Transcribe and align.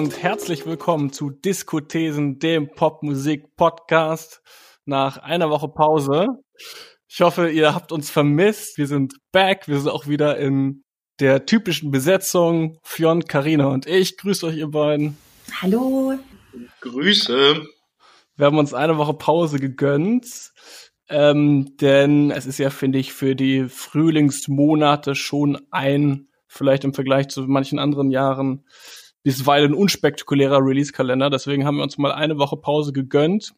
Und 0.00 0.22
herzlich 0.22 0.64
willkommen 0.64 1.12
zu 1.12 1.28
Diskothesen, 1.28 2.38
dem 2.38 2.70
Popmusik-Podcast 2.70 4.40
nach 4.86 5.18
einer 5.18 5.50
Woche 5.50 5.68
Pause. 5.68 6.26
Ich 7.06 7.20
hoffe, 7.20 7.50
ihr 7.50 7.74
habt 7.74 7.92
uns 7.92 8.08
vermisst. 8.08 8.78
Wir 8.78 8.86
sind 8.86 9.12
back. 9.30 9.68
Wir 9.68 9.78
sind 9.78 9.90
auch 9.90 10.06
wieder 10.06 10.38
in 10.38 10.84
der 11.20 11.44
typischen 11.44 11.90
Besetzung. 11.90 12.78
Fionn, 12.82 13.26
Karina 13.26 13.66
und 13.66 13.84
ich. 13.84 14.16
Grüßt 14.16 14.42
euch, 14.44 14.56
ihr 14.56 14.68
beiden. 14.68 15.18
Hallo. 15.60 16.14
Grüße. 16.80 17.62
Wir 18.36 18.46
haben 18.46 18.56
uns 18.56 18.72
eine 18.72 18.96
Woche 18.96 19.12
Pause 19.12 19.58
gegönnt. 19.58 20.52
Ähm, 21.10 21.76
denn 21.76 22.30
es 22.30 22.46
ist 22.46 22.56
ja, 22.56 22.70
finde 22.70 22.98
ich, 22.98 23.12
für 23.12 23.36
die 23.36 23.68
Frühlingsmonate 23.68 25.14
schon 25.14 25.58
ein 25.70 26.30
vielleicht 26.46 26.84
im 26.84 26.94
Vergleich 26.94 27.28
zu 27.28 27.42
manchen 27.42 27.78
anderen 27.78 28.10
Jahren 28.10 28.64
bisweilen 29.22 29.74
unspektakulärer 29.74 30.58
Release-Kalender. 30.64 31.30
Deswegen 31.30 31.64
haben 31.64 31.76
wir 31.76 31.82
uns 31.82 31.98
mal 31.98 32.12
eine 32.12 32.38
Woche 32.38 32.56
Pause 32.56 32.92
gegönnt. 32.92 33.54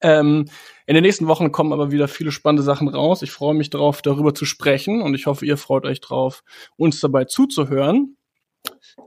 Ähm, 0.00 0.46
in 0.86 0.94
den 0.94 1.02
nächsten 1.02 1.26
Wochen 1.26 1.52
kommen 1.52 1.72
aber 1.72 1.92
wieder 1.92 2.08
viele 2.08 2.32
spannende 2.32 2.62
Sachen 2.62 2.88
raus. 2.88 3.22
Ich 3.22 3.32
freue 3.32 3.54
mich 3.54 3.70
darauf, 3.70 4.02
darüber 4.02 4.34
zu 4.34 4.44
sprechen 4.44 5.02
und 5.02 5.14
ich 5.14 5.26
hoffe, 5.26 5.44
ihr 5.44 5.56
freut 5.56 5.84
euch 5.84 6.00
drauf, 6.00 6.42
uns 6.76 7.00
dabei 7.00 7.24
zuzuhören. 7.24 8.16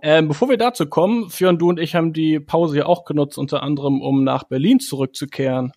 Ähm, 0.02 0.28
bevor 0.28 0.50
wir 0.50 0.58
dazu 0.58 0.88
kommen, 0.88 1.30
Fionn, 1.30 1.58
du 1.58 1.70
und 1.70 1.80
ich 1.80 1.96
haben 1.96 2.14
die 2.14 2.40
Pause 2.40 2.78
ja 2.78 2.86
auch 2.86 3.06
genutzt, 3.06 3.38
unter 3.38 3.64
anderem, 3.64 4.02
um 4.02 4.24
nach 4.24 4.44
Berlin 4.44 4.80
zurückzukehren. 4.80 5.72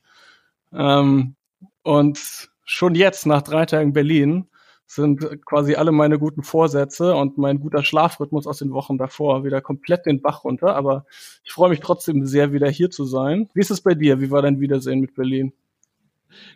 Ähm, 0.72 1.36
und 1.82 2.50
schon 2.64 2.94
jetzt, 2.94 3.26
nach 3.26 3.42
drei 3.42 3.64
Tagen 3.64 3.92
Berlin, 3.92 4.50
sind 4.94 5.46
quasi 5.46 5.76
alle 5.76 5.92
meine 5.92 6.18
guten 6.18 6.42
Vorsätze 6.42 7.14
und 7.14 7.38
mein 7.38 7.60
guter 7.60 7.84
Schlafrhythmus 7.84 8.48
aus 8.48 8.58
den 8.58 8.72
Wochen 8.72 8.98
davor 8.98 9.44
wieder 9.44 9.60
komplett 9.60 10.04
den 10.04 10.20
Bach 10.20 10.42
runter. 10.42 10.74
Aber 10.74 11.06
ich 11.44 11.52
freue 11.52 11.70
mich 11.70 11.78
trotzdem 11.78 12.26
sehr, 12.26 12.52
wieder 12.52 12.68
hier 12.68 12.90
zu 12.90 13.04
sein. 13.04 13.48
Wie 13.54 13.60
ist 13.60 13.70
es 13.70 13.82
bei 13.82 13.94
dir? 13.94 14.20
Wie 14.20 14.32
war 14.32 14.42
dein 14.42 14.60
Wiedersehen 14.60 14.98
mit 15.00 15.14
Berlin? 15.14 15.52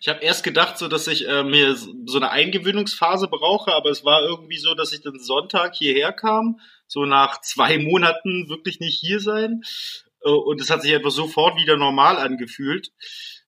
Ich 0.00 0.08
habe 0.08 0.20
erst 0.20 0.42
gedacht, 0.42 0.78
so 0.78 0.88
dass 0.88 1.06
ich 1.06 1.28
äh, 1.28 1.44
mir 1.44 1.76
so 1.76 2.16
eine 2.16 2.30
Eingewöhnungsphase 2.30 3.28
brauche, 3.28 3.72
aber 3.72 3.90
es 3.90 4.04
war 4.04 4.22
irgendwie 4.22 4.58
so, 4.58 4.74
dass 4.74 4.92
ich 4.92 5.02
dann 5.02 5.18
Sonntag 5.18 5.74
hierher 5.74 6.12
kam, 6.12 6.58
so 6.86 7.04
nach 7.06 7.40
zwei 7.40 7.78
Monaten 7.78 8.48
wirklich 8.48 8.80
nicht 8.80 8.98
hier 8.98 9.20
sein. 9.20 9.62
Äh, 10.24 10.30
und 10.30 10.60
es 10.60 10.70
hat 10.70 10.82
sich 10.82 10.94
einfach 10.94 11.10
sofort 11.10 11.56
wieder 11.56 11.76
normal 11.76 12.16
angefühlt. 12.16 12.90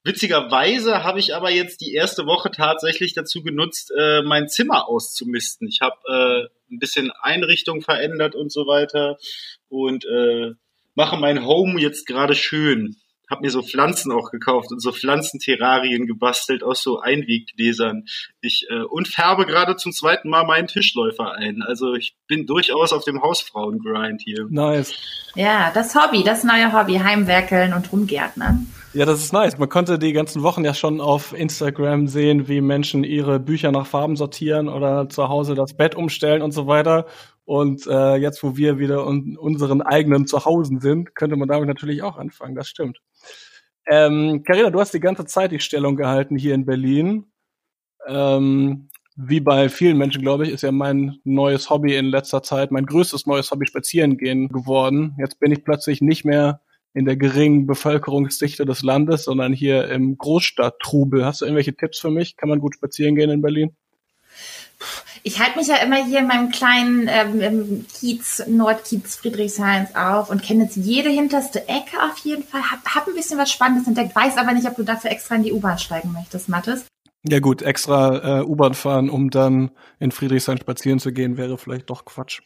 Witzigerweise 0.05 1.03
habe 1.03 1.19
ich 1.19 1.35
aber 1.35 1.51
jetzt 1.51 1.81
die 1.81 1.93
erste 1.93 2.27
Woche 2.27 2.53
tatsächlich 2.53 3.13
dazu 3.13 3.43
genutzt, 3.43 3.93
äh, 3.99 4.23
mein 4.23 4.49
Zimmer 4.49 4.89
auszumisten. 4.89 5.67
Ich 5.67 5.81
habe 5.81 5.97
äh, 6.09 6.73
ein 6.73 6.79
bisschen 6.79 7.11
Einrichtung 7.23 7.83
verändert 7.83 8.37
und 8.37 8.53
so 8.53 8.69
weiter 8.69 9.19
und 9.69 10.05
äh, 10.05 10.53
mache 10.95 11.17
mein 11.17 11.45
Home 11.45 11.81
jetzt 11.81 12.07
gerade 12.07 12.37
schön. 12.37 12.97
Hab 13.29 13.41
mir 13.41 13.51
so 13.51 13.63
Pflanzen 13.63 14.13
auch 14.13 14.31
gekauft 14.31 14.71
und 14.71 14.81
so 14.81 14.93
Pflanzenterrarien 14.93 16.07
gebastelt 16.07 16.63
aus 16.63 16.83
so 16.83 17.01
Einweggläsern. 17.01 18.05
Ich 18.41 18.67
äh, 18.71 18.83
und 18.83 19.09
färbe 19.09 19.47
gerade 19.47 19.77
zum 19.77 19.93
zweiten 19.93 20.29
Mal 20.29 20.45
meinen 20.45 20.69
Tischläufer 20.69 21.33
ein. 21.33 21.63
Also 21.63 21.95
ich 21.95 22.17
bin 22.29 22.47
durchaus 22.47 22.93
auf 22.93 23.05
dem 23.05 23.23
Hausfrauen-Grind 23.23 24.23
hier. 24.23 24.47
Nice. 24.49 24.95
Ja, 25.35 25.71
das 25.75 25.95
Hobby, 25.95 26.23
das 26.25 26.45
neue 26.45 26.73
Hobby, 26.73 26.95
Heimwerkeln 26.95 27.73
und 27.75 27.93
Rumgärtnern. 27.93 28.67
Ja, 28.97 29.05
das 29.05 29.21
ist 29.21 29.33
nice. 29.35 29.59
Man 29.59 29.69
konnte 29.69 29.99
die 29.99 30.15
ganzen 30.15 30.43
Wochen 30.43 30.65
ja 30.65 30.73
schon 30.73 31.03
auf 31.03 31.35
Instagram 31.35 32.09
sehen, 32.09 32.49
wie 32.49 32.63
Menschen 32.63 33.05
ihre 33.05 33.39
Bücher 33.39 33.71
nach 33.71 33.87
Farben 33.87 34.17
sortieren 34.17 34.71
oder 34.71 35.11
zu 35.11 35.29
Hause 35.29 35.55
das 35.55 35.75
Bett 35.75 35.95
umstellen 35.95 36.41
und 36.41 36.53
so 36.53 36.67
weiter. 36.67 37.05
Und 37.45 37.87
äh, 37.87 38.17
jetzt, 38.17 38.43
wo 38.43 38.57
wir 38.57 38.79
wieder 38.79 39.07
in 39.07 39.37
unseren 39.37 39.83
eigenen 39.83 40.27
Zuhause 40.27 40.79
sind, 40.81 41.15
könnte 41.15 41.37
man 41.37 41.47
damit 41.47 41.69
natürlich 41.69 42.03
auch 42.03 42.17
anfangen. 42.17 42.55
Das 42.55 42.69
stimmt. 42.69 43.01
Ähm, 43.87 44.43
Carina, 44.45 44.71
du 44.71 44.81
hast 44.81 44.95
die 44.95 45.01
ganze 45.01 45.25
Zeit 45.27 45.53
die 45.53 45.61
Stellung 45.61 45.97
gehalten 45.97 46.37
hier 46.37 46.55
in 46.55 46.67
Berlin. 46.67 47.27
Ähm, 48.07 48.89
wie 49.17 49.41
bei 49.41 49.69
vielen 49.69 49.97
Menschen, 49.97 50.23
glaube 50.23 50.45
ich, 50.45 50.53
ist 50.53 50.63
ja 50.63 50.73
mein 50.73 51.19
neues 51.25 51.71
Hobby 51.71 51.97
in 51.97 52.07
letzter 52.07 52.43
Zeit, 52.43 52.71
mein 52.71 52.85
größtes 52.85 53.27
neues 53.27 53.51
Hobby 53.51 53.67
spazieren 53.67 54.19
gehen 54.19 54.49
geworden. 54.49 55.17
Jetzt 55.19 55.41
bin 55.41 55.53
ich 55.53 55.65
plötzlich 55.65 56.03
nicht 56.03 56.25
mehr 56.25 56.61
in 56.93 57.05
der 57.05 57.17
geringen 57.17 57.67
Bevölkerungsdichte 57.67 58.65
des 58.65 58.83
Landes, 58.83 59.25
sondern 59.25 59.53
hier 59.53 59.89
im 59.89 60.19
Großstadttrubel. 60.19 61.25
Hast 61.25 61.41
du 61.41 61.47
irgendwelche 61.47 61.77
Tipps 61.77 61.99
für 61.99 62.11
mich? 62.11 62.37
Kann 62.37 62.49
man 62.49 62.59
gut 62.59 62.75
spazieren 62.75 63.17
gehen 63.17 63.31
in 63.31 63.43
Berlin? 63.43 63.77
Ich 65.23 65.41
halte 65.41 65.59
mich 65.59 65.69
ja 65.69 65.77
immer 65.77 66.05
hier 66.05 66.21
in 66.21 66.27
meinem 66.27 66.51
kleinen 66.51 67.09
ähm, 67.09 67.87
Kiez, 67.93 68.43
Nordkiez 68.47 69.17
Friedrichshains 69.17 69.95
auf 69.97 70.31
und 70.31 70.43
kenne 70.43 70.65
jetzt 70.65 70.77
jede 70.77 71.09
hinterste 71.09 71.69
Ecke 71.69 72.03
auf 72.03 72.19
jeden 72.19 72.45
Fall. 72.45 72.63
Hab, 72.71 72.85
hab 72.87 73.07
ein 73.07 73.15
bisschen 73.15 73.39
was 73.39 73.51
Spannendes 73.51 73.89
entdeckt, 73.89 74.15
weiß 74.15 74.37
aber 74.37 74.53
nicht, 74.53 74.69
ob 74.69 74.77
du 74.77 74.83
dafür 74.83 75.11
extra 75.11 75.35
in 75.35 75.43
die 75.43 75.53
U-Bahn 75.53 75.79
steigen 75.79 76.13
möchtest, 76.13 76.49
Mathis. 76.49 76.87
Ja 77.29 77.41
gut, 77.41 77.63
extra 77.63 78.41
äh, 78.41 78.45
U-Bahn 78.45 78.75
fahren, 78.75 79.11
um 79.11 79.31
dann 79.31 79.71
in 79.99 80.13
Friedrichshain 80.13 80.59
spazieren 80.59 81.01
zu 81.01 81.13
gehen, 81.13 81.37
wäre 81.37 81.59
vielleicht 81.59 81.91
doch 81.91 82.05
Quatsch. 82.05 82.41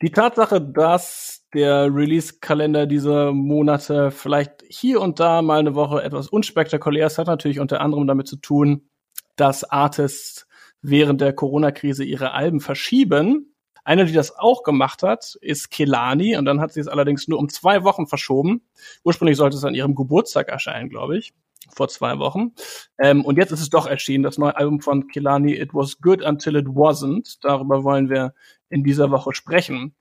Die 0.00 0.12
Tatsache, 0.12 0.60
dass 0.60 1.44
der 1.52 1.92
Release-Kalender 1.92 2.86
dieser 2.86 3.32
Monate 3.32 4.12
vielleicht 4.12 4.62
hier 4.68 5.00
und 5.00 5.18
da 5.18 5.42
mal 5.42 5.58
eine 5.58 5.74
Woche 5.74 6.02
etwas 6.02 6.28
unspektakulär 6.28 7.08
ist, 7.08 7.18
hat 7.18 7.26
natürlich 7.26 7.58
unter 7.58 7.80
anderem 7.80 8.06
damit 8.06 8.28
zu 8.28 8.36
tun, 8.36 8.88
dass 9.34 9.64
Artists 9.64 10.46
während 10.82 11.20
der 11.20 11.32
Corona-Krise 11.32 12.04
ihre 12.04 12.32
Alben 12.32 12.60
verschieben. 12.60 13.54
Eine, 13.84 14.04
die 14.04 14.12
das 14.12 14.36
auch 14.36 14.64
gemacht 14.64 15.02
hat, 15.02 15.38
ist 15.40 15.70
Kelani 15.70 16.36
und 16.36 16.44
dann 16.44 16.60
hat 16.60 16.72
sie 16.72 16.80
es 16.80 16.88
allerdings 16.88 17.26
nur 17.26 17.38
um 17.38 17.48
zwei 17.48 17.84
Wochen 17.84 18.06
verschoben. 18.06 18.62
Ursprünglich 19.02 19.38
sollte 19.38 19.56
es 19.56 19.64
an 19.64 19.74
ihrem 19.74 19.94
Geburtstag 19.94 20.48
erscheinen, 20.48 20.90
glaube 20.90 21.16
ich, 21.16 21.32
vor 21.70 21.88
zwei 21.88 22.18
Wochen. 22.18 22.52
Ähm, 22.98 23.24
und 23.24 23.38
jetzt 23.38 23.50
ist 23.50 23.60
es 23.60 23.70
doch 23.70 23.86
erschienen, 23.86 24.24
das 24.24 24.36
neue 24.36 24.56
Album 24.56 24.80
von 24.80 25.08
Kelani, 25.08 25.54
It 25.54 25.72
Was 25.72 26.00
Good 26.00 26.22
Until 26.22 26.56
It 26.56 26.66
Wasn't. 26.66 27.38
Darüber 27.40 27.82
wollen 27.82 28.10
wir 28.10 28.34
in 28.68 28.84
dieser 28.84 29.10
Woche 29.10 29.32
sprechen. 29.32 29.94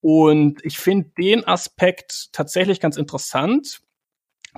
Und 0.00 0.64
ich 0.64 0.78
finde 0.78 1.10
den 1.16 1.46
Aspekt 1.46 2.32
tatsächlich 2.32 2.80
ganz 2.80 2.96
interessant, 2.96 3.80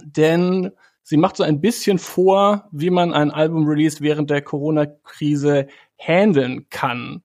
denn 0.03 0.73
sie 1.03 1.17
macht 1.17 1.37
so 1.37 1.43
ein 1.43 1.61
bisschen 1.61 1.99
vor, 1.99 2.69
wie 2.73 2.91
man 2.91 3.13
ein 3.13 3.31
Album-Release 3.31 4.01
während 4.01 4.31
der 4.31 4.43
Corona-Krise 4.43 5.67
handeln 5.99 6.67
kann. 6.71 7.23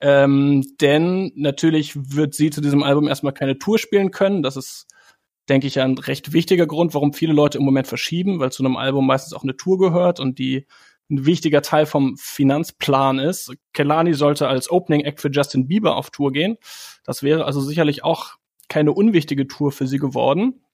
Ähm, 0.00 0.64
denn 0.80 1.32
natürlich 1.34 1.92
wird 1.96 2.34
sie 2.34 2.50
zu 2.50 2.60
diesem 2.60 2.82
Album 2.82 3.08
erstmal 3.08 3.32
keine 3.32 3.58
Tour 3.58 3.78
spielen 3.78 4.10
können. 4.10 4.42
Das 4.42 4.56
ist, 4.56 4.86
denke 5.48 5.66
ich, 5.66 5.80
ein 5.80 5.96
recht 5.96 6.32
wichtiger 6.32 6.66
Grund, 6.66 6.94
warum 6.94 7.12
viele 7.12 7.32
Leute 7.32 7.58
im 7.58 7.64
Moment 7.64 7.86
verschieben, 7.86 8.38
weil 8.38 8.52
zu 8.52 8.62
einem 8.64 8.76
Album 8.76 9.06
meistens 9.06 9.32
auch 9.32 9.42
eine 9.42 9.56
Tour 9.56 9.78
gehört 9.78 10.20
und 10.20 10.38
die 10.38 10.66
ein 11.10 11.26
wichtiger 11.26 11.62
Teil 11.62 11.86
vom 11.86 12.16
Finanzplan 12.16 13.18
ist. 13.18 13.54
Kelani 13.72 14.14
sollte 14.14 14.48
als 14.48 14.70
Opening 14.70 15.02
Act 15.02 15.20
für 15.20 15.30
Justin 15.30 15.68
Bieber 15.68 15.96
auf 15.96 16.10
Tour 16.10 16.32
gehen. 16.32 16.56
Das 17.04 17.22
wäre 17.22 17.44
also 17.44 17.60
sicherlich 17.60 18.04
auch 18.04 18.36
keine 18.68 18.92
unwichtige 18.92 19.46
Tour 19.46 19.70
für 19.70 19.86
sie 19.86 19.98
geworden. 19.98 20.64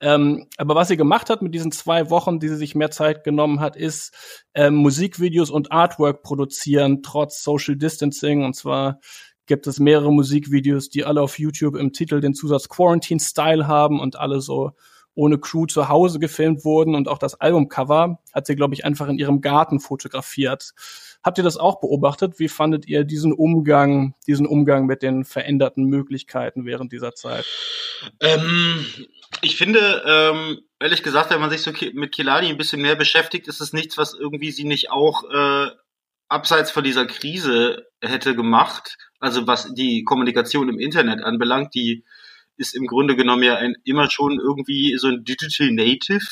Ähm, 0.00 0.46
aber 0.56 0.74
was 0.74 0.88
sie 0.88 0.96
gemacht 0.96 1.30
hat 1.30 1.42
mit 1.42 1.54
diesen 1.54 1.72
zwei 1.72 2.10
Wochen, 2.10 2.40
die 2.40 2.48
sie 2.48 2.56
sich 2.56 2.74
mehr 2.74 2.90
Zeit 2.90 3.24
genommen 3.24 3.60
hat, 3.60 3.76
ist 3.76 4.14
ähm, 4.54 4.76
Musikvideos 4.76 5.50
und 5.50 5.72
Artwork 5.72 6.22
produzieren, 6.22 7.02
trotz 7.02 7.42
Social 7.42 7.76
Distancing. 7.76 8.44
Und 8.44 8.54
zwar 8.54 9.00
gibt 9.46 9.66
es 9.66 9.78
mehrere 9.78 10.12
Musikvideos, 10.12 10.88
die 10.88 11.04
alle 11.04 11.22
auf 11.22 11.38
YouTube 11.38 11.76
im 11.76 11.92
Titel 11.92 12.20
den 12.20 12.34
Zusatz 12.34 12.68
Quarantine 12.68 13.20
Style 13.20 13.66
haben 13.66 14.00
und 14.00 14.16
alle 14.16 14.40
so 14.40 14.72
ohne 15.16 15.38
Crew 15.38 15.66
zu 15.66 15.88
Hause 15.88 16.18
gefilmt 16.18 16.64
wurden 16.64 16.94
und 16.94 17.08
auch 17.08 17.18
das 17.18 17.40
Albumcover 17.40 18.20
hat 18.34 18.46
sie, 18.46 18.54
glaube 18.54 18.74
ich, 18.74 18.84
einfach 18.84 19.08
in 19.08 19.18
ihrem 19.18 19.40
Garten 19.40 19.80
fotografiert. 19.80 20.74
Habt 21.22 21.38
ihr 21.38 21.44
das 21.44 21.56
auch 21.56 21.80
beobachtet? 21.80 22.38
Wie 22.38 22.48
fandet 22.48 22.86
ihr 22.86 23.02
diesen 23.04 23.32
Umgang, 23.32 24.14
diesen 24.26 24.46
Umgang 24.46 24.84
mit 24.84 25.02
den 25.02 25.24
veränderten 25.24 25.84
Möglichkeiten 25.84 26.66
während 26.66 26.92
dieser 26.92 27.14
Zeit? 27.14 27.46
Ähm, 28.20 28.86
ich 29.42 29.56
finde, 29.56 30.02
ähm, 30.06 30.60
ehrlich 30.80 31.02
gesagt, 31.02 31.30
wenn 31.30 31.40
man 31.40 31.50
sich 31.50 31.62
so 31.62 31.72
mit 31.92 32.12
Kilani 32.12 32.48
ein 32.48 32.58
bisschen 32.58 32.82
mehr 32.82 32.96
beschäftigt, 32.96 33.48
ist 33.48 33.60
es 33.60 33.72
nichts, 33.72 33.98
was 33.98 34.14
irgendwie 34.14 34.50
sie 34.50 34.64
nicht 34.64 34.90
auch 34.90 35.24
äh, 35.30 35.70
abseits 36.28 36.70
von 36.70 36.84
dieser 36.84 37.06
Krise 37.06 37.86
hätte 38.00 38.34
gemacht. 38.34 38.96
Also 39.20 39.46
was 39.46 39.72
die 39.74 40.04
Kommunikation 40.04 40.68
im 40.68 40.78
Internet 40.78 41.22
anbelangt, 41.22 41.74
die 41.74 42.04
ist 42.56 42.74
im 42.74 42.86
Grunde 42.86 43.16
genommen 43.16 43.42
ja 43.42 43.56
ein, 43.56 43.76
immer 43.84 44.10
schon 44.10 44.40
irgendwie 44.40 44.96
so 44.96 45.08
ein 45.08 45.24
Digital 45.24 45.70
Native 45.70 46.26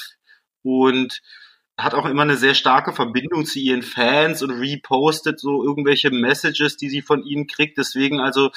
und 0.62 1.20
hat 1.76 1.94
auch 1.94 2.06
immer 2.06 2.22
eine 2.22 2.37
sehr 2.37 2.55
starke 2.55 2.93
Verbindung 2.93 3.44
zu 3.44 3.58
ihren 3.58 3.82
Fans 3.82 4.43
und 4.43 4.50
repostet 4.52 5.40
so 5.40 5.64
irgendwelche 5.64 6.11
Messages, 6.11 6.76
die 6.76 6.88
sie 6.88 7.02
von 7.02 7.25
ihnen 7.25 7.46
kriegt. 7.46 7.78
Deswegen 7.78 8.20
also 8.20 8.50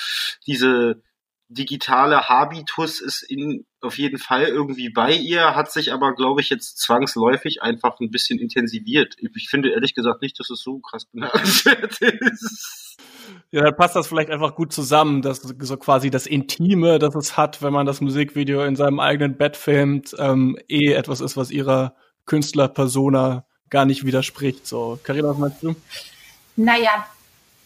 diese 0.46 1.02
digitale 1.50 2.28
Habitus 2.28 3.00
ist 3.00 3.24
in, 3.24 3.66
auf 3.82 3.98
jeden 3.98 4.18
Fall 4.18 4.44
irgendwie 4.44 4.90
bei 4.90 5.14
ihr, 5.14 5.56
hat 5.56 5.72
sich 5.72 5.94
aber, 5.94 6.14
glaube 6.14 6.42
ich, 6.42 6.50
jetzt 6.50 6.80
zwangsläufig 6.80 7.62
einfach 7.62 8.00
ein 8.00 8.12
bisschen 8.12 8.40
intensiviert. 8.40 9.16
Ich 9.36 9.50
finde 9.50 9.70
ehrlich 9.70 9.96
gesagt 9.96 10.22
nicht, 10.22 10.40
dass 10.40 10.50
es 10.50 10.62
so 10.62 10.80
krass 10.80 11.06
bemerkenswert 11.06 12.02
ist. 12.02 12.98
Ja, 13.52 13.64
dann 13.64 13.76
passt 13.76 13.96
das 13.96 14.08
vielleicht 14.08 14.30
einfach 14.30 14.56
gut 14.56 14.74
zusammen, 14.74 15.22
dass 15.22 15.38
so 15.42 15.78
quasi 15.78 16.10
das 16.10 16.28
Intime, 16.28 17.00
das 17.00 17.16
es 17.16 17.38
hat, 17.38 17.62
wenn 17.62 17.74
man 17.74 17.86
das 17.86 18.02
Musikvideo 18.02 18.64
in 18.64 18.76
seinem 18.76 19.00
eigenen 19.00 19.38
Bett 19.38 19.56
filmt, 19.56 20.16
ähm, 20.18 20.58
eh 20.68 20.92
etwas 20.94 21.22
ist, 21.22 21.38
was 21.38 21.52
ihrer 21.52 21.96
Künstlerpersona 22.26 23.46
gar 23.70 23.86
nicht 23.86 24.06
widerspricht. 24.06 24.68
So, 24.68 25.00
Carina, 25.04 25.30
was 25.30 25.38
meinst 25.38 25.64
du? 25.64 25.76
Naja, 26.58 27.06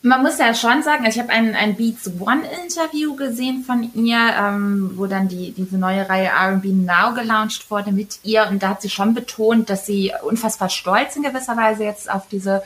man 0.04 0.24
muss 0.24 0.40
ja 0.40 0.54
schon 0.56 0.82
sagen, 0.82 1.06
also 1.06 1.20
ich 1.20 1.24
habe 1.24 1.32
ein, 1.32 1.54
ein 1.54 1.76
Beats 1.76 2.10
One 2.20 2.44
Interview 2.64 3.16
gesehen 3.16 3.64
von 3.64 3.92
ihr, 3.94 4.18
ähm, 4.18 4.92
wo 4.96 5.06
dann 5.06 5.28
die, 5.28 5.52
diese 5.52 5.78
neue 5.78 6.10
Reihe 6.10 6.30
R&B 6.30 6.70
Now 6.70 7.14
gelauncht 7.14 7.70
wurde 7.70 7.92
mit 7.92 8.20
ihr. 8.24 8.48
Und 8.50 8.64
da 8.64 8.70
hat 8.70 8.82
sie 8.82 8.90
schon 8.90 9.14
betont, 9.14 9.70
dass 9.70 9.86
sie 9.86 10.12
unfassbar 10.24 10.70
stolz 10.70 11.16
in 11.16 11.24
gewisser 11.24 11.56
Weise 11.56 11.84
jetzt 11.84 12.10
auf 12.10 12.28
diese 12.28 12.64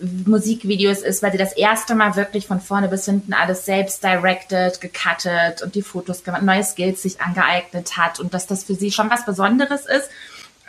Musikvideos 0.00 1.02
ist, 1.02 1.22
weil 1.22 1.32
sie 1.32 1.38
das 1.38 1.52
erste 1.52 1.94
Mal 1.94 2.16
wirklich 2.16 2.46
von 2.46 2.60
vorne 2.60 2.88
bis 2.88 3.04
hinten 3.04 3.34
alles 3.34 3.66
selbst 3.66 4.02
directed, 4.02 4.80
gecuttet 4.80 5.62
und 5.62 5.74
die 5.74 5.82
Fotos 5.82 6.24
gemacht, 6.24 6.42
neue 6.42 6.64
Skills 6.64 7.02
sich 7.02 7.20
angeeignet 7.20 7.96
hat 7.96 8.18
und 8.18 8.34
dass 8.34 8.46
das 8.46 8.64
für 8.64 8.74
sie 8.74 8.90
schon 8.90 9.10
was 9.10 9.26
Besonderes 9.26 9.86
ist 9.86 10.08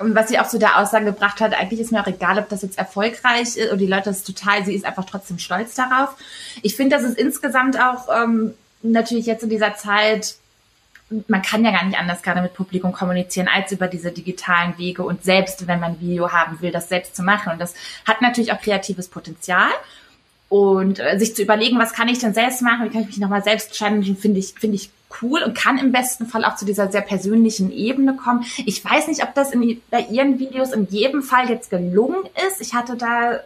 was 0.05 0.27
sie 0.27 0.39
auch 0.39 0.47
zu 0.47 0.59
der 0.59 0.79
Aussage 0.79 1.05
gebracht 1.05 1.39
hat, 1.41 1.53
eigentlich 1.53 1.79
ist 1.79 1.91
mir 1.91 2.01
auch 2.01 2.07
egal, 2.07 2.37
ob 2.39 2.49
das 2.49 2.61
jetzt 2.61 2.77
erfolgreich 2.77 3.55
ist 3.57 3.71
und 3.71 3.79
die 3.79 3.87
Leute 3.87 4.09
ist 4.09 4.25
total, 4.25 4.65
sie 4.65 4.75
ist 4.75 4.85
einfach 4.85 5.05
trotzdem 5.05 5.39
stolz 5.39 5.75
darauf. 5.75 6.15
Ich 6.61 6.75
finde, 6.75 6.95
dass 6.95 7.05
es 7.05 7.15
insgesamt 7.15 7.79
auch 7.79 8.07
ähm, 8.15 8.53
natürlich 8.81 9.25
jetzt 9.25 9.43
in 9.43 9.49
dieser 9.49 9.75
Zeit, 9.75 10.35
man 11.27 11.41
kann 11.41 11.63
ja 11.63 11.71
gar 11.71 11.85
nicht 11.85 11.97
anders 11.97 12.21
gerade 12.21 12.41
mit 12.41 12.53
Publikum 12.53 12.91
kommunizieren, 12.91 13.47
als 13.47 13.71
über 13.71 13.87
diese 13.87 14.11
digitalen 14.11 14.77
Wege 14.77 15.03
und 15.03 15.23
selbst 15.23 15.67
wenn 15.67 15.79
man 15.79 15.99
Video 15.99 16.31
haben 16.31 16.59
will, 16.61 16.71
das 16.71 16.89
selbst 16.89 17.15
zu 17.15 17.23
machen. 17.23 17.51
Und 17.53 17.59
das 17.59 17.73
hat 18.07 18.21
natürlich 18.21 18.51
auch 18.51 18.61
kreatives 18.61 19.07
Potenzial. 19.07 19.69
Und 20.49 20.99
äh, 20.99 21.17
sich 21.17 21.35
zu 21.35 21.41
überlegen, 21.41 21.79
was 21.79 21.93
kann 21.93 22.07
ich 22.07 22.19
denn 22.19 22.35
selbst 22.35 22.61
machen, 22.61 22.85
wie 22.85 22.89
kann 22.89 23.01
ich 23.01 23.07
mich 23.07 23.17
nochmal 23.17 23.43
selbst 23.43 23.73
challengen, 23.73 24.15
finde 24.15 24.39
ich, 24.39 24.53
finde 24.53 24.75
ich 24.75 24.91
cool 25.21 25.43
und 25.43 25.55
kann 25.55 25.77
im 25.77 25.91
besten 25.91 26.25
Fall 26.25 26.45
auch 26.45 26.55
zu 26.55 26.65
dieser 26.65 26.91
sehr 26.91 27.01
persönlichen 27.01 27.71
Ebene 27.71 28.15
kommen. 28.15 28.45
Ich 28.65 28.83
weiß 28.83 29.07
nicht, 29.07 29.23
ob 29.23 29.33
das 29.35 29.51
in, 29.51 29.81
bei 29.89 30.01
ihren 30.01 30.39
Videos 30.39 30.71
in 30.71 30.87
jedem 30.89 31.21
Fall 31.21 31.49
jetzt 31.49 31.69
gelungen 31.69 32.23
ist. 32.47 32.61
Ich 32.61 32.73
hatte 32.73 32.95
da 32.95 33.39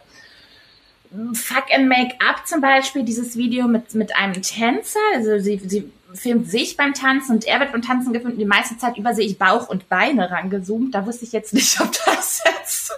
hm, 1.10 1.34
Fuck 1.34 1.64
and 1.74 1.88
Make 1.88 2.14
Up 2.26 2.46
zum 2.46 2.60
Beispiel, 2.60 3.02
dieses 3.02 3.36
Video 3.36 3.68
mit, 3.68 3.94
mit 3.94 4.16
einem 4.16 4.42
Tänzer. 4.42 5.00
Also 5.14 5.38
sie, 5.38 5.60
sie 5.66 5.90
filmt 6.14 6.50
sich 6.50 6.76
beim 6.76 6.94
Tanzen 6.94 7.36
und 7.36 7.46
er 7.46 7.60
wird 7.60 7.72
beim 7.72 7.82
Tanzen 7.82 8.12
gefilmt 8.12 8.34
und 8.34 8.40
die 8.40 8.46
meiste 8.46 8.78
Zeit 8.78 8.96
über 8.96 9.14
sehe 9.14 9.26
ich 9.26 9.38
Bauch 9.38 9.68
und 9.68 9.88
Beine 9.88 10.30
rangezoomt. 10.30 10.94
Da 10.94 11.06
wusste 11.06 11.24
ich 11.24 11.32
jetzt 11.32 11.52
nicht, 11.54 11.80
ob 11.80 11.90
das 12.06 12.42
jetzt, 12.44 12.92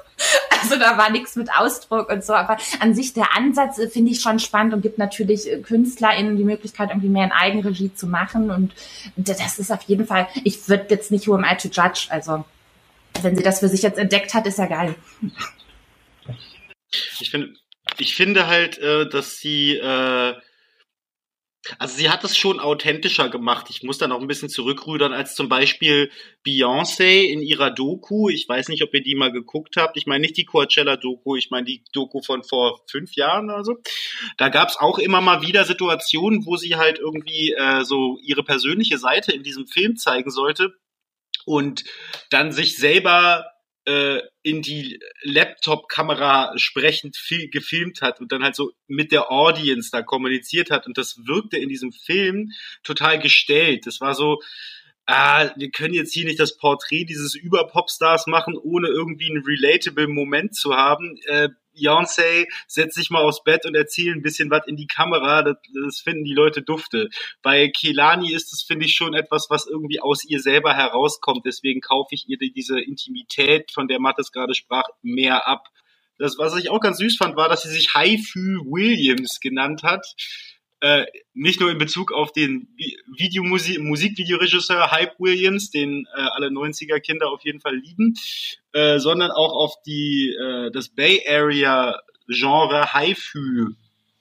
also 0.60 0.76
da 0.76 0.96
war 0.98 1.10
nichts 1.10 1.36
mit 1.36 1.48
Ausdruck 1.52 2.10
und 2.10 2.24
so, 2.24 2.34
aber 2.34 2.56
an 2.80 2.94
sich 2.94 3.12
der 3.12 3.36
Ansatz 3.36 3.78
äh, 3.78 3.88
finde 3.88 4.12
ich 4.12 4.20
schon 4.20 4.38
spannend 4.38 4.74
und 4.74 4.82
gibt 4.82 4.98
natürlich 4.98 5.50
äh, 5.50 5.58
KünstlerInnen 5.58 6.36
die 6.36 6.44
Möglichkeit, 6.44 6.90
irgendwie 6.90 7.08
mehr 7.08 7.24
in 7.24 7.32
Eigenregie 7.32 7.92
zu 7.94 8.06
machen 8.06 8.50
und 8.50 8.72
das 9.16 9.58
ist 9.58 9.70
auf 9.70 9.82
jeden 9.82 10.06
Fall, 10.06 10.28
ich 10.44 10.68
würde 10.68 10.86
jetzt 10.90 11.10
nicht 11.10 11.26
who 11.28 11.34
am 11.34 11.44
I 11.44 11.56
to 11.56 11.68
judge, 11.68 12.06
also 12.10 12.44
wenn 13.22 13.36
sie 13.36 13.42
das 13.42 13.60
für 13.60 13.68
sich 13.68 13.82
jetzt 13.82 13.98
entdeckt 13.98 14.34
hat, 14.34 14.46
ist 14.46 14.58
ja 14.58 14.66
geil. 14.66 14.94
Ich 17.20 17.30
finde, 17.30 17.54
ich 17.98 18.14
finde 18.14 18.46
halt, 18.46 18.78
äh, 18.78 19.08
dass 19.08 19.38
sie, 19.38 19.76
also 21.78 21.96
sie 21.96 22.10
hat 22.10 22.24
es 22.24 22.36
schon 22.36 22.60
authentischer 22.60 23.28
gemacht. 23.28 23.66
Ich 23.70 23.82
muss 23.82 23.98
da 23.98 24.08
noch 24.08 24.20
ein 24.20 24.26
bisschen 24.26 24.48
zurückrudern 24.48 25.12
als 25.12 25.34
zum 25.34 25.48
Beispiel 25.48 26.10
Beyoncé 26.46 27.22
in 27.22 27.42
ihrer 27.42 27.70
Doku. 27.70 28.28
Ich 28.28 28.48
weiß 28.48 28.68
nicht, 28.68 28.82
ob 28.82 28.94
ihr 28.94 29.02
die 29.02 29.14
mal 29.14 29.32
geguckt 29.32 29.76
habt. 29.76 29.96
Ich 29.96 30.06
meine 30.06 30.22
nicht 30.22 30.36
die 30.36 30.44
Coachella-Doku, 30.44 31.36
ich 31.36 31.50
meine 31.50 31.64
die 31.64 31.82
Doku 31.92 32.22
von 32.22 32.42
vor 32.42 32.80
fünf 32.90 33.14
Jahren 33.14 33.50
oder 33.50 33.64
so. 33.64 33.76
Da 34.36 34.48
gab 34.48 34.68
es 34.68 34.76
auch 34.76 34.98
immer 34.98 35.20
mal 35.20 35.42
wieder 35.42 35.64
Situationen, 35.64 36.46
wo 36.46 36.56
sie 36.56 36.76
halt 36.76 36.98
irgendwie 36.98 37.52
äh, 37.52 37.84
so 37.84 38.18
ihre 38.22 38.42
persönliche 38.42 38.98
Seite 38.98 39.32
in 39.32 39.42
diesem 39.42 39.66
Film 39.66 39.96
zeigen 39.96 40.30
sollte 40.30 40.74
und 41.44 41.84
dann 42.30 42.52
sich 42.52 42.76
selber 42.76 43.44
äh, 43.90 44.22
in 44.42 44.62
die 44.62 45.00
Laptop-Kamera 45.22 46.52
sprechend 46.56 47.16
viel 47.16 47.50
gefilmt 47.50 48.02
hat 48.02 48.20
und 48.20 48.30
dann 48.30 48.44
halt 48.44 48.54
so 48.54 48.70
mit 48.86 49.10
der 49.10 49.32
Audience 49.32 49.90
da 49.90 50.02
kommuniziert 50.02 50.70
hat 50.70 50.86
und 50.86 50.96
das 50.96 51.18
wirkte 51.26 51.58
in 51.58 51.68
diesem 51.68 51.92
Film 51.92 52.52
total 52.84 53.18
gestellt. 53.18 53.86
Das 53.86 54.00
war 54.00 54.14
so, 54.14 54.40
ah, 55.06 55.50
wir 55.56 55.70
können 55.70 55.94
jetzt 55.94 56.14
hier 56.14 56.24
nicht 56.24 56.38
das 56.38 56.56
Porträt 56.56 57.04
dieses 57.04 57.34
Überpopstars 57.34 58.28
machen, 58.28 58.56
ohne 58.56 58.88
irgendwie 58.88 59.30
einen 59.30 59.44
relatable 59.44 60.06
Moment 60.06 60.54
zu 60.54 60.74
haben. 60.74 61.16
Äh, 61.26 61.48
Beyoncé 61.80 62.46
setzt 62.66 62.96
sich 62.96 63.10
mal 63.10 63.22
aufs 63.22 63.42
Bett 63.42 63.64
und 63.66 63.74
erzählt 63.74 64.16
ein 64.16 64.22
bisschen 64.22 64.50
was 64.50 64.66
in 64.66 64.76
die 64.76 64.86
Kamera, 64.86 65.42
das, 65.42 65.56
das 65.84 66.00
finden 66.00 66.24
die 66.24 66.34
Leute 66.34 66.62
dufte. 66.62 67.08
Bei 67.42 67.68
Kelani 67.68 68.32
ist 68.32 68.52
es, 68.52 68.62
finde 68.62 68.86
ich, 68.86 68.94
schon 68.94 69.14
etwas, 69.14 69.46
was 69.50 69.66
irgendwie 69.66 70.00
aus 70.00 70.24
ihr 70.24 70.40
selber 70.40 70.74
herauskommt. 70.74 71.44
Deswegen 71.46 71.80
kaufe 71.80 72.14
ich 72.14 72.28
ihr 72.28 72.38
diese 72.38 72.80
Intimität, 72.80 73.70
von 73.72 73.88
der 73.88 74.00
Mattes 74.00 74.32
gerade 74.32 74.54
sprach, 74.54 74.84
mehr 75.02 75.46
ab. 75.46 75.68
Das, 76.18 76.36
was 76.36 76.54
ich 76.56 76.70
auch 76.70 76.80
ganz 76.80 76.98
süß 76.98 77.16
fand, 77.16 77.36
war, 77.36 77.48
dass 77.48 77.62
sie 77.62 77.70
sich 77.70 77.94
Haifu 77.94 78.38
Williams 78.66 79.40
genannt 79.40 79.82
hat. 79.82 80.06
Äh, 80.80 81.04
nicht 81.34 81.60
nur 81.60 81.70
in 81.70 81.78
Bezug 81.78 82.12
auf 82.12 82.32
den 82.32 82.68
Videomusik 83.16 83.80
Musikvideoregisseur 83.80 84.90
Hype 84.90 85.18
Williams, 85.18 85.70
den 85.70 86.06
äh, 86.16 86.20
alle 86.20 86.48
90er 86.48 87.00
Kinder 87.00 87.30
auf 87.30 87.44
jeden 87.44 87.60
Fall 87.60 87.76
lieben, 87.76 88.14
äh, 88.72 88.98
sondern 88.98 89.30
auch 89.30 89.52
auf 89.52 89.74
die 89.84 90.34
äh, 90.34 90.70
das 90.70 90.88
Bay 90.88 91.22
Area 91.28 92.00
Genre 92.28 92.94
Haifu, 92.94 93.74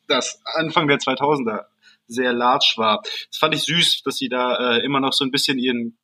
das 0.08 0.42
Anfang 0.56 0.88
der 0.88 0.98
2000er 0.98 1.66
sehr 2.08 2.34
large 2.34 2.74
war. 2.78 3.02
Das 3.04 3.38
fand 3.38 3.54
ich 3.56 3.62
süß, 3.62 4.02
dass 4.04 4.18
sie 4.18 4.30
da 4.30 4.76
äh, 4.76 4.84
immer 4.84 5.00
noch 5.00 5.14
so 5.14 5.24
ein 5.24 5.32
bisschen 5.32 5.60
ihren 5.60 5.98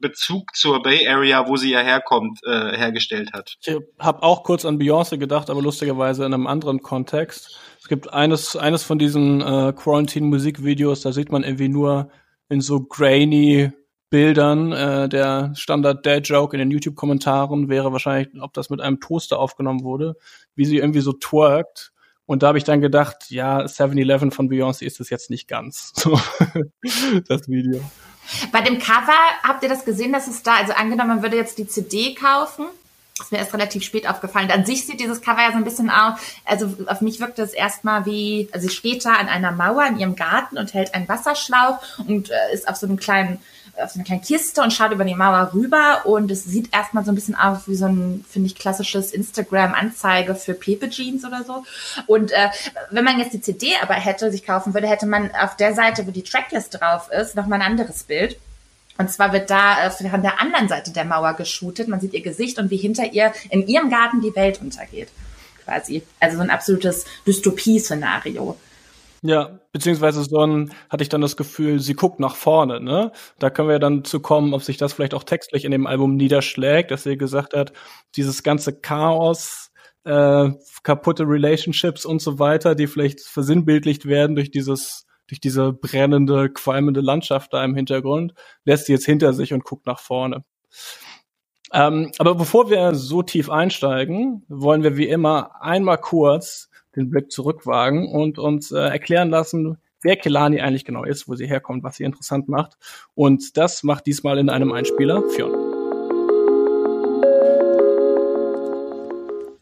Bezug 0.00 0.54
zur 0.54 0.82
Bay 0.82 1.06
Area, 1.08 1.48
wo 1.48 1.56
sie 1.56 1.70
ja 1.70 1.80
herkommt, 1.80 2.40
äh, 2.44 2.76
hergestellt 2.76 3.32
hat. 3.32 3.56
Ich 3.64 3.76
habe 3.98 4.22
auch 4.22 4.44
kurz 4.44 4.64
an 4.64 4.78
Beyoncé 4.78 5.18
gedacht, 5.18 5.50
aber 5.50 5.62
lustigerweise 5.62 6.24
in 6.24 6.34
einem 6.34 6.46
anderen 6.46 6.82
Kontext. 6.82 7.58
Es 7.80 7.88
gibt 7.88 8.12
eines, 8.12 8.56
eines 8.56 8.82
von 8.82 8.98
diesen 8.98 9.40
äh, 9.40 9.72
Quarantine-Musikvideos, 9.72 11.00
da 11.00 11.12
sieht 11.12 11.32
man 11.32 11.42
irgendwie 11.42 11.68
nur 11.68 12.10
in 12.48 12.60
so 12.60 12.80
grainy 12.80 13.72
Bildern, 14.10 14.72
äh, 14.72 15.08
der 15.08 15.52
Standard-Dad-Joke 15.54 16.56
in 16.56 16.60
den 16.60 16.70
YouTube-Kommentaren 16.70 17.68
wäre 17.68 17.92
wahrscheinlich, 17.92 18.28
ob 18.40 18.54
das 18.54 18.70
mit 18.70 18.80
einem 18.80 19.00
Toaster 19.00 19.38
aufgenommen 19.38 19.82
wurde, 19.82 20.16
wie 20.54 20.64
sie 20.64 20.78
irgendwie 20.78 21.00
so 21.00 21.12
twerkt. 21.12 21.92
Und 22.24 22.42
da 22.42 22.48
habe 22.48 22.58
ich 22.58 22.64
dann 22.64 22.80
gedacht, 22.80 23.30
ja, 23.30 23.60
7-Eleven 23.60 24.30
von 24.30 24.48
Beyoncé 24.48 24.84
ist 24.84 25.00
es 25.00 25.10
jetzt 25.10 25.30
nicht 25.30 25.46
ganz. 25.48 25.92
So, 25.94 26.18
das 27.28 27.48
Video. 27.48 27.80
Bei 28.52 28.60
dem 28.60 28.78
Cover, 28.78 29.12
habt 29.42 29.62
ihr 29.62 29.68
das 29.68 29.84
gesehen, 29.84 30.12
dass 30.12 30.26
es 30.26 30.42
da, 30.42 30.56
also 30.56 30.72
angenommen, 30.72 31.08
man 31.08 31.22
würde 31.22 31.36
jetzt 31.36 31.58
die 31.58 31.66
CD 31.66 32.14
kaufen, 32.14 32.66
ist 33.20 33.32
mir 33.32 33.38
erst 33.38 33.52
relativ 33.52 33.82
spät 33.82 34.08
aufgefallen. 34.08 34.50
An 34.50 34.64
sich 34.64 34.86
sieht 34.86 35.00
dieses 35.00 35.20
Cover 35.20 35.40
ja 35.40 35.50
so 35.50 35.56
ein 35.56 35.64
bisschen 35.64 35.90
aus, 35.90 36.18
also 36.44 36.72
auf 36.86 37.00
mich 37.00 37.20
wirkt 37.20 37.38
es 37.38 37.52
erstmal 37.52 38.06
wie, 38.06 38.48
also 38.52 38.68
sie 38.68 38.74
steht 38.74 39.04
da 39.04 39.14
an 39.14 39.28
einer 39.28 39.52
Mauer 39.52 39.86
in 39.86 39.98
ihrem 39.98 40.16
Garten 40.16 40.58
und 40.58 40.74
hält 40.74 40.94
einen 40.94 41.08
Wasserschlauch 41.08 41.78
und 42.06 42.30
äh, 42.30 42.54
ist 42.54 42.68
auf 42.68 42.76
so 42.76 42.86
einem 42.86 42.96
kleinen 42.96 43.40
auf 43.82 43.90
so 43.90 43.98
eine 43.98 44.04
kleine 44.04 44.22
Kiste 44.22 44.62
und 44.62 44.72
schaut 44.72 44.92
über 44.92 45.04
die 45.04 45.14
Mauer 45.14 45.52
rüber 45.54 46.02
und 46.04 46.30
es 46.30 46.44
sieht 46.44 46.74
erstmal 46.74 47.04
so 47.04 47.12
ein 47.12 47.14
bisschen 47.14 47.34
aus 47.34 47.66
wie 47.66 47.74
so 47.74 47.86
ein, 47.86 48.24
finde 48.28 48.46
ich, 48.46 48.54
klassisches 48.54 49.12
Instagram-Anzeige 49.12 50.34
für 50.34 50.54
Pepe 50.54 50.90
Jeans 50.90 51.24
oder 51.24 51.44
so. 51.44 51.64
Und 52.06 52.32
äh, 52.32 52.48
wenn 52.90 53.04
man 53.04 53.18
jetzt 53.18 53.32
die 53.32 53.40
CD 53.40 53.72
aber 53.82 53.94
hätte, 53.94 54.30
sich 54.30 54.44
kaufen 54.44 54.74
würde, 54.74 54.88
hätte 54.88 55.06
man 55.06 55.30
auf 55.34 55.56
der 55.56 55.74
Seite, 55.74 56.06
wo 56.06 56.10
die 56.10 56.22
Tracklist 56.22 56.80
drauf 56.80 57.10
ist, 57.10 57.36
nochmal 57.36 57.60
ein 57.60 57.70
anderes 57.70 58.04
Bild. 58.04 58.38
Und 58.98 59.10
zwar 59.10 59.32
wird 59.32 59.48
da 59.48 59.86
äh, 59.86 59.90
von 59.90 60.22
der 60.22 60.40
anderen 60.40 60.68
Seite 60.68 60.92
der 60.92 61.04
Mauer 61.04 61.34
geshootet. 61.34 61.88
Man 61.88 62.00
sieht 62.00 62.14
ihr 62.14 62.22
Gesicht 62.22 62.58
und 62.58 62.70
wie 62.70 62.76
hinter 62.76 63.12
ihr 63.12 63.32
in 63.50 63.66
ihrem 63.66 63.90
Garten 63.90 64.20
die 64.20 64.34
Welt 64.34 64.60
untergeht. 64.60 65.08
Quasi. 65.64 66.02
Also 66.18 66.36
so 66.36 66.42
ein 66.42 66.50
absolutes 66.50 67.04
Dystopie-Szenario. 67.26 68.56
Ja, 69.22 69.58
beziehungsweise 69.72 70.22
so 70.22 70.38
ein, 70.46 70.72
hatte 70.88 71.02
ich 71.02 71.08
dann 71.08 71.20
das 71.20 71.36
Gefühl, 71.36 71.80
sie 71.80 71.94
guckt 71.94 72.20
nach 72.20 72.36
vorne, 72.36 72.80
ne? 72.80 73.10
Da 73.40 73.50
können 73.50 73.68
wir 73.68 73.80
dann 73.80 74.04
zu 74.04 74.20
kommen, 74.20 74.54
ob 74.54 74.62
sich 74.62 74.76
das 74.76 74.92
vielleicht 74.92 75.14
auch 75.14 75.24
textlich 75.24 75.64
in 75.64 75.72
dem 75.72 75.88
Album 75.88 76.14
niederschlägt, 76.16 76.92
dass 76.92 77.02
sie 77.02 77.16
gesagt 77.16 77.52
hat, 77.54 77.72
dieses 78.14 78.44
ganze 78.44 78.78
Chaos, 78.80 79.72
äh, 80.04 80.50
kaputte 80.84 81.24
Relationships 81.24 82.06
und 82.06 82.22
so 82.22 82.38
weiter, 82.38 82.76
die 82.76 82.86
vielleicht 82.86 83.20
versinnbildlicht 83.22 84.06
werden 84.06 84.36
durch 84.36 84.52
dieses, 84.52 85.04
durch 85.26 85.40
diese 85.40 85.72
brennende, 85.72 86.48
qualmende 86.50 87.00
Landschaft 87.00 87.52
da 87.52 87.64
im 87.64 87.74
Hintergrund, 87.74 88.34
lässt 88.64 88.86
sie 88.86 88.92
jetzt 88.92 89.06
hinter 89.06 89.32
sich 89.32 89.52
und 89.52 89.64
guckt 89.64 89.86
nach 89.86 89.98
vorne. 89.98 90.44
Ähm, 91.72 92.12
aber 92.18 92.34
bevor 92.34 92.70
wir 92.70 92.94
so 92.94 93.22
tief 93.22 93.50
einsteigen, 93.50 94.44
wollen 94.48 94.82
wir 94.82 94.96
wie 94.96 95.08
immer 95.08 95.60
einmal 95.60 95.98
kurz 95.98 96.70
den 96.98 97.10
Blick 97.10 97.30
zurückwagen 97.30 98.06
und 98.08 98.38
uns 98.38 98.72
äh, 98.72 98.78
erklären 98.78 99.30
lassen, 99.30 99.78
wer 100.02 100.16
Kelani 100.16 100.60
eigentlich 100.60 100.84
genau 100.84 101.04
ist, 101.04 101.28
wo 101.28 101.34
sie 101.34 101.46
herkommt, 101.46 101.82
was 101.84 101.96
sie 101.96 102.04
interessant 102.04 102.48
macht. 102.48 102.76
Und 103.14 103.56
das 103.56 103.82
macht 103.82 104.06
diesmal 104.06 104.38
in 104.38 104.50
einem 104.50 104.72
Einspieler 104.72 105.22
Fionn. 105.30 105.68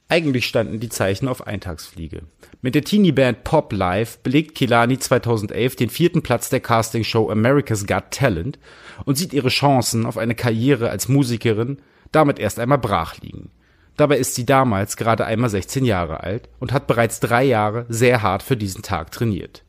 Eigentlich 0.09 0.47
standen 0.47 0.79
die 0.79 0.89
Zeichen 0.89 1.27
auf 1.27 1.47
Eintagsfliege. 1.47 2.23
Mit 2.63 2.77
der 2.77 2.85
Teenie-Band 2.85 3.43
Pop 3.43 3.73
Live 3.73 4.19
belegt 4.21 4.55
Kelani 4.55 4.99
2011 4.99 5.77
den 5.77 5.91
vierten 5.91 6.23
Platz 6.23 6.49
der 6.49 6.61
Castingshow 6.61 7.29
America's 7.29 7.87
Got 7.87 8.13
Talent 8.13 8.59
und 9.05 9.19
sieht 9.19 9.33
ihre 9.33 9.49
Chancen 9.49 10.07
auf 10.07 10.17
eine 10.17 10.37
Karriere 10.37 10.91
als 10.91 11.09
Musikerin 11.09 11.79
damit 12.13 12.39
erst 12.39 12.61
einmal 12.61 12.79
brach 12.79 13.21
liegen. 13.21 13.51
Dabei 13.97 14.19
ist 14.19 14.35
sie 14.35 14.45
damals 14.45 14.97
gerade 14.97 15.25
einmal 15.25 15.51
16 15.51 15.85
Jahre 15.85 16.21
alt 16.23 16.49
und 16.61 16.73
hat 16.73 16.87
bereits 16.87 17.21
drei 17.21 17.45
Jahre 17.45 17.87
sehr 17.89 18.23
hart 18.23 18.43
für 18.43 18.57
diesen 18.57 18.83
Tag 18.83 19.11
trainiert. 19.11 19.63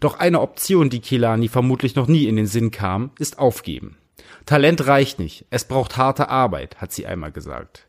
Doch 0.00 0.18
eine 0.18 0.40
Option, 0.40 0.90
die 0.90 1.00
Kelani 1.00 1.48
vermutlich 1.48 1.94
noch 1.94 2.06
nie 2.06 2.24
in 2.24 2.36
den 2.36 2.46
Sinn 2.46 2.70
kam, 2.70 3.10
ist 3.18 3.38
aufgeben. 3.38 3.96
Talent 4.46 4.86
reicht 4.86 5.18
nicht, 5.18 5.46
es 5.50 5.64
braucht 5.64 5.96
harte 5.96 6.28
Arbeit, 6.28 6.80
hat 6.80 6.92
sie 6.92 7.06
einmal 7.06 7.32
gesagt. 7.32 7.86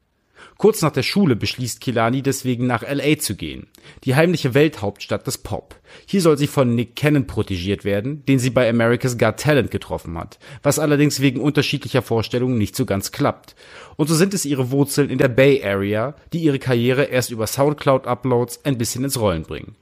Kurz 0.62 0.84
nach 0.84 0.92
der 0.92 1.02
Schule 1.02 1.36
beschließt 1.36 1.82
Kilani 1.82 2.22
deswegen 2.22 2.68
nach 2.68 2.84
LA 2.84 3.18
zu 3.18 3.36
gehen, 3.36 3.66
die 4.04 4.14
heimliche 4.14 4.54
Welthauptstadt 4.54 5.26
des 5.26 5.40
Pop. 5.40 5.74
Hier 6.06 6.22
soll 6.22 6.38
sie 6.38 6.46
von 6.46 6.76
Nick 6.76 6.96
Cannon 6.96 7.26
protegiert 7.26 7.84
werden, 7.84 8.24
den 8.28 8.38
sie 8.38 8.52
bei 8.52 8.70
America's 8.70 9.18
Got 9.18 9.38
Talent 9.38 9.72
getroffen 9.72 10.16
hat, 10.20 10.38
was 10.62 10.78
allerdings 10.78 11.20
wegen 11.20 11.42
unterschiedlicher 11.42 12.04
Vorstellungen 12.04 12.60
nicht 12.60 12.76
so 12.76 12.86
ganz 12.86 13.12
klappt. 13.12 13.56
Und 13.96 14.08
so 14.08 14.14
sind 14.14 14.36
es 14.36 14.46
ihre 14.46 14.70
Wurzeln 14.70 15.10
in 15.10 15.18
der 15.18 15.30
Bay 15.30 15.64
Area, 15.64 16.14
die 16.32 16.44
ihre 16.44 16.60
Karriere 16.60 17.06
erst 17.06 17.32
über 17.32 17.48
Soundcloud-Uploads 17.48 18.64
ein 18.64 18.78
bisschen 18.78 19.04
ins 19.04 19.20
Rollen 19.20 19.42
bringen. 19.42 19.74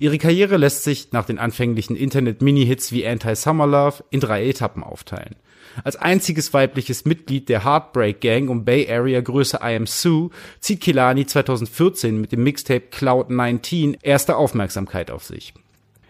Ihre 0.00 0.18
Karriere 0.18 0.56
lässt 0.56 0.82
sich 0.82 1.12
nach 1.12 1.26
den 1.26 1.38
anfänglichen 1.38 1.94
Internet-Mini-Hits 1.94 2.90
wie 2.90 3.06
Anti-Summer 3.06 3.68
Love 3.68 4.02
in 4.10 4.18
drei 4.18 4.48
Etappen 4.48 4.82
aufteilen. 4.82 5.36
Als 5.84 5.96
einziges 5.96 6.52
weibliches 6.52 7.04
Mitglied 7.04 7.48
der 7.48 7.64
Heartbreak 7.64 8.20
Gang 8.20 8.48
um 8.48 8.64
Bay 8.64 8.90
Area 8.90 9.20
Größe 9.20 9.58
I 9.62 9.76
Am 9.76 9.86
Sue 9.86 10.30
zieht 10.60 10.80
Kilani 10.80 11.26
2014 11.26 12.20
mit 12.20 12.32
dem 12.32 12.42
Mixtape 12.42 12.88
Cloud 12.90 13.30
19 13.30 13.98
erste 14.02 14.36
Aufmerksamkeit 14.36 15.10
auf 15.10 15.24
sich. 15.24 15.54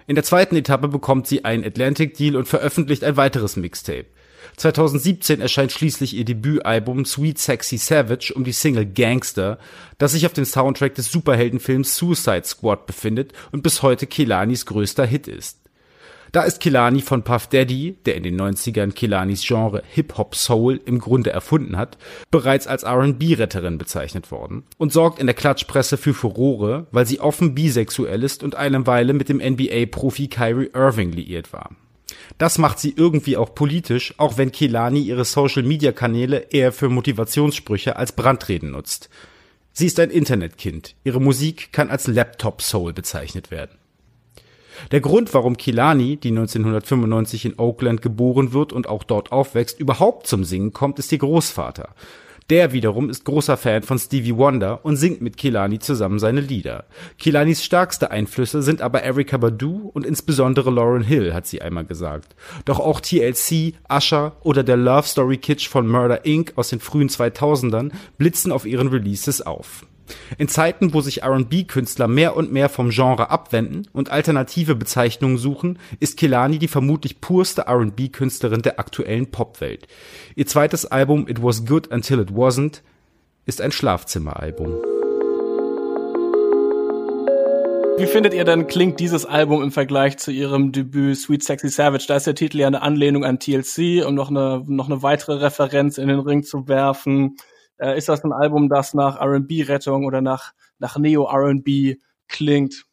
In 0.06 0.14
der 0.14 0.24
zweiten 0.24 0.56
Etappe 0.56 0.88
bekommt 0.88 1.26
sie 1.26 1.44
einen 1.44 1.64
Atlantic 1.64 2.16
Deal 2.16 2.36
und 2.36 2.46
veröffentlicht 2.46 3.02
ein 3.02 3.16
weiteres 3.16 3.56
Mixtape. 3.56 4.06
2017 4.56 5.40
erscheint 5.40 5.72
schließlich 5.72 6.14
ihr 6.14 6.24
Debütalbum 6.24 7.04
Sweet 7.04 7.38
Sexy 7.38 7.78
Savage 7.78 8.32
um 8.34 8.44
die 8.44 8.52
Single 8.52 8.86
Gangster, 8.86 9.58
das 9.98 10.12
sich 10.12 10.24
auf 10.24 10.32
dem 10.32 10.44
Soundtrack 10.44 10.94
des 10.94 11.10
Superheldenfilms 11.10 11.96
Suicide 11.96 12.44
Squad 12.44 12.86
befindet 12.86 13.32
und 13.50 13.62
bis 13.62 13.82
heute 13.82 14.06
Kelanis 14.06 14.64
größter 14.64 15.04
Hit 15.04 15.26
ist. 15.28 15.65
Da 16.36 16.42
ist 16.42 16.60
Kilani 16.60 17.00
von 17.00 17.22
Puff 17.22 17.46
Daddy, 17.46 17.96
der 18.04 18.14
in 18.14 18.22
den 18.22 18.38
90ern 18.38 18.92
Kilanis 18.92 19.42
Genre 19.42 19.82
Hip-Hop-Soul 19.88 20.82
im 20.84 20.98
Grunde 20.98 21.30
erfunden 21.30 21.78
hat, 21.78 21.96
bereits 22.30 22.66
als 22.66 22.82
R&B-Retterin 22.82 23.78
bezeichnet 23.78 24.30
worden 24.30 24.64
und 24.76 24.92
sorgt 24.92 25.18
in 25.18 25.24
der 25.24 25.34
Klatschpresse 25.34 25.96
für 25.96 26.12
Furore, 26.12 26.88
weil 26.90 27.06
sie 27.06 27.20
offen 27.20 27.54
bisexuell 27.54 28.22
ist 28.22 28.42
und 28.42 28.54
eine 28.54 28.86
Weile 28.86 29.14
mit 29.14 29.30
dem 29.30 29.38
NBA-Profi 29.38 30.28
Kyrie 30.28 30.68
Irving 30.74 31.10
liiert 31.10 31.54
war. 31.54 31.70
Das 32.36 32.58
macht 32.58 32.80
sie 32.80 32.92
irgendwie 32.94 33.38
auch 33.38 33.54
politisch, 33.54 34.12
auch 34.18 34.36
wenn 34.36 34.52
Kilani 34.52 35.00
ihre 35.00 35.24
Social-Media-Kanäle 35.24 36.48
eher 36.50 36.72
für 36.72 36.90
Motivationssprüche 36.90 37.96
als 37.96 38.12
Brandreden 38.12 38.72
nutzt. 38.72 39.08
Sie 39.72 39.86
ist 39.86 39.98
ein 40.00 40.10
Internetkind. 40.10 40.96
Ihre 41.02 41.22
Musik 41.22 41.72
kann 41.72 41.88
als 41.88 42.06
Laptop-Soul 42.06 42.92
bezeichnet 42.92 43.50
werden. 43.50 43.78
Der 44.90 45.00
Grund, 45.00 45.34
warum 45.34 45.56
Kilani, 45.56 46.16
die 46.16 46.28
1995 46.28 47.44
in 47.46 47.58
Oakland 47.58 48.02
geboren 48.02 48.52
wird 48.52 48.72
und 48.72 48.88
auch 48.88 49.04
dort 49.04 49.32
aufwächst, 49.32 49.80
überhaupt 49.80 50.26
zum 50.26 50.44
Singen 50.44 50.72
kommt, 50.72 50.98
ist 50.98 51.12
ihr 51.12 51.18
Großvater. 51.18 51.90
Der 52.48 52.72
wiederum 52.72 53.10
ist 53.10 53.24
großer 53.24 53.56
Fan 53.56 53.82
von 53.82 53.98
Stevie 53.98 54.36
Wonder 54.36 54.84
und 54.84 54.96
singt 54.96 55.20
mit 55.20 55.36
Kilani 55.36 55.80
zusammen 55.80 56.20
seine 56.20 56.40
Lieder. 56.40 56.84
Kilanis 57.18 57.64
stärkste 57.64 58.12
Einflüsse 58.12 58.62
sind 58.62 58.82
aber 58.82 59.02
Erykah 59.02 59.38
Badu 59.38 59.90
und 59.92 60.06
insbesondere 60.06 60.70
Lauren 60.70 61.02
Hill, 61.02 61.34
hat 61.34 61.48
sie 61.48 61.60
einmal 61.60 61.84
gesagt. 61.84 62.36
Doch 62.64 62.78
auch 62.78 63.00
TLC, 63.00 63.74
Usher 63.92 64.36
oder 64.44 64.62
der 64.62 64.76
Love 64.76 65.08
Story 65.08 65.38
Kitsch 65.38 65.68
von 65.68 65.88
Murder 65.88 66.24
Inc. 66.24 66.52
aus 66.54 66.68
den 66.68 66.78
frühen 66.78 67.08
2000ern 67.08 67.90
blitzen 68.16 68.52
auf 68.52 68.64
ihren 68.64 68.88
Releases 68.88 69.42
auf. 69.42 69.84
In 70.38 70.48
Zeiten, 70.48 70.94
wo 70.94 71.00
sich 71.00 71.22
R&B-Künstler 71.22 72.08
mehr 72.08 72.36
und 72.36 72.52
mehr 72.52 72.68
vom 72.68 72.90
Genre 72.90 73.30
abwenden 73.30 73.88
und 73.92 74.10
alternative 74.10 74.74
Bezeichnungen 74.74 75.38
suchen, 75.38 75.78
ist 76.00 76.16
Kelani 76.16 76.58
die 76.58 76.68
vermutlich 76.68 77.20
purste 77.20 77.62
R&B-Künstlerin 77.62 78.62
der 78.62 78.78
aktuellen 78.78 79.30
Popwelt. 79.30 79.86
Ihr 80.34 80.46
zweites 80.46 80.86
Album 80.86 81.28
It 81.28 81.42
Was 81.42 81.66
Good 81.66 81.88
Until 81.88 82.20
It 82.20 82.30
Wasn't 82.30 82.82
ist 83.46 83.60
ein 83.60 83.72
Schlafzimmeralbum. 83.72 84.74
Wie 87.98 88.06
findet 88.06 88.34
ihr 88.34 88.44
denn, 88.44 88.66
klingt 88.66 89.00
dieses 89.00 89.24
Album 89.24 89.62
im 89.62 89.72
Vergleich 89.72 90.18
zu 90.18 90.30
ihrem 90.30 90.70
Debüt 90.70 91.16
Sweet 91.16 91.42
Sexy 91.42 91.70
Savage? 91.70 92.04
Da 92.06 92.16
ist 92.16 92.26
der 92.26 92.34
Titel 92.34 92.58
ja 92.58 92.66
eine 92.66 92.82
Anlehnung 92.82 93.24
an 93.24 93.38
TLC, 93.38 94.04
um 94.06 94.14
noch 94.14 94.28
eine, 94.28 94.62
noch 94.66 94.86
eine 94.86 95.02
weitere 95.02 95.36
Referenz 95.36 95.96
in 95.96 96.08
den 96.08 96.18
Ring 96.18 96.42
zu 96.42 96.68
werfen. 96.68 97.36
Äh, 97.78 97.98
ist 97.98 98.08
das 98.08 98.24
ein 98.24 98.32
Album, 98.32 98.68
das 98.68 98.94
nach 98.94 99.20
R&B-Rettung 99.20 100.04
oder 100.04 100.20
nach, 100.20 100.52
nach 100.78 100.96
Neo-R&B 100.96 101.96
klingt? 102.28 102.84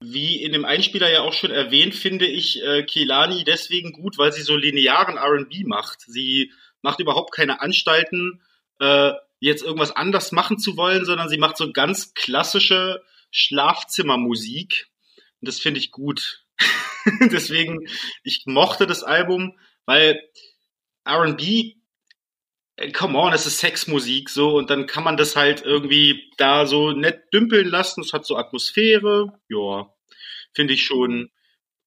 Wie 0.00 0.42
in 0.42 0.52
dem 0.52 0.64
Einspieler 0.64 1.10
ja 1.10 1.20
auch 1.20 1.32
schon 1.32 1.52
erwähnt, 1.52 1.94
finde 1.94 2.26
ich 2.26 2.62
äh, 2.62 2.82
Kelani 2.82 3.44
deswegen 3.44 3.92
gut, 3.92 4.18
weil 4.18 4.32
sie 4.32 4.42
so 4.42 4.56
linearen 4.56 5.16
R&B 5.16 5.62
macht. 5.64 6.00
Sie 6.00 6.50
macht 6.82 6.98
überhaupt 6.98 7.32
keine 7.32 7.60
Anstalten, 7.60 8.42
äh, 8.80 9.12
jetzt 9.38 9.62
irgendwas 9.62 9.94
anders 9.94 10.32
machen 10.32 10.58
zu 10.58 10.76
wollen, 10.76 11.04
sondern 11.04 11.28
sie 11.28 11.38
macht 11.38 11.56
so 11.56 11.72
ganz 11.72 12.14
klassische 12.14 13.02
Schlafzimmermusik. 13.30 14.88
Und 15.40 15.48
das 15.48 15.60
finde 15.60 15.78
ich 15.78 15.92
gut. 15.92 16.44
deswegen, 17.32 17.86
ich 18.24 18.42
mochte 18.46 18.86
das 18.86 19.04
Album, 19.04 19.56
weil 19.86 20.20
R&B 21.04 21.76
come 22.92 23.18
on, 23.18 23.32
es 23.32 23.46
ist 23.46 23.58
Sexmusik 23.58 24.30
so 24.30 24.56
und 24.56 24.70
dann 24.70 24.86
kann 24.86 25.04
man 25.04 25.16
das 25.16 25.36
halt 25.36 25.62
irgendwie 25.62 26.30
da 26.38 26.66
so 26.66 26.92
nett 26.92 27.32
dümpeln 27.32 27.68
lassen. 27.68 28.00
Es 28.00 28.12
hat 28.12 28.24
so 28.24 28.36
Atmosphäre, 28.36 29.38
ja, 29.48 29.92
finde 30.54 30.74
ich 30.74 30.84
schon 30.84 31.30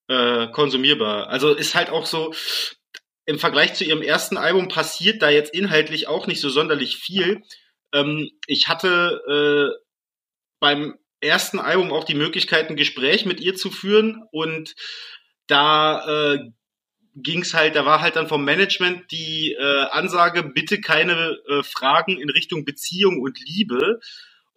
äh, 0.07 0.47
konsumierbar. 0.47 1.27
Also 1.27 1.53
ist 1.53 1.75
halt 1.75 1.89
auch 1.89 2.05
so 2.05 2.33
im 3.25 3.39
Vergleich 3.39 3.73
zu 3.73 3.83
ihrem 3.83 4.01
ersten 4.01 4.37
Album 4.37 4.67
passiert 4.67 5.21
da 5.21 5.29
jetzt 5.29 5.53
inhaltlich 5.53 6.07
auch 6.07 6.27
nicht 6.27 6.41
so 6.41 6.49
sonderlich 6.49 6.97
viel. 6.97 7.41
Ähm, 7.93 8.29
ich 8.47 8.67
hatte 8.67 9.21
äh, 9.27 9.85
beim 10.59 10.95
ersten 11.21 11.59
Album 11.59 11.91
auch 11.91 12.03
die 12.03 12.15
Möglichkeit, 12.15 12.69
ein 12.69 12.75
Gespräch 12.75 13.25
mit 13.25 13.39
ihr 13.39 13.55
zu 13.55 13.71
führen 13.71 14.23
und 14.31 14.75
da 15.47 16.33
äh, 16.33 16.39
ging's 17.15 17.53
halt, 17.53 17.75
da 17.75 17.85
war 17.85 18.01
halt 18.01 18.15
dann 18.15 18.27
vom 18.27 18.43
Management 18.43 19.11
die 19.11 19.53
äh, 19.53 19.83
Ansage, 19.91 20.43
bitte 20.43 20.81
keine 20.81 21.37
äh, 21.47 21.63
Fragen 21.63 22.19
in 22.19 22.29
Richtung 22.29 22.65
Beziehung 22.65 23.21
und 23.21 23.39
Liebe. 23.39 23.99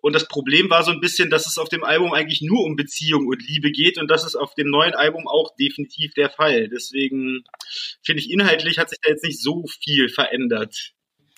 Und 0.01 0.13
das 0.13 0.29
Problem 0.29 0.71
war 0.71 0.85
so 0.85 0.93
ein 0.93 1.01
bisschen, 1.01 1.29
dass 1.29 1.47
es 1.47 1.59
auf 1.59 1.69
dem 1.69 1.83
Album 1.83 2.13
eigentlich 2.13 2.41
nur 2.41 2.65
um 2.65 2.77
Beziehung 2.77 3.27
und 3.27 3.47
Liebe 3.47 3.73
geht 3.73 3.99
und 3.99 4.09
das 4.09 4.25
ist 4.25 4.37
auf 4.37 4.55
dem 4.55 4.71
neuen 4.71 4.95
Album 4.95 5.27
auch 5.27 5.55
definitiv 5.57 6.15
der 6.15 6.31
Fall. 6.31 6.69
Deswegen 6.69 7.45
finde 8.03 8.23
ich, 8.23 8.31
inhaltlich 8.31 8.79
hat 8.79 8.91
sich 8.91 8.99
da 9.03 9.11
jetzt 9.11 9.25
nicht 9.25 9.43
so 9.43 9.65
viel 9.83 10.09
verändert. 10.09 10.93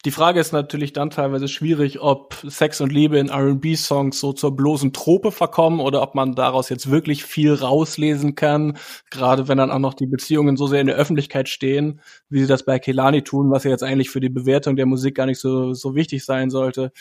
Die 0.06 0.10
Frage 0.12 0.40
ist 0.40 0.52
natürlich 0.52 0.94
dann 0.94 1.10
teilweise 1.10 1.46
schwierig, 1.46 2.00
ob 2.00 2.34
Sex 2.48 2.80
und 2.80 2.90
Liebe 2.90 3.18
in 3.18 3.28
R&B-Songs 3.28 4.18
so 4.18 4.32
zur 4.32 4.56
bloßen 4.56 4.94
Trope 4.94 5.30
verkommen 5.30 5.78
oder 5.78 6.00
ob 6.00 6.14
man 6.14 6.34
daraus 6.34 6.70
jetzt 6.70 6.90
wirklich 6.90 7.22
viel 7.26 7.52
rauslesen 7.52 8.34
kann, 8.34 8.78
gerade 9.10 9.46
wenn 9.46 9.58
dann 9.58 9.70
auch 9.70 9.78
noch 9.78 9.92
die 9.92 10.06
Beziehungen 10.06 10.56
so 10.56 10.66
sehr 10.66 10.80
in 10.80 10.86
der 10.86 10.96
Öffentlichkeit 10.96 11.50
stehen, 11.50 12.00
wie 12.30 12.40
sie 12.40 12.46
das 12.46 12.64
bei 12.64 12.78
Kelani 12.78 13.22
tun, 13.22 13.50
was 13.50 13.64
ja 13.64 13.72
jetzt 13.72 13.82
eigentlich 13.82 14.08
für 14.08 14.20
die 14.20 14.30
Bewertung 14.30 14.74
der 14.74 14.86
Musik 14.86 15.16
gar 15.16 15.26
nicht 15.26 15.38
so, 15.38 15.74
so 15.74 15.94
wichtig 15.94 16.24
sein 16.24 16.48
sollte. 16.48 16.92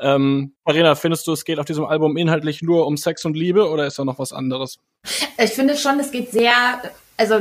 Ähm, 0.00 0.54
Marina, 0.64 0.96
findest 0.96 1.28
du, 1.28 1.32
es 1.32 1.44
geht 1.44 1.60
auf 1.60 1.64
diesem 1.64 1.84
Album 1.84 2.16
inhaltlich 2.16 2.60
nur 2.60 2.88
um 2.88 2.96
Sex 2.96 3.24
und 3.24 3.36
Liebe 3.36 3.68
oder 3.68 3.86
ist 3.86 4.00
da 4.00 4.04
noch 4.04 4.18
was 4.18 4.32
anderes? 4.32 4.80
Ich 5.38 5.50
finde 5.50 5.76
schon, 5.76 6.00
es 6.00 6.10
geht 6.10 6.32
sehr, 6.32 6.52
also 7.16 7.36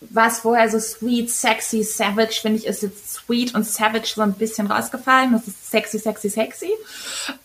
was 0.00 0.40
vorher 0.40 0.70
so 0.70 0.78
sweet, 0.78 1.30
sexy, 1.30 1.82
savage, 1.82 2.40
finde 2.40 2.58
ich, 2.58 2.66
ist 2.66 2.82
jetzt 2.82 3.12
sweet 3.12 3.54
und 3.54 3.66
savage 3.66 4.12
so 4.14 4.22
ein 4.22 4.32
bisschen 4.32 4.66
rausgefallen. 4.66 5.32
Das 5.32 5.46
ist 5.46 5.70
sexy, 5.70 5.98
sexy, 5.98 6.30
sexy. 6.30 6.70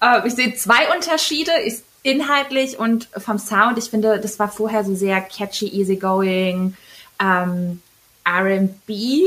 Äh, 0.02 0.26
ich 0.26 0.36
sehe 0.36 0.56
zwei 0.56 0.94
Unterschiede, 0.96 1.52
ist 1.66 1.84
inhaltlich 2.04 2.80
und 2.80 3.10
vom 3.18 3.40
Sound. 3.40 3.78
Ich 3.78 3.90
finde, 3.90 4.20
das 4.20 4.40
war 4.40 4.50
vorher 4.50 4.86
so 4.86 4.96
sehr 4.96 5.20
catchy, 5.22 5.68
easygoing, 5.68 6.76
ähm, 7.20 7.82
R&B 8.24 9.24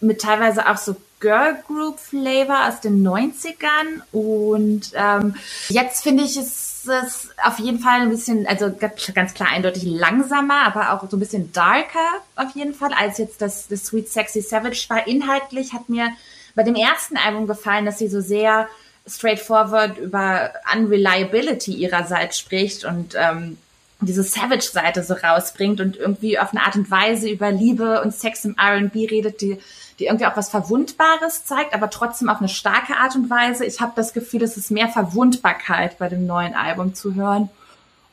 mit 0.00 0.20
teilweise 0.20 0.68
auch 0.68 0.76
so 0.76 0.94
Girl 1.20 1.56
Group 1.66 1.98
Flavor 1.98 2.68
aus 2.68 2.80
den 2.80 3.06
90ern 3.06 4.02
und 4.12 4.92
ähm, 4.94 5.34
jetzt 5.68 6.02
finde 6.02 6.24
ich 6.24 6.36
es, 6.36 6.86
es 6.86 7.30
auf 7.42 7.58
jeden 7.58 7.80
Fall 7.80 8.02
ein 8.02 8.10
bisschen, 8.10 8.46
also 8.46 8.72
ganz 9.14 9.34
klar 9.34 9.48
eindeutig 9.50 9.84
langsamer, 9.84 10.62
aber 10.66 10.92
auch 10.92 11.08
so 11.10 11.16
ein 11.16 11.20
bisschen 11.20 11.52
darker 11.52 11.98
auf 12.36 12.54
jeden 12.54 12.74
Fall 12.74 12.92
als 12.92 13.18
jetzt 13.18 13.42
das, 13.42 13.68
das 13.68 13.86
Sweet 13.86 14.08
Sexy 14.08 14.40
Savage 14.40 14.86
war. 14.88 15.06
Inhaltlich 15.06 15.72
hat 15.72 15.88
mir 15.88 16.10
bei 16.54 16.62
dem 16.62 16.74
ersten 16.74 17.16
Album 17.16 17.46
gefallen, 17.46 17.84
dass 17.84 17.98
sie 17.98 18.08
so 18.08 18.20
sehr 18.20 18.68
straightforward 19.06 19.98
über 19.98 20.52
Unreliability 20.74 21.72
ihrerseits 21.72 22.38
spricht 22.38 22.84
und 22.84 23.14
ähm, 23.16 23.58
diese 24.00 24.22
Savage-Seite 24.22 25.02
so 25.02 25.14
rausbringt 25.14 25.80
und 25.80 25.96
irgendwie 25.96 26.38
auf 26.38 26.52
eine 26.52 26.62
Art 26.64 26.76
und 26.76 26.90
Weise 26.90 27.28
über 27.28 27.50
Liebe 27.50 28.00
und 28.02 28.14
Sex 28.14 28.44
im 28.44 28.56
R&B 28.56 29.06
redet, 29.06 29.40
die, 29.40 29.58
die 29.98 30.06
irgendwie 30.06 30.26
auch 30.26 30.36
was 30.36 30.50
Verwundbares 30.50 31.44
zeigt, 31.44 31.74
aber 31.74 31.90
trotzdem 31.90 32.28
auf 32.28 32.38
eine 32.38 32.48
starke 32.48 32.96
Art 32.96 33.16
und 33.16 33.28
Weise. 33.28 33.64
Ich 33.64 33.80
habe 33.80 33.92
das 33.96 34.12
Gefühl, 34.12 34.42
es 34.42 34.56
ist 34.56 34.70
mehr 34.70 34.88
Verwundbarkeit 34.88 35.98
bei 35.98 36.08
dem 36.08 36.26
neuen 36.26 36.54
Album 36.54 36.94
zu 36.94 37.14
hören 37.14 37.50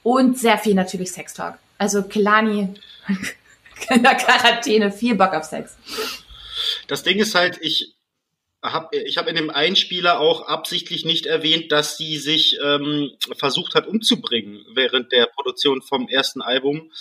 und 0.01 0.39
sehr 0.39 0.57
viel 0.57 0.73
natürlich 0.73 1.11
Sextalk. 1.11 1.59
Also 1.77 2.01
Kelani 2.01 2.73
in 3.89 4.01
der 4.01 4.15
Quarantäne, 4.15 4.91
viel 4.91 5.15
Bock 5.15 5.33
auf 5.33 5.43
Sex. 5.43 5.75
Das 6.87 7.03
Ding 7.03 7.19
ist 7.19 7.35
halt, 7.35 7.59
ich 7.61 7.95
hab, 8.73 8.93
ich 8.93 9.17
habe 9.17 9.29
in 9.29 9.35
dem 9.35 9.49
Einspieler 9.49 10.19
auch 10.19 10.47
absichtlich 10.47 11.05
nicht 11.05 11.25
erwähnt, 11.25 11.71
dass 11.71 11.97
sie 11.97 12.17
sich 12.17 12.57
ähm, 12.63 13.11
versucht 13.37 13.75
hat 13.75 13.87
umzubringen 13.87 14.65
während 14.73 15.11
der 15.11 15.27
Produktion 15.27 15.81
vom 15.81 16.07
ersten 16.07 16.41
Album, 16.41 16.91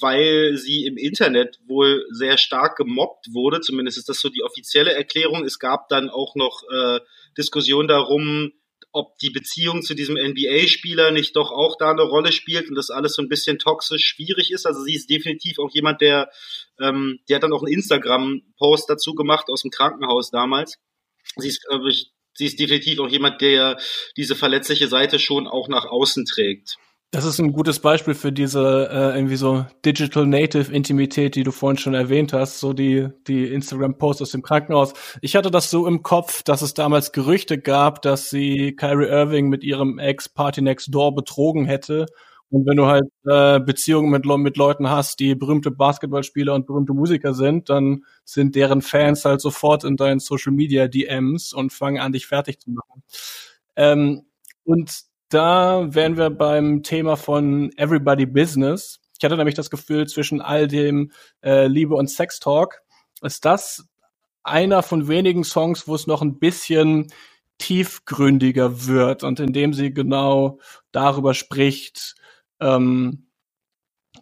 weil 0.00 0.56
sie 0.56 0.86
im 0.86 0.96
Internet 0.96 1.58
wohl 1.66 2.04
sehr 2.10 2.38
stark 2.38 2.76
gemobbt 2.76 3.26
wurde. 3.32 3.60
Zumindest 3.60 3.98
ist 3.98 4.08
das 4.08 4.20
so 4.20 4.28
die 4.28 4.42
offizielle 4.42 4.92
Erklärung. 4.92 5.44
Es 5.44 5.58
gab 5.58 5.88
dann 5.88 6.10
auch 6.10 6.34
noch 6.34 6.62
äh, 6.70 7.00
Diskussionen 7.36 7.88
darum, 7.88 8.52
ob 8.98 9.16
die 9.18 9.30
Beziehung 9.30 9.82
zu 9.82 9.94
diesem 9.94 10.16
NBA-Spieler 10.16 11.12
nicht 11.12 11.36
doch 11.36 11.52
auch 11.52 11.76
da 11.78 11.92
eine 11.92 12.02
Rolle 12.02 12.32
spielt 12.32 12.68
und 12.68 12.74
das 12.74 12.90
alles 12.90 13.14
so 13.14 13.22
ein 13.22 13.28
bisschen 13.28 13.60
toxisch 13.60 14.04
schwierig 14.04 14.50
ist. 14.50 14.66
Also 14.66 14.82
sie 14.82 14.94
ist 14.94 15.08
definitiv 15.08 15.60
auch 15.60 15.70
jemand, 15.72 16.00
der, 16.00 16.30
ähm, 16.80 17.20
der 17.28 17.36
hat 17.36 17.44
dann 17.44 17.52
auch 17.52 17.62
einen 17.62 17.74
Instagram-Post 17.74 18.90
dazu 18.90 19.14
gemacht 19.14 19.46
aus 19.50 19.62
dem 19.62 19.70
Krankenhaus 19.70 20.30
damals. 20.32 20.78
Sie 21.36 21.46
ist, 21.46 21.64
glaube 21.64 21.90
ich, 21.90 22.10
sie 22.34 22.46
ist 22.46 22.58
definitiv 22.58 22.98
auch 22.98 23.08
jemand, 23.08 23.40
der 23.40 23.78
diese 24.16 24.34
verletzliche 24.34 24.88
Seite 24.88 25.20
schon 25.20 25.46
auch 25.46 25.68
nach 25.68 25.84
außen 25.84 26.24
trägt. 26.24 26.76
Das 27.10 27.24
ist 27.24 27.38
ein 27.38 27.52
gutes 27.52 27.78
Beispiel 27.80 28.12
für 28.12 28.32
diese 28.32 28.86
äh, 28.92 29.16
irgendwie 29.16 29.36
so 29.36 29.64
Digital 29.82 30.26
Native 30.26 30.70
Intimität, 30.70 31.36
die 31.36 31.42
du 31.42 31.52
vorhin 31.52 31.78
schon 31.78 31.94
erwähnt 31.94 32.34
hast, 32.34 32.60
so 32.60 32.74
die 32.74 33.08
die 33.26 33.46
Instagram 33.46 33.96
Post 33.96 34.20
aus 34.20 34.30
dem 34.32 34.42
Krankenhaus. 34.42 34.92
Ich 35.22 35.34
hatte 35.34 35.50
das 35.50 35.70
so 35.70 35.86
im 35.86 36.02
Kopf, 36.02 36.42
dass 36.42 36.60
es 36.60 36.74
damals 36.74 37.12
Gerüchte 37.12 37.58
gab, 37.58 38.02
dass 38.02 38.28
sie 38.28 38.76
Kyrie 38.76 39.06
Irving 39.06 39.48
mit 39.48 39.64
ihrem 39.64 39.98
Ex 39.98 40.28
Party 40.28 40.60
Next 40.60 40.94
Door 40.94 41.14
betrogen 41.14 41.64
hätte. 41.64 42.04
Und 42.50 42.66
wenn 42.66 42.76
du 42.76 42.86
halt 42.86 43.04
äh, 43.26 43.58
Beziehungen 43.60 44.10
mit, 44.10 44.26
mit 44.26 44.56
Leuten 44.58 44.90
hast, 44.90 45.18
die 45.18 45.34
berühmte 45.34 45.70
Basketballspieler 45.70 46.54
und 46.54 46.66
berühmte 46.66 46.92
Musiker 46.92 47.32
sind, 47.32 47.70
dann 47.70 48.04
sind 48.24 48.54
deren 48.54 48.82
Fans 48.82 49.24
halt 49.24 49.40
sofort 49.40 49.82
in 49.84 49.96
deinen 49.96 50.20
Social 50.20 50.52
Media 50.52 50.88
DMs 50.88 51.54
und 51.54 51.72
fangen 51.72 52.00
an, 52.00 52.12
dich 52.12 52.26
fertig 52.26 52.60
zu 52.60 52.70
machen. 52.70 53.02
Ähm, 53.76 54.22
und 54.64 55.07
da 55.28 55.94
wären 55.94 56.16
wir 56.16 56.30
beim 56.30 56.82
Thema 56.82 57.16
von 57.16 57.70
Everybody 57.76 58.26
Business. 58.26 59.00
Ich 59.18 59.24
hatte 59.24 59.36
nämlich 59.36 59.54
das 59.54 59.70
Gefühl, 59.70 60.06
zwischen 60.06 60.40
all 60.40 60.68
dem 60.68 61.12
äh, 61.42 61.66
Liebe 61.66 61.94
und 61.94 62.08
Sex 62.10 62.40
Talk 62.40 62.80
ist 63.22 63.44
das 63.44 63.88
einer 64.42 64.82
von 64.82 65.08
wenigen 65.08 65.44
Songs, 65.44 65.86
wo 65.88 65.94
es 65.94 66.06
noch 66.06 66.22
ein 66.22 66.38
bisschen 66.38 67.08
tiefgründiger 67.58 68.86
wird 68.86 69.24
und 69.24 69.40
in 69.40 69.52
dem 69.52 69.74
sie 69.74 69.92
genau 69.92 70.58
darüber 70.92 71.34
spricht, 71.34 72.14
ähm, 72.60 73.28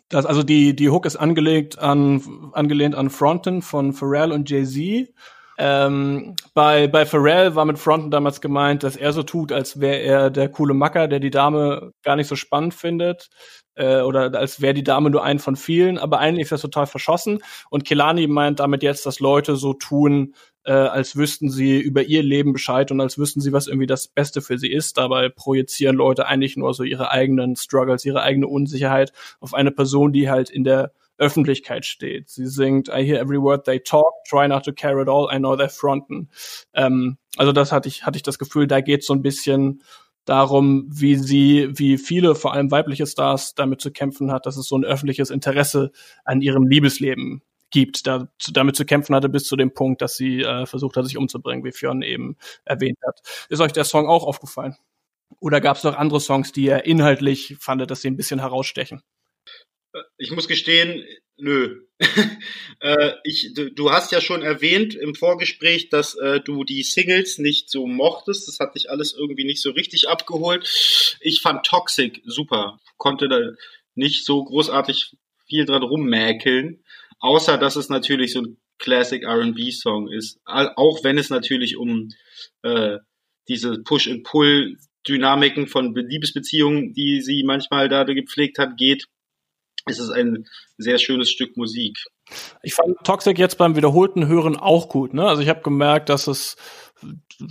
das, 0.09 0.25
also 0.25 0.43
die, 0.43 0.77
die 0.77 0.91
Hook 0.91 1.05
ist 1.05 1.17
angelegt 1.17 1.79
an, 1.79 2.51
angelehnt 2.53 2.95
an 2.95 3.11
Fronten 3.11 3.61
von 3.63 3.93
Pharrell 3.93 4.33
und 4.33 4.49
Jay-Z 4.49 5.13
ähm, 5.59 6.37
bei, 6.55 6.87
bei 6.87 7.07
Pharrell 7.07 7.55
war 7.55 7.65
mit 7.65 7.79
Fronten 7.79 8.11
damals 8.11 8.41
gemeint, 8.41 8.83
dass 8.83 8.97
er 8.97 9.13
so 9.13 9.23
tut, 9.23 9.53
als 9.53 9.81
wäre 9.81 9.99
er 10.01 10.31
der 10.31 10.49
coole 10.49 10.75
Macker, 10.75 11.09
der 11.09 11.21
die 11.21 11.31
Dame 11.31 11.93
gar 12.03 12.17
nicht 12.17 12.29
so 12.29 12.37
spannend 12.37 12.75
findet. 12.75 13.31
Äh, 13.75 14.01
oder 14.01 14.35
als 14.35 14.61
wäre 14.61 14.75
die 14.75 14.83
Dame 14.83 15.11
nur 15.11 15.23
ein 15.23 15.39
von 15.39 15.57
vielen, 15.57 15.99
aber 15.99 16.19
eigentlich 16.19 16.45
ist 16.45 16.53
das 16.53 16.63
total 16.63 16.87
verschossen. 16.87 17.43
Und 17.71 17.85
Kelani 17.85 18.27
meint 18.27 18.61
damit 18.61 18.83
jetzt, 18.83 19.07
dass 19.07 19.21
Leute 19.21 19.57
so 19.57 19.75
tun, 19.75 20.35
äh, 20.65 20.73
als 20.73 21.17
wüssten 21.17 21.51
sie 21.51 21.79
über 21.79 22.03
ihr 22.03 22.23
Leben 22.23 22.53
Bescheid 22.53 22.91
und 22.91 23.01
als 23.01 23.19
wüssten 23.19 23.41
sie, 23.41 23.53
was 23.53 23.67
irgendwie 23.67 23.87
das 23.87 24.09
Beste 24.09 24.43
für 24.43 24.59
sie 24.59 24.73
ist. 24.73 24.99
Dabei 24.99 25.29
projizieren 25.29 25.97
Leute 25.97 26.27
eigentlich 26.27 26.57
nur 26.57 26.75
so 26.75 26.83
ihre 26.83 27.11
eigenen 27.11 27.57
Struggles, 27.57 28.05
ihre 28.05 28.23
eigene 28.23 28.49
Unsicherheit 28.49 29.13
auf 29.41 29.55
eine 29.55 29.71
Person, 29.71 30.13
die 30.13 30.29
halt 30.29 30.51
in 30.51 30.65
der 30.65 30.93
Öffentlichkeit 31.19 31.85
steht. 31.85 32.29
Sie 32.29 32.47
singt 32.47 32.89
I 32.89 33.05
hear 33.05 33.21
every 33.21 33.41
word 33.41 33.65
they 33.65 33.81
talk, 33.81 34.13
try 34.29 34.49
not 34.49 34.65
to 34.65 34.73
care 34.73 35.01
at 35.01 35.09
all, 35.09 35.29
I 35.33 35.39
know 35.39 35.55
they're 35.55 35.69
fronten. 35.69 36.29
Ähm, 36.75 37.19
also 37.37 37.53
das 37.53 37.73
hatte 37.73 37.89
ich, 37.89 38.05
hatte 38.05 38.17
ich 38.17 38.23
das 38.23 38.39
Gefühl, 38.39 38.67
da 38.67 38.81
geht 38.81 39.05
so 39.05 39.15
ein 39.15 39.23
bisschen 39.23 39.83
darum, 40.25 40.87
wie 40.89 41.17
sie, 41.17 41.69
wie 41.73 41.99
viele, 41.99 42.35
vor 42.35 42.53
allem 42.53 42.71
weibliche 42.71 43.07
Stars, 43.07 43.55
damit 43.55 43.81
zu 43.81 43.93
kämpfen 43.93 44.33
hat, 44.33 44.45
dass 44.47 44.57
es 44.57 44.67
so 44.67 44.77
ein 44.77 44.85
öffentliches 44.85 45.31
Interesse 45.31 45.93
an 46.25 46.43
ihrem 46.43 46.67
Liebesleben 46.67 47.43
gibt, 47.71 48.07
da, 48.07 48.29
damit 48.53 48.77
zu 48.77 48.85
kämpfen 48.85 49.15
hatte, 49.15 49.29
bis 49.29 49.45
zu 49.45 49.57
dem 49.57 49.73
Punkt, 49.73 50.03
dass 50.03 50.17
sie 50.17 50.43
äh, 50.43 50.67
versucht 50.67 50.97
hat, 50.97 51.07
sich 51.07 51.17
umzubringen, 51.17 51.65
wie 51.65 51.73
Fionn 51.73 52.03
eben 52.03 52.37
erwähnt 52.65 52.99
hat. 53.07 53.21
Ist 53.49 53.61
euch 53.61 53.73
der 53.73 53.85
Song 53.85 54.09
auch 54.09 54.25
aufgefallen? 54.25 54.77
Oder 55.41 55.61
gab 55.61 55.77
es 55.77 55.85
noch 55.85 55.97
andere 55.97 56.21
Songs, 56.21 56.53
die 56.53 56.65
ihr 56.65 56.85
inhaltlich 56.85 57.57
fandet, 57.59 57.91
dass 57.91 58.03
sie 58.03 58.09
ein 58.09 58.17
bisschen 58.17 58.41
herausstechen? 58.41 59.03
Ich 60.19 60.31
muss 60.31 60.49
gestehen, 60.49 61.05
nö. 61.37 61.83
äh, 62.81 63.13
ich, 63.25 63.53
du, 63.55 63.71
du, 63.71 63.91
hast 63.91 64.13
ja 64.13 64.21
schon 64.21 64.43
erwähnt 64.43 64.95
im 64.95 65.15
Vorgespräch, 65.15 65.89
dass 65.89 66.15
äh, 66.15 66.41
du 66.41 66.65
die 66.65 66.83
Singles 66.83 67.39
nicht 67.39 67.71
so 67.71 67.87
mochtest. 67.87 68.49
Das 68.49 68.61
hat 68.61 68.75
dich 68.75 68.91
alles 68.91 69.15
irgendwie 69.15 69.45
nicht 69.45 69.63
so 69.63 69.71
richtig 69.71 70.09
abgeholt. 70.09 70.69
Ich 71.21 71.41
fand 71.41 71.65
Toxic 71.65 72.23
super. 72.25 72.81
Konnte 72.97 73.29
da 73.29 73.41
nicht 73.95 74.25
so 74.25 74.45
großartig 74.45 75.13
viel 75.47 75.65
dran 75.65 75.83
rummäkeln. 75.83 76.83
Außer, 77.19 77.57
dass 77.57 77.77
es 77.77 77.89
natürlich 77.89 78.33
so 78.33 78.43
ein 78.43 78.57
Classic 78.79 79.23
R&B-Song 79.23 80.13
ist. 80.13 80.39
Auch 80.45 81.03
wenn 81.03 81.17
es 81.17 81.31
natürlich 81.31 81.77
um 81.77 82.11
äh, 82.63 82.99
diese 83.49 83.79
Push-and-Pull-Dynamiken 83.79 85.67
von 85.67 85.95
Liebesbeziehungen, 85.95 86.93
die 86.93 87.23
sie 87.23 87.43
manchmal 87.43 87.89
da 87.89 88.05
gepflegt 88.05 88.59
hat, 88.59 88.77
geht 88.77 89.07
ist 89.87 90.01
es 90.01 90.11
ein 90.11 90.47
sehr 90.79 90.99
schönes 90.99 91.31
Stück 91.31 91.57
Musik. 91.57 91.99
Ich 92.63 92.75
fand 92.75 92.97
Toxic 93.05 93.39
jetzt 93.39 93.57
beim 93.57 93.77
wiederholten 93.77 94.27
Hören 94.27 94.57
auch 94.57 94.89
gut. 94.89 95.15
Ne? 95.15 95.27
Also 95.27 95.43
ich 95.43 95.49
habe 95.49 95.63
gemerkt, 95.63 96.09
dass 96.09 96.27
es 96.27 96.57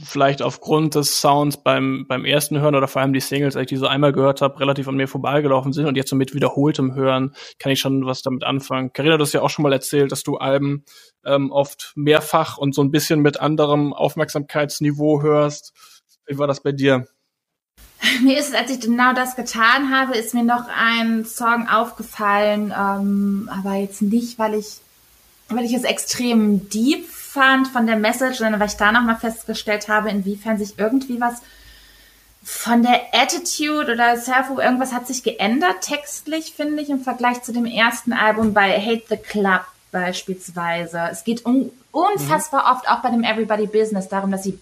vielleicht 0.04 0.42
aufgrund 0.42 0.96
des 0.96 1.22
Sounds 1.22 1.64
beim, 1.64 2.06
beim 2.08 2.26
ersten 2.26 2.60
Hören 2.60 2.76
oder 2.76 2.88
vor 2.88 3.02
allem 3.02 3.14
die 3.14 3.20
Singles, 3.20 3.56
als 3.56 3.64
ich 3.64 3.70
die 3.70 3.78
so 3.78 3.88
einmal 3.88 4.12
gehört 4.12 4.42
habe, 4.42 4.60
relativ 4.60 4.88
an 4.88 4.96
mir 4.96 5.08
vorbeigelaufen 5.08 5.72
sind 5.72 5.86
und 5.86 5.96
jetzt 5.96 6.10
so 6.10 6.16
mit 6.16 6.34
wiederholtem 6.34 6.94
Hören 6.94 7.36
kann 7.60 7.72
ich 7.72 7.80
schon 7.80 8.06
was 8.06 8.22
damit 8.22 8.44
anfangen. 8.44 8.92
Carina, 8.92 9.18
du 9.18 9.24
hast 9.24 9.34
ja 9.34 9.42
auch 9.42 9.50
schon 9.50 9.64
mal 9.64 9.72
erzählt, 9.72 10.12
dass 10.12 10.24
du 10.24 10.38
Alben 10.38 10.84
ähm, 11.24 11.52
oft 11.52 11.94
mehrfach 11.96 12.58
und 12.58 12.74
so 12.74 12.82
ein 12.82 12.92
bisschen 12.92 13.22
mit 13.22 13.40
anderem 13.40 13.94
Aufmerksamkeitsniveau 13.94 15.22
hörst. 15.22 15.74
Wie 16.26 16.38
war 16.38 16.48
das 16.48 16.62
bei 16.62 16.72
dir? 16.72 17.08
Mir 18.22 18.40
ist, 18.40 18.56
als 18.56 18.72
ich 18.72 18.80
genau 18.80 19.14
das 19.14 19.36
getan 19.36 19.94
habe, 19.94 20.18
ist 20.18 20.34
mir 20.34 20.44
noch 20.44 20.66
ein 20.68 21.26
Song 21.26 21.68
aufgefallen, 21.68 22.74
ähm, 22.78 23.50
aber 23.52 23.76
jetzt 23.76 24.02
nicht, 24.02 24.40
weil 24.40 24.56
ich, 24.56 24.78
weil 25.50 25.66
ich 25.66 25.74
es 25.74 25.84
extrem 25.84 26.70
deep 26.70 27.08
fand 27.10 27.68
von 27.68 27.86
der 27.86 27.98
Message, 27.98 28.38
sondern 28.38 28.60
weil 28.60 28.68
ich 28.68 28.78
da 28.78 28.92
nochmal 28.92 29.18
festgestellt 29.18 29.88
habe, 29.88 30.10
inwiefern 30.10 30.58
sich 30.58 30.78
irgendwie 30.78 31.20
was 31.20 31.42
von 32.44 32.84
der 32.84 33.02
Attitude 33.12 33.92
oder 33.92 34.18
Self, 34.18 34.50
irgendwas 34.56 34.94
hat 34.94 35.08
sich 35.08 35.24
geändert 35.24 35.82
textlich, 35.82 36.54
finde 36.56 36.84
ich, 36.84 36.90
im 36.92 37.02
Vergleich 37.02 37.42
zu 37.42 37.52
dem 37.52 37.66
ersten 37.66 38.14
Album 38.14 38.54
bei 38.54 38.80
Hate 38.80 39.04
the 39.10 39.18
Club 39.18 39.62
beispielsweise. 39.92 41.10
Es 41.12 41.24
geht 41.24 41.46
un 41.46 41.72
unfassbar 41.92 42.66
mhm. 42.66 42.78
oft 42.78 42.90
auch 42.90 43.02
bei 43.02 43.10
dem 43.10 43.24
Everybody 43.24 43.66
Business 43.66 44.10
darum, 44.10 44.32
dass 44.32 44.44
sie 44.44 44.60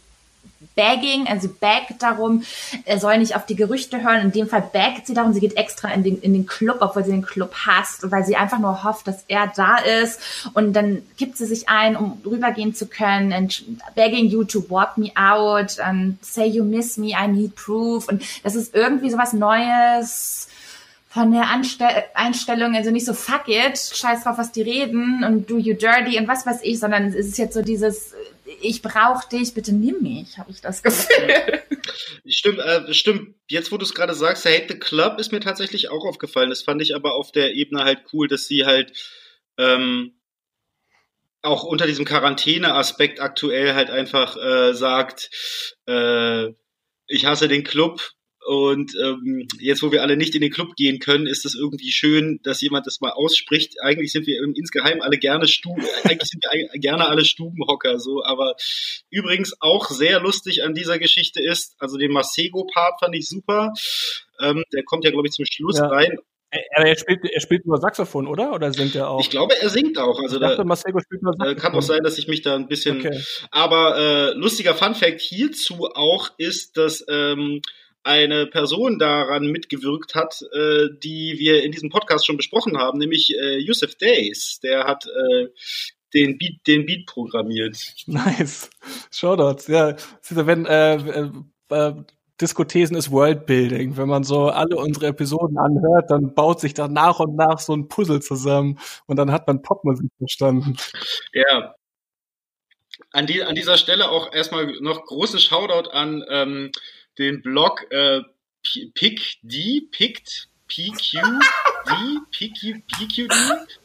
Bagging, 0.75 1.27
also 1.27 1.47
bag 1.47 1.95
darum, 1.99 2.43
er 2.85 2.99
soll 2.99 3.17
nicht 3.17 3.35
auf 3.35 3.45
die 3.45 3.55
Gerüchte 3.55 4.03
hören. 4.03 4.21
In 4.21 4.31
dem 4.31 4.47
Fall 4.47 4.69
baggt 4.73 5.07
sie 5.07 5.13
darum, 5.13 5.33
sie 5.33 5.39
geht 5.39 5.57
extra 5.57 5.89
in 5.89 6.03
den, 6.03 6.21
in 6.21 6.33
den 6.33 6.45
Club, 6.45 6.77
obwohl 6.81 7.03
sie 7.03 7.11
den 7.11 7.25
Club 7.25 7.53
hasst, 7.65 8.09
weil 8.11 8.25
sie 8.25 8.35
einfach 8.35 8.59
nur 8.59 8.83
hofft, 8.83 9.07
dass 9.07 9.23
er 9.27 9.51
da 9.55 9.77
ist. 9.77 10.19
Und 10.53 10.73
dann 10.73 11.03
gibt 11.17 11.37
sie 11.37 11.45
sich 11.45 11.69
ein, 11.69 11.95
um 11.95 12.21
rübergehen 12.25 12.73
zu 12.73 12.87
können. 12.87 13.33
And 13.33 13.63
begging 13.95 14.27
you 14.27 14.43
to 14.43 14.65
walk 14.69 14.97
me 14.97 15.11
out 15.15 15.79
and 15.79 16.23
say 16.23 16.45
you 16.45 16.63
miss 16.63 16.97
me, 16.97 17.09
I 17.09 17.27
need 17.27 17.55
proof. 17.55 18.07
Und 18.07 18.23
das 18.43 18.55
ist 18.55 18.75
irgendwie 18.75 19.09
so 19.09 19.17
was 19.17 19.33
Neues 19.33 20.47
von 21.13 21.31
der 21.31 21.51
Anstell 21.51 22.03
Einstellung, 22.15 22.75
also 22.75 22.89
nicht 22.89 23.05
so 23.05 23.13
fuck 23.13 23.47
it, 23.47 23.77
scheiß 23.77 24.23
drauf, 24.23 24.39
was 24.39 24.51
die 24.51 24.63
reden 24.63 25.23
und 25.23 25.47
do 25.47 25.59
you 25.59 25.75
dirty 25.75 26.17
und 26.17 26.27
was 26.27 26.47
weiß 26.47 26.61
ich, 26.63 26.79
sondern 26.79 27.05
es 27.05 27.13
ist 27.13 27.37
jetzt 27.37 27.53
so 27.53 27.61
dieses 27.61 28.15
ich 28.61 28.81
brauche 28.81 29.27
dich, 29.29 29.53
bitte 29.53 29.73
nimm 29.73 30.01
mich, 30.01 30.37
habe 30.37 30.51
ich 30.51 30.61
das 30.61 30.83
Gefühl. 30.83 31.61
Stimmt, 32.25 32.59
äh, 32.59 32.93
stimmt. 32.93 33.35
Jetzt, 33.49 33.71
wo 33.71 33.77
du 33.77 33.83
es 33.83 33.93
gerade 33.93 34.13
sagst, 34.13 34.45
Hate 34.45 34.67
the 34.69 34.79
Club 34.79 35.19
ist 35.19 35.33
mir 35.33 35.41
tatsächlich 35.41 35.89
auch 35.89 36.05
aufgefallen. 36.05 36.49
Das 36.49 36.61
fand 36.61 36.81
ich 36.81 36.95
aber 36.95 37.15
auf 37.15 37.31
der 37.31 37.53
Ebene 37.53 37.83
halt 37.83 37.99
cool, 38.13 38.29
dass 38.29 38.47
sie 38.47 38.65
halt 38.65 38.93
ähm, 39.57 40.13
auch 41.41 41.63
unter 41.63 41.85
diesem 41.85 42.05
Quarantäne-Aspekt 42.05 43.19
aktuell 43.19 43.73
halt 43.73 43.89
einfach 43.89 44.37
äh, 44.37 44.73
sagt, 44.73 45.29
äh, 45.87 46.47
ich 47.07 47.25
hasse 47.25 47.49
den 47.49 47.65
Club, 47.65 48.01
und 48.45 48.93
ähm, 49.01 49.47
jetzt, 49.59 49.83
wo 49.83 49.91
wir 49.91 50.01
alle 50.01 50.17
nicht 50.17 50.35
in 50.35 50.41
den 50.41 50.51
Club 50.51 50.75
gehen 50.75 50.99
können, 50.99 51.27
ist 51.27 51.45
es 51.45 51.55
irgendwie 51.55 51.91
schön, 51.91 52.39
dass 52.43 52.61
jemand 52.61 52.85
das 52.87 52.99
mal 53.01 53.11
ausspricht. 53.11 53.81
Eigentlich 53.81 54.11
sind 54.11 54.27
wir 54.27 54.41
insgeheim 54.55 55.01
alle 55.01 55.17
gerne 55.17 55.47
Stuben, 55.47 55.83
eigentlich 56.03 56.29
sind 56.29 56.43
wir 56.43 56.79
gerne 56.79 57.07
alle 57.07 57.25
Stubenhocker, 57.25 57.99
so. 57.99 58.23
Aber 58.23 58.55
übrigens 59.09 59.55
auch 59.59 59.89
sehr 59.89 60.19
lustig 60.19 60.63
an 60.63 60.73
dieser 60.73 60.99
Geschichte 60.99 61.41
ist, 61.41 61.75
also 61.79 61.97
den 61.97 62.11
Masego-Part 62.11 62.99
fand 62.99 63.15
ich 63.15 63.27
super. 63.27 63.71
Ähm, 64.41 64.63
der 64.73 64.83
kommt 64.83 65.05
ja, 65.05 65.11
glaube 65.11 65.27
ich, 65.27 65.33
zum 65.33 65.45
Schluss 65.45 65.77
ja. 65.77 65.87
rein. 65.87 66.17
Aber 66.75 66.87
er 66.87 66.97
spielt, 66.97 67.25
er 67.25 67.41
spielt 67.41 67.65
nur 67.65 67.77
Saxophon, 67.79 68.27
oder? 68.27 68.53
Oder 68.53 68.71
singt 68.73 68.93
er 68.95 69.09
auch? 69.09 69.19
Ich 69.19 69.29
glaube, 69.29 69.55
er 69.59 69.69
singt 69.69 69.97
auch. 69.97 70.19
Also 70.21 70.35
ich 70.35 70.41
dachte, 70.41 70.57
da, 70.57 70.63
Masego 70.63 70.99
spielt 70.99 71.23
nur 71.23 71.33
Saxophon. 71.33 71.61
Kann 71.61 71.75
auch 71.75 71.81
sein, 71.81 72.03
dass 72.03 72.17
ich 72.17 72.27
mich 72.27 72.41
da 72.41 72.55
ein 72.55 72.67
bisschen. 72.67 72.99
Okay. 72.99 73.19
Aber 73.49 73.97
äh, 73.97 74.31
lustiger 74.33 74.75
Fun 74.75 74.93
Fact 74.93 75.21
hierzu 75.21 75.89
auch 75.93 76.29
ist, 76.37 76.77
dass 76.77 77.03
ähm, 77.09 77.61
eine 78.03 78.47
Person 78.47 78.99
daran 78.99 79.47
mitgewirkt 79.47 80.15
hat, 80.15 80.41
äh, 80.53 80.89
die 81.01 81.35
wir 81.39 81.63
in 81.63 81.71
diesem 81.71 81.89
Podcast 81.89 82.25
schon 82.25 82.37
besprochen 82.37 82.77
haben, 82.77 82.99
nämlich 82.99 83.35
äh, 83.35 83.57
Yusuf 83.57 83.95
Days. 83.95 84.59
Der 84.61 84.85
hat 84.85 85.05
äh, 85.05 85.47
den 86.13 86.37
Beat, 86.37 86.67
den 86.67 86.85
Beat 86.85 87.05
programmiert. 87.05 87.77
Nice. 88.05 88.69
Shoutouts. 89.11 89.67
Ja, 89.67 89.95
wenn 90.29 90.65
äh, 90.65 90.95
äh, 90.95 91.29
äh, 91.69 91.93
Diskothesen 92.41 92.97
ist 92.97 93.11
Worldbuilding. 93.11 93.95
Wenn 93.95 94.09
man 94.09 94.23
so 94.23 94.49
alle 94.49 94.75
unsere 94.75 95.07
Episoden 95.07 95.57
anhört, 95.57 96.09
dann 96.09 96.33
baut 96.33 96.59
sich 96.59 96.73
da 96.73 96.87
nach 96.87 97.19
und 97.19 97.35
nach 97.35 97.59
so 97.59 97.73
ein 97.73 97.87
Puzzle 97.87 98.21
zusammen 98.21 98.79
und 99.05 99.17
dann 99.17 99.31
hat 99.31 99.47
man 99.47 99.61
Popmusik 99.61 100.11
verstanden. 100.17 100.75
Ja. 101.31 101.75
An, 103.11 103.27
die, 103.27 103.43
an 103.43 103.55
dieser 103.55 103.77
Stelle 103.77 104.09
auch 104.09 104.33
erstmal 104.33 104.65
noch 104.81 105.05
großen 105.05 105.39
Shoutout 105.39 105.89
an 105.91 106.23
ähm, 106.29 106.71
den 107.17 107.41
Blog 107.41 107.85
äh, 107.91 108.21
PickD, 108.63 109.87
Picked, 109.91 110.47
PQD, 110.67 111.19
PQ, 112.31 112.81
PQD, 112.87 113.33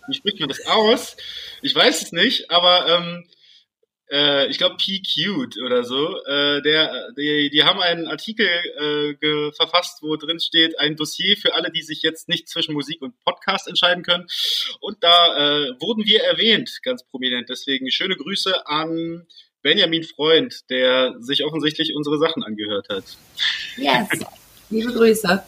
wie 0.08 0.14
spricht 0.14 0.40
man 0.40 0.48
das 0.48 0.66
aus? 0.66 1.16
Ich 1.62 1.74
weiß 1.74 2.02
es 2.02 2.12
nicht, 2.12 2.50
aber 2.50 2.86
ähm, 2.86 3.28
äh, 4.10 4.46
ich 4.48 4.58
glaube 4.58 4.76
PQ'd 4.76 5.58
oder 5.64 5.84
so. 5.84 6.16
Äh, 6.24 6.62
der, 6.62 7.12
die, 7.16 7.50
die 7.50 7.64
haben 7.64 7.80
einen 7.80 8.06
Artikel 8.06 8.46
äh, 8.46 9.52
verfasst, 9.52 10.02
wo 10.02 10.16
drin 10.16 10.40
steht, 10.40 10.78
ein 10.78 10.96
Dossier 10.96 11.36
für 11.36 11.54
alle, 11.54 11.70
die 11.70 11.82
sich 11.82 12.02
jetzt 12.02 12.28
nicht 12.28 12.48
zwischen 12.48 12.74
Musik 12.74 13.02
und 13.02 13.18
Podcast 13.24 13.68
entscheiden 13.68 14.02
können. 14.02 14.26
Und 14.80 15.02
da 15.02 15.36
äh, 15.36 15.80
wurden 15.80 16.04
wir 16.06 16.22
erwähnt, 16.22 16.78
ganz 16.82 17.04
prominent. 17.06 17.48
Deswegen 17.48 17.90
schöne 17.90 18.16
Grüße 18.16 18.66
an 18.66 19.26
Benjamin 19.68 20.02
Freund, 20.02 20.70
der 20.70 21.12
sich 21.20 21.44
offensichtlich 21.44 21.94
unsere 21.94 22.18
Sachen 22.18 22.42
angehört 22.42 22.88
hat. 22.88 23.04
Yes. 23.76 24.08
Liebe 24.70 24.94
Grüße. 24.94 25.42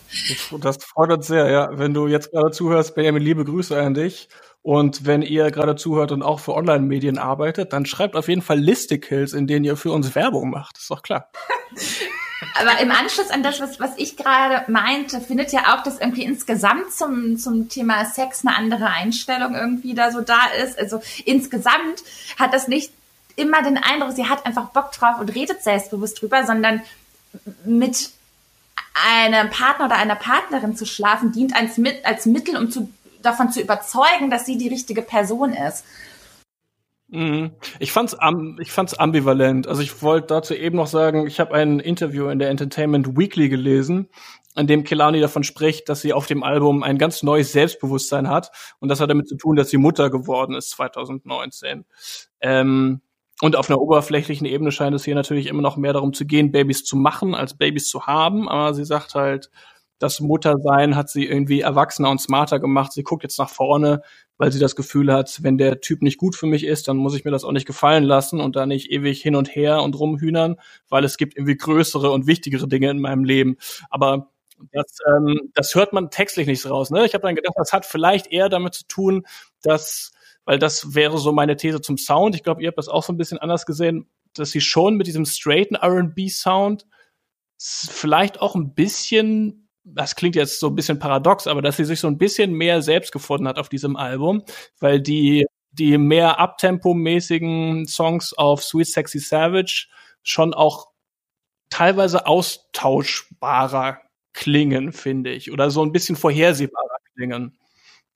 Das 0.60 0.84
freut 0.84 1.10
uns 1.10 1.26
sehr, 1.26 1.50
ja. 1.50 1.70
Wenn 1.78 1.94
du 1.94 2.06
jetzt 2.06 2.30
gerade 2.30 2.50
zuhörst, 2.50 2.94
Benjamin, 2.94 3.22
liebe 3.22 3.46
Grüße 3.46 3.78
an 3.78 3.94
dich. 3.94 4.28
Und 4.60 5.06
wenn 5.06 5.22
ihr 5.22 5.50
gerade 5.50 5.74
zuhört 5.74 6.12
und 6.12 6.22
auch 6.22 6.38
für 6.40 6.54
Online-Medien 6.54 7.16
arbeitet, 7.16 7.72
dann 7.72 7.86
schreibt 7.86 8.14
auf 8.14 8.28
jeden 8.28 8.42
Fall 8.42 8.58
Listicles, 8.58 9.32
in 9.32 9.46
denen 9.46 9.64
ihr 9.64 9.76
für 9.76 9.90
uns 9.90 10.14
Werbung 10.14 10.50
macht. 10.50 10.76
Ist 10.76 10.90
doch 10.90 11.02
klar. 11.02 11.30
Aber 12.58 12.78
im 12.80 12.90
Anschluss 12.90 13.30
an 13.30 13.42
das, 13.42 13.60
was, 13.60 13.80
was 13.80 13.92
ich 13.96 14.16
gerade 14.18 14.70
meinte, 14.70 15.20
findet 15.20 15.52
ja 15.52 15.74
auch, 15.74 15.82
dass 15.82 15.98
irgendwie 15.98 16.24
insgesamt 16.24 16.92
zum, 16.92 17.38
zum 17.38 17.70
Thema 17.70 18.04
Sex 18.04 18.44
eine 18.44 18.56
andere 18.56 18.86
Einstellung 18.86 19.54
irgendwie 19.54 19.94
da 19.94 20.10
so 20.10 20.20
da 20.20 20.40
ist. 20.62 20.78
Also 20.78 21.00
insgesamt 21.24 22.02
hat 22.38 22.52
das 22.52 22.68
nicht 22.68 22.92
immer 23.40 23.62
den 23.62 23.78
Eindruck, 23.78 24.12
sie 24.12 24.28
hat 24.28 24.46
einfach 24.46 24.70
Bock 24.70 24.92
drauf 24.92 25.20
und 25.20 25.34
redet 25.34 25.62
selbstbewusst 25.62 26.20
drüber, 26.20 26.44
sondern 26.44 26.82
mit 27.64 28.10
einem 28.94 29.50
Partner 29.50 29.86
oder 29.86 29.96
einer 29.96 30.16
Partnerin 30.16 30.76
zu 30.76 30.86
schlafen, 30.86 31.32
dient 31.32 31.54
als, 31.54 31.80
als 32.04 32.26
Mittel, 32.26 32.56
um 32.56 32.70
zu, 32.70 32.90
davon 33.22 33.50
zu 33.50 33.60
überzeugen, 33.60 34.30
dass 34.30 34.46
sie 34.46 34.58
die 34.58 34.68
richtige 34.68 35.02
Person 35.02 35.52
ist. 35.52 35.84
Mhm. 37.08 37.52
Ich 37.80 37.92
fand's, 37.92 38.16
ich 38.60 38.70
fand's 38.70 38.94
ambivalent. 38.94 39.66
Also 39.66 39.82
ich 39.82 40.02
wollte 40.02 40.28
dazu 40.28 40.54
eben 40.54 40.76
noch 40.76 40.86
sagen, 40.86 41.26
ich 41.26 41.40
habe 41.40 41.54
ein 41.54 41.80
Interview 41.80 42.28
in 42.28 42.38
der 42.38 42.50
Entertainment 42.50 43.16
Weekly 43.16 43.48
gelesen, 43.48 44.08
an 44.54 44.66
dem 44.66 44.84
Kelani 44.84 45.20
davon 45.20 45.42
spricht, 45.42 45.88
dass 45.88 46.02
sie 46.02 46.12
auf 46.12 46.26
dem 46.26 46.42
Album 46.42 46.82
ein 46.82 46.98
ganz 46.98 47.22
neues 47.22 47.52
Selbstbewusstsein 47.52 48.28
hat. 48.28 48.50
Und 48.78 48.88
das 48.88 49.00
hat 49.00 49.10
damit 49.10 49.28
zu 49.28 49.36
tun, 49.36 49.56
dass 49.56 49.70
sie 49.70 49.76
Mutter 49.76 50.10
geworden 50.10 50.54
ist 50.54 50.70
2019. 50.70 51.84
Ähm, 52.40 53.00
und 53.40 53.56
auf 53.56 53.70
einer 53.70 53.80
oberflächlichen 53.80 54.46
Ebene 54.46 54.70
scheint 54.72 54.94
es 54.94 55.04
hier 55.04 55.14
natürlich 55.14 55.46
immer 55.46 55.62
noch 55.62 55.76
mehr 55.76 55.92
darum 55.92 56.12
zu 56.12 56.26
gehen, 56.26 56.52
Babys 56.52 56.84
zu 56.84 56.96
machen, 56.96 57.34
als 57.34 57.56
Babys 57.56 57.88
zu 57.88 58.06
haben. 58.06 58.48
Aber 58.48 58.74
sie 58.74 58.84
sagt 58.84 59.14
halt, 59.14 59.50
das 59.98 60.20
Muttersein 60.20 60.96
hat 60.96 61.10
sie 61.10 61.26
irgendwie 61.26 61.60
erwachsener 61.60 62.10
und 62.10 62.20
smarter 62.20 62.58
gemacht. 62.58 62.92
Sie 62.92 63.02
guckt 63.02 63.22
jetzt 63.22 63.38
nach 63.38 63.50
vorne, 63.50 64.02
weil 64.38 64.50
sie 64.50 64.58
das 64.58 64.74
Gefühl 64.74 65.12
hat, 65.12 65.42
wenn 65.42 65.58
der 65.58 65.80
Typ 65.80 66.00
nicht 66.02 66.16
gut 66.18 66.34
für 66.34 66.46
mich 66.46 66.64
ist, 66.64 66.88
dann 66.88 66.96
muss 66.96 67.14
ich 67.14 67.24
mir 67.24 67.30
das 67.30 67.44
auch 67.44 67.52
nicht 67.52 67.66
gefallen 67.66 68.04
lassen 68.04 68.40
und 68.40 68.56
da 68.56 68.64
nicht 68.64 68.90
ewig 68.90 69.20
hin 69.22 69.36
und 69.36 69.54
her 69.54 69.82
und 69.82 69.98
rumhühnern, 69.98 70.56
weil 70.88 71.04
es 71.04 71.18
gibt 71.18 71.36
irgendwie 71.36 71.56
größere 71.56 72.10
und 72.10 72.26
wichtigere 72.26 72.66
Dinge 72.66 72.90
in 72.90 73.00
meinem 73.00 73.24
Leben. 73.24 73.56
Aber 73.90 74.30
das, 74.72 74.98
ähm, 75.06 75.50
das 75.54 75.74
hört 75.74 75.92
man 75.92 76.10
textlich 76.10 76.46
nicht 76.46 76.68
raus. 76.68 76.90
Ne? 76.90 77.04
Ich 77.04 77.14
habe 77.14 77.22
dann 77.22 77.34
gedacht, 77.34 77.54
das 77.56 77.72
hat 77.72 77.84
vielleicht 77.84 78.26
eher 78.26 78.48
damit 78.48 78.74
zu 78.74 78.86
tun, 78.88 79.26
dass 79.62 80.12
weil 80.50 80.58
das 80.58 80.96
wäre 80.96 81.16
so 81.16 81.30
meine 81.30 81.56
These 81.56 81.80
zum 81.80 81.96
Sound. 81.96 82.34
Ich 82.34 82.42
glaube, 82.42 82.60
ihr 82.60 82.66
habt 82.66 82.78
das 82.78 82.88
auch 82.88 83.04
so 83.04 83.12
ein 83.12 83.16
bisschen 83.16 83.38
anders 83.38 83.66
gesehen, 83.66 84.10
dass 84.34 84.50
sie 84.50 84.60
schon 84.60 84.96
mit 84.96 85.06
diesem 85.06 85.24
straighten 85.24 85.76
R&B-Sound 85.76 86.88
vielleicht 87.56 88.40
auch 88.40 88.56
ein 88.56 88.74
bisschen, 88.74 89.68
das 89.84 90.16
klingt 90.16 90.34
jetzt 90.34 90.58
so 90.58 90.66
ein 90.66 90.74
bisschen 90.74 90.98
paradox, 90.98 91.46
aber 91.46 91.62
dass 91.62 91.76
sie 91.76 91.84
sich 91.84 92.00
so 92.00 92.08
ein 92.08 92.18
bisschen 92.18 92.52
mehr 92.52 92.82
selbst 92.82 93.12
gefunden 93.12 93.46
hat 93.46 93.60
auf 93.60 93.68
diesem 93.68 93.94
Album, 93.94 94.42
weil 94.80 95.00
die 95.00 95.46
die 95.70 95.96
mehr 95.98 96.40
Abtempo-mäßigen 96.40 97.86
Songs 97.86 98.32
auf 98.32 98.64
Sweet 98.64 98.88
Sexy 98.88 99.20
Savage 99.20 99.86
schon 100.24 100.52
auch 100.52 100.88
teilweise 101.68 102.26
austauschbarer 102.26 104.00
klingen, 104.32 104.92
finde 104.92 105.30
ich, 105.30 105.52
oder 105.52 105.70
so 105.70 105.84
ein 105.84 105.92
bisschen 105.92 106.16
vorhersehbarer 106.16 106.96
klingen. 107.14 107.56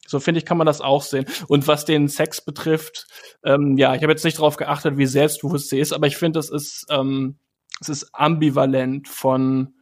So 0.07 0.21
finde 0.21 0.39
ich, 0.39 0.47
kann 0.47 0.59
man 0.59 0.67
das 0.67 0.81
auch 0.81 1.03
sehen. 1.03 1.27
Und 1.49 1.67
was 1.69 1.85
den 1.85 2.09
Sex 2.09 2.45
betrifft, 2.45 3.07
ähm, 3.45 3.77
ja, 3.77 3.95
ich 3.95 4.03
habe 4.03 4.13
jetzt 4.13 4.25
nicht 4.25 4.39
darauf 4.39 4.57
geachtet, 4.57 4.97
wie 4.99 5.07
selbstbewusst 5.07 5.71
sie 5.71 5.79
ist, 5.79 5.93
aber 5.93 6.07
ich 6.07 6.17
finde, 6.17 6.39
es 6.39 6.51
ist, 6.51 6.87
ähm, 6.91 7.37
es 7.81 7.89
ist 7.89 8.11
ambivalent 8.13 9.09
von 9.09 9.75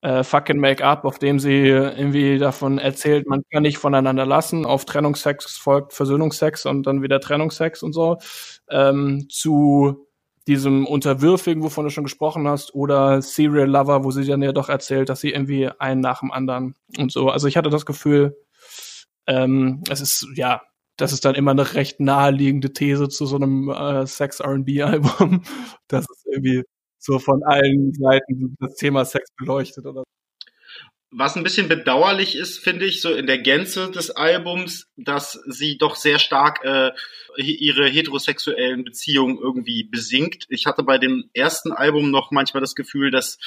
äh, 0.00 0.22
fucking 0.22 0.58
Make-up, 0.58 1.04
auf 1.04 1.18
dem 1.18 1.38
sie 1.38 1.66
irgendwie 1.66 2.38
davon 2.38 2.78
erzählt, 2.78 3.26
man 3.26 3.42
kann 3.50 3.62
nicht 3.62 3.78
voneinander 3.78 4.26
lassen, 4.26 4.64
auf 4.64 4.84
Trennungsex 4.84 5.56
folgt 5.56 5.92
Versöhnungsex 5.92 6.66
und 6.66 6.84
dann 6.86 7.02
wieder 7.02 7.20
Trennungsex 7.20 7.82
und 7.82 7.92
so, 7.92 8.18
ähm, 8.70 9.26
zu 9.28 10.06
diesem 10.46 10.86
Unterwürfigen, 10.86 11.62
wovon 11.62 11.84
du 11.84 11.90
schon 11.90 12.04
gesprochen 12.04 12.48
hast, 12.48 12.74
oder 12.74 13.20
Serial 13.20 13.68
Lover, 13.68 14.04
wo 14.04 14.10
sie 14.10 14.24
dann 14.24 14.42
ja 14.42 14.52
doch 14.52 14.68
erzählt, 14.68 15.08
dass 15.08 15.20
sie 15.20 15.30
irgendwie 15.30 15.68
einen 15.78 16.00
nach 16.00 16.20
dem 16.20 16.32
anderen 16.32 16.74
und 16.96 17.12
so. 17.12 17.28
Also 17.28 17.48
ich 17.48 17.56
hatte 17.56 17.68
das 17.68 17.84
Gefühl, 17.84 18.36
ähm, 19.28 19.82
es 19.88 20.00
ist, 20.00 20.26
ja, 20.34 20.62
das 20.96 21.12
ist 21.12 21.24
dann 21.24 21.36
immer 21.36 21.52
eine 21.52 21.74
recht 21.74 22.00
naheliegende 22.00 22.72
These 22.72 23.08
zu 23.08 23.26
so 23.26 23.36
einem 23.36 23.68
äh, 23.68 24.06
Sex-RB-Album, 24.06 25.44
dass 25.88 26.06
es 26.10 26.24
irgendwie 26.26 26.64
so 26.98 27.20
von 27.20 27.42
allen 27.44 27.94
Seiten 27.94 28.56
das 28.58 28.74
Thema 28.74 29.04
Sex 29.04 29.30
beleuchtet 29.36 29.86
oder 29.86 30.02
was 31.10 31.36
ein 31.36 31.42
bisschen 31.42 31.68
bedauerlich 31.68 32.36
ist, 32.36 32.58
finde 32.58 32.84
ich, 32.84 33.00
so 33.00 33.14
in 33.14 33.26
der 33.26 33.38
Gänze 33.38 33.90
des 33.90 34.10
Albums, 34.10 34.88
dass 34.96 35.40
sie 35.46 35.78
doch 35.78 35.96
sehr 35.96 36.18
stark 36.18 36.62
äh, 36.64 36.90
ihre 37.38 37.88
heterosexuellen 37.88 38.84
Beziehungen 38.84 39.38
irgendwie 39.38 39.84
besingt. 39.84 40.44
Ich 40.50 40.66
hatte 40.66 40.82
bei 40.82 40.98
dem 40.98 41.30
ersten 41.32 41.72
Album 41.72 42.10
noch 42.10 42.30
manchmal 42.30 42.60
das 42.60 42.74
Gefühl, 42.74 43.10
dass 43.10 43.38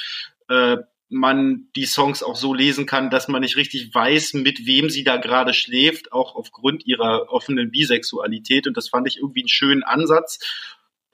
äh, 0.48 0.78
man 1.12 1.68
die 1.76 1.86
Songs 1.86 2.22
auch 2.22 2.36
so 2.36 2.54
lesen 2.54 2.86
kann, 2.86 3.10
dass 3.10 3.28
man 3.28 3.42
nicht 3.42 3.56
richtig 3.56 3.94
weiß, 3.94 4.34
mit 4.34 4.66
wem 4.66 4.90
sie 4.90 5.04
da 5.04 5.16
gerade 5.16 5.54
schläft, 5.54 6.12
auch 6.12 6.34
aufgrund 6.34 6.86
ihrer 6.86 7.30
offenen 7.30 7.70
Bisexualität. 7.70 8.66
Und 8.66 8.76
das 8.76 8.88
fand 8.88 9.06
ich 9.06 9.18
irgendwie 9.18 9.42
einen 9.42 9.48
schönen 9.48 9.82
Ansatz. 9.82 10.38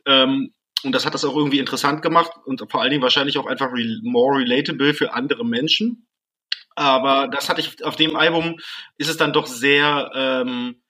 Ähm, 0.06 0.54
und 0.84 0.92
das 0.92 1.04
hat 1.04 1.14
das 1.14 1.24
auch 1.24 1.36
irgendwie 1.36 1.58
interessant 1.58 2.02
gemacht 2.02 2.30
und 2.44 2.64
vor 2.70 2.80
allen 2.80 2.90
Dingen 2.90 3.02
wahrscheinlich 3.02 3.36
auch 3.38 3.46
einfach 3.46 3.72
re 3.72 3.98
more 4.02 4.38
relatable 4.38 4.94
für 4.94 5.12
andere 5.12 5.44
Menschen. 5.44 6.06
Aber 6.76 7.26
das 7.26 7.48
hatte 7.48 7.60
ich 7.60 7.84
auf 7.84 7.96
dem 7.96 8.14
Album 8.14 8.60
ist 8.96 9.08
es 9.08 9.16
dann 9.16 9.32
doch 9.32 9.46
sehr 9.46 10.12
ähm, 10.14 10.80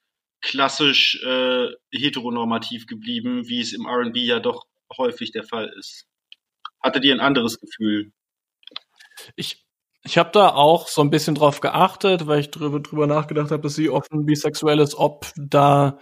klassisch 0.42 1.22
äh, 1.24 1.68
heteronormativ 1.90 2.86
geblieben, 2.86 3.48
wie 3.48 3.60
es 3.60 3.72
im 3.72 3.86
R&B 3.86 4.20
ja 4.20 4.40
doch 4.40 4.66
häufig 4.96 5.32
der 5.32 5.44
Fall 5.44 5.72
ist. 5.78 6.06
Hattet 6.82 7.04
ihr 7.04 7.14
ein 7.14 7.20
anderes 7.20 7.58
Gefühl? 7.58 8.12
Ich, 9.36 9.66
ich 10.04 10.18
habe 10.18 10.30
da 10.32 10.50
auch 10.50 10.88
so 10.88 11.02
ein 11.02 11.10
bisschen 11.10 11.34
drauf 11.34 11.60
geachtet, 11.60 12.26
weil 12.26 12.40
ich 12.40 12.50
drüber, 12.50 12.80
drüber 12.80 13.06
nachgedacht 13.06 13.50
habe, 13.50 13.62
dass 13.62 13.74
sie 13.74 13.90
offen 13.90 14.26
bisexuell 14.26 14.80
ist, 14.80 14.94
ob 14.94 15.26
da 15.36 15.98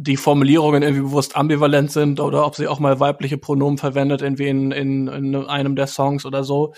die 0.00 0.16
Formulierungen 0.16 0.84
irgendwie 0.84 1.02
bewusst 1.02 1.34
ambivalent 1.34 1.90
sind 1.90 2.20
oder 2.20 2.46
ob 2.46 2.54
sie 2.54 2.68
auch 2.68 2.78
mal 2.78 3.00
weibliche 3.00 3.36
Pronomen 3.36 3.78
verwendet, 3.78 4.22
irgendwie 4.22 4.46
in, 4.46 4.70
in, 4.70 5.08
in 5.08 5.34
einem 5.34 5.74
der 5.74 5.88
Songs 5.88 6.24
oder 6.24 6.44
so. 6.44 6.72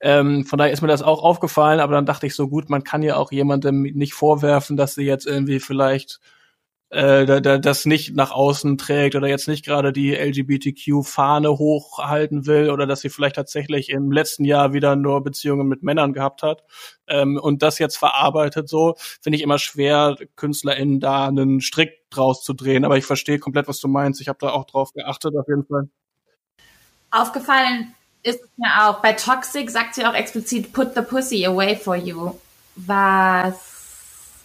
Ähm, 0.00 0.46
von 0.46 0.58
daher 0.58 0.72
ist 0.72 0.80
mir 0.80 0.88
das 0.88 1.02
auch 1.02 1.22
aufgefallen, 1.22 1.80
aber 1.80 1.92
dann 1.92 2.06
dachte 2.06 2.26
ich 2.26 2.34
so 2.34 2.48
gut, 2.48 2.70
man 2.70 2.82
kann 2.82 3.02
ja 3.02 3.16
auch 3.16 3.30
jemandem 3.30 3.82
nicht 3.82 4.14
vorwerfen, 4.14 4.78
dass 4.78 4.94
sie 4.94 5.04
jetzt 5.04 5.26
irgendwie 5.26 5.60
vielleicht 5.60 6.18
äh, 6.92 7.24
da, 7.24 7.40
da, 7.40 7.56
das 7.56 7.86
nicht 7.86 8.14
nach 8.14 8.32
außen 8.32 8.76
trägt 8.76 9.16
oder 9.16 9.26
jetzt 9.26 9.48
nicht 9.48 9.64
gerade 9.64 9.94
die 9.94 10.14
LGBTQ-Fahne 10.14 11.48
hochhalten 11.48 12.44
will 12.44 12.68
oder 12.68 12.86
dass 12.86 13.00
sie 13.00 13.08
vielleicht 13.08 13.36
tatsächlich 13.36 13.88
im 13.88 14.12
letzten 14.12 14.44
Jahr 14.44 14.74
wieder 14.74 14.94
nur 14.94 15.24
Beziehungen 15.24 15.68
mit 15.68 15.82
Männern 15.82 16.12
gehabt 16.12 16.42
hat 16.42 16.64
ähm, 17.08 17.38
und 17.38 17.62
das 17.62 17.78
jetzt 17.78 17.96
verarbeitet 17.96 18.68
so, 18.68 18.96
finde 19.22 19.38
ich 19.38 19.42
immer 19.42 19.58
schwer, 19.58 20.16
KünstlerInnen 20.36 21.00
da 21.00 21.28
einen 21.28 21.62
Strick 21.62 22.10
draus 22.10 22.44
zu 22.44 22.52
drehen. 22.52 22.84
Aber 22.84 22.98
ich 22.98 23.06
verstehe 23.06 23.38
komplett, 23.38 23.68
was 23.68 23.80
du 23.80 23.88
meinst. 23.88 24.20
Ich 24.20 24.28
habe 24.28 24.38
da 24.38 24.50
auch 24.50 24.66
drauf 24.66 24.92
geachtet, 24.92 25.34
auf 25.34 25.48
jeden 25.48 25.64
Fall. 25.64 25.88
Aufgefallen 27.10 27.94
ist 28.22 28.40
mir 28.58 28.68
auch, 28.82 29.00
bei 29.00 29.14
Toxic 29.14 29.70
sagt 29.70 29.94
sie 29.94 30.04
auch 30.04 30.14
explizit, 30.14 30.74
put 30.74 30.94
the 30.94 31.00
pussy 31.00 31.46
away 31.46 31.74
for 31.74 31.96
you. 31.96 32.32
Was 32.76 33.71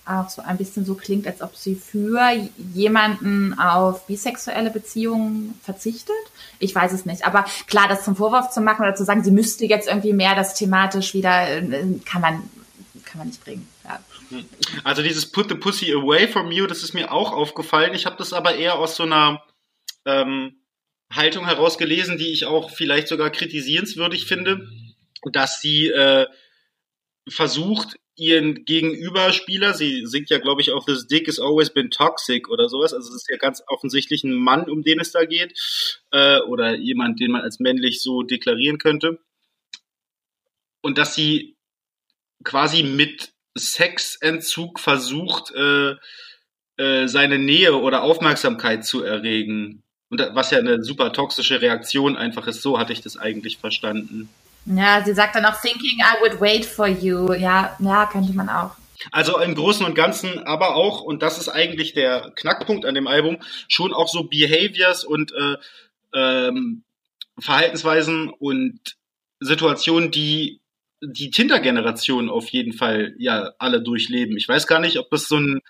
auch 0.08 0.30
so 0.30 0.42
ein 0.42 0.58
bisschen 0.58 0.86
so 0.86 0.96
klingt, 0.96 1.28
als 1.28 1.42
ob 1.42 1.56
sie 1.56 1.76
für 1.76 2.20
jemanden 2.74 3.58
auf 3.60 4.08
bisexuelle 4.08 4.70
Beziehungen 4.70 5.60
verzichtet. 5.64 6.16
Ich 6.60 6.74
weiß 6.74 6.94
es 6.94 7.06
nicht. 7.06 7.26
Aber 7.26 7.46
klar, 7.68 7.88
das 7.88 8.04
zum 8.04 8.16
Vorwurf 8.16 8.50
zu 8.50 8.62
machen 8.62 8.84
oder 8.84 8.96
zu 8.96 9.06
sagen, 9.06 9.24
sie 9.24 9.32
müsste 9.32 9.66
jetzt 9.66 9.88
irgendwie 9.88 10.14
mehr 10.14 10.36
das 10.36 10.54
thematisch 10.54 11.14
wieder, 11.14 11.50
äh, 11.50 11.62
kann 12.06 12.22
man, 12.22 12.44
kann 13.06 13.20
man 13.20 13.28
nicht 13.28 13.44
bringen. 13.44 13.68
Ja. 13.84 14.00
Also 14.84 15.02
dieses 15.02 15.32
Put 15.32 15.50
the 15.50 15.56
Pussy 15.56 15.94
away 15.94 16.28
from 16.28 16.52
you, 16.52 16.68
das 16.68 16.84
ist 16.84 16.94
mir 16.94 17.12
auch 17.12 17.32
aufgefallen. 17.32 17.94
Ich 17.94 18.06
habe 18.06 18.18
das 18.18 18.34
aber 18.34 18.56
eher 18.56 18.76
aus 18.76 18.96
so 18.96 19.04
einer 19.04 19.44
ähm, 20.06 20.62
Haltung 21.12 21.46
herausgelesen, 21.46 22.18
die 22.18 22.32
ich 22.32 22.46
auch 22.46 22.72
vielleicht 22.72 23.08
sogar 23.08 23.30
kritisierenswürdig 23.30 24.26
finde, 24.26 24.68
dass 25.32 25.62
sie 25.62 25.88
äh, 25.88 26.28
versucht, 27.30 27.98
ihren 28.16 28.66
Gegenüberspieler, 28.66 29.74
sie 29.74 30.06
singt 30.06 30.30
ja, 30.30 30.40
glaube 30.40 30.62
ich, 30.62 30.72
auch 30.72 30.86
This 30.86 31.08
Dick 31.08 31.28
has 31.28 31.40
always 31.40 31.70
been 31.70 31.92
toxic 31.92 32.50
oder 32.50 32.68
sowas, 32.68 32.94
also 32.94 33.10
es 33.10 33.16
ist 33.16 33.30
ja 33.30 33.38
ganz 33.38 33.62
offensichtlich 33.68 34.24
ein 34.24 34.34
Mann, 34.34 34.70
um 34.70 34.82
den 34.82 35.00
es 35.00 35.12
da 35.12 35.26
geht, 35.26 35.54
äh, 36.12 36.40
oder 36.40 36.76
jemand, 36.76 37.20
den 37.20 37.32
man 37.32 37.42
als 37.42 37.60
männlich 37.60 38.02
so 38.02 38.24
deklarieren 38.24 38.80
könnte. 38.80 39.20
Und 40.82 40.98
dass 40.98 41.14
sie 41.14 41.58
quasi 42.44 42.84
mit 42.84 43.34
Sexentzug 43.58 44.80
versucht, 44.80 45.52
äh, 45.52 45.96
äh, 46.78 47.08
seine 47.08 47.40
Nähe 47.40 47.76
oder 47.76 48.04
Aufmerksamkeit 48.04 48.86
zu 48.86 49.04
erregen. 49.04 49.84
Und 50.10 50.22
was 50.34 50.52
ja 50.52 50.60
eine 50.60 50.84
super 50.84 51.12
toxische 51.12 51.62
Reaktion 51.62 52.16
einfach 52.16 52.48
ist, 52.48 52.62
so 52.62 52.80
hatte 52.80 52.94
ich 52.94 53.02
das 53.02 53.18
eigentlich 53.18 53.58
verstanden. 53.58 54.30
Ja, 54.68 55.02
sie 55.04 55.14
sagt 55.14 55.36
dann 55.36 55.46
auch, 55.46 55.60
thinking 55.62 56.00
I 56.00 56.22
would 56.22 56.40
wait 56.42 56.66
for 56.66 56.88
you. 56.88 57.34
Ja, 57.34 57.76
ja, 57.80 58.06
könnte 58.06 58.34
man 58.34 58.50
auch. 58.50 58.72
Also 59.12 59.40
im 59.40 59.56
Großen 59.56 59.86
und 59.86 59.96
Ganzen, 59.96 60.40
aber 60.40 60.76
auch, 60.76 61.02
und 61.02 61.22
das 61.22 61.38
ist 61.38 61.50
eigentlich 61.50 61.94
der 61.94 62.32
Knackpunkt 62.36 62.86
an 62.86 62.96
dem 62.96 63.08
Album, 63.08 63.38
schon 63.68 63.94
auch 63.94 64.08
so 64.08 64.24
Behaviors 64.24 65.04
und 65.04 65.32
äh, 65.34 65.56
ähm, 66.14 66.84
Verhaltensweisen 67.40 68.30
und 68.30 68.80
Situationen, 69.40 70.12
die 70.12 70.60
die 71.02 71.30
Tinder-Generation 71.30 72.28
auf 72.30 72.50
jeden 72.50 72.74
Fall 72.74 73.14
ja 73.20 73.52
alle 73.60 73.82
durchleben. 73.82 74.36
Ich 74.36 74.50
weiß 74.50 74.66
gar 74.66 74.80
nicht, 74.80 74.98
ob 74.98 75.12
das 75.12 75.28
so 75.28 75.38
ein 75.38 75.62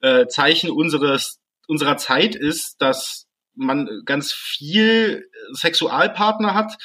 äh, 0.00 0.26
Zeichen 0.26 0.70
unseres 0.70 1.38
unserer 1.68 1.96
Zeit 1.96 2.34
ist, 2.34 2.82
dass 2.82 3.26
man 3.54 4.02
ganz 4.04 4.32
viel 4.32 5.28
Sexualpartner 5.52 6.54
hat, 6.54 6.76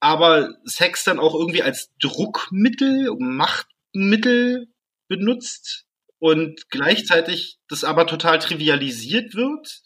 aber 0.00 0.54
Sex 0.64 1.04
dann 1.04 1.18
auch 1.18 1.34
irgendwie 1.34 1.62
als 1.62 1.90
Druckmittel, 2.00 3.14
Machtmittel 3.18 4.68
benutzt 5.08 5.84
und 6.18 6.70
gleichzeitig 6.70 7.58
das 7.68 7.84
aber 7.84 8.06
total 8.06 8.38
trivialisiert 8.38 9.34
wird. 9.34 9.82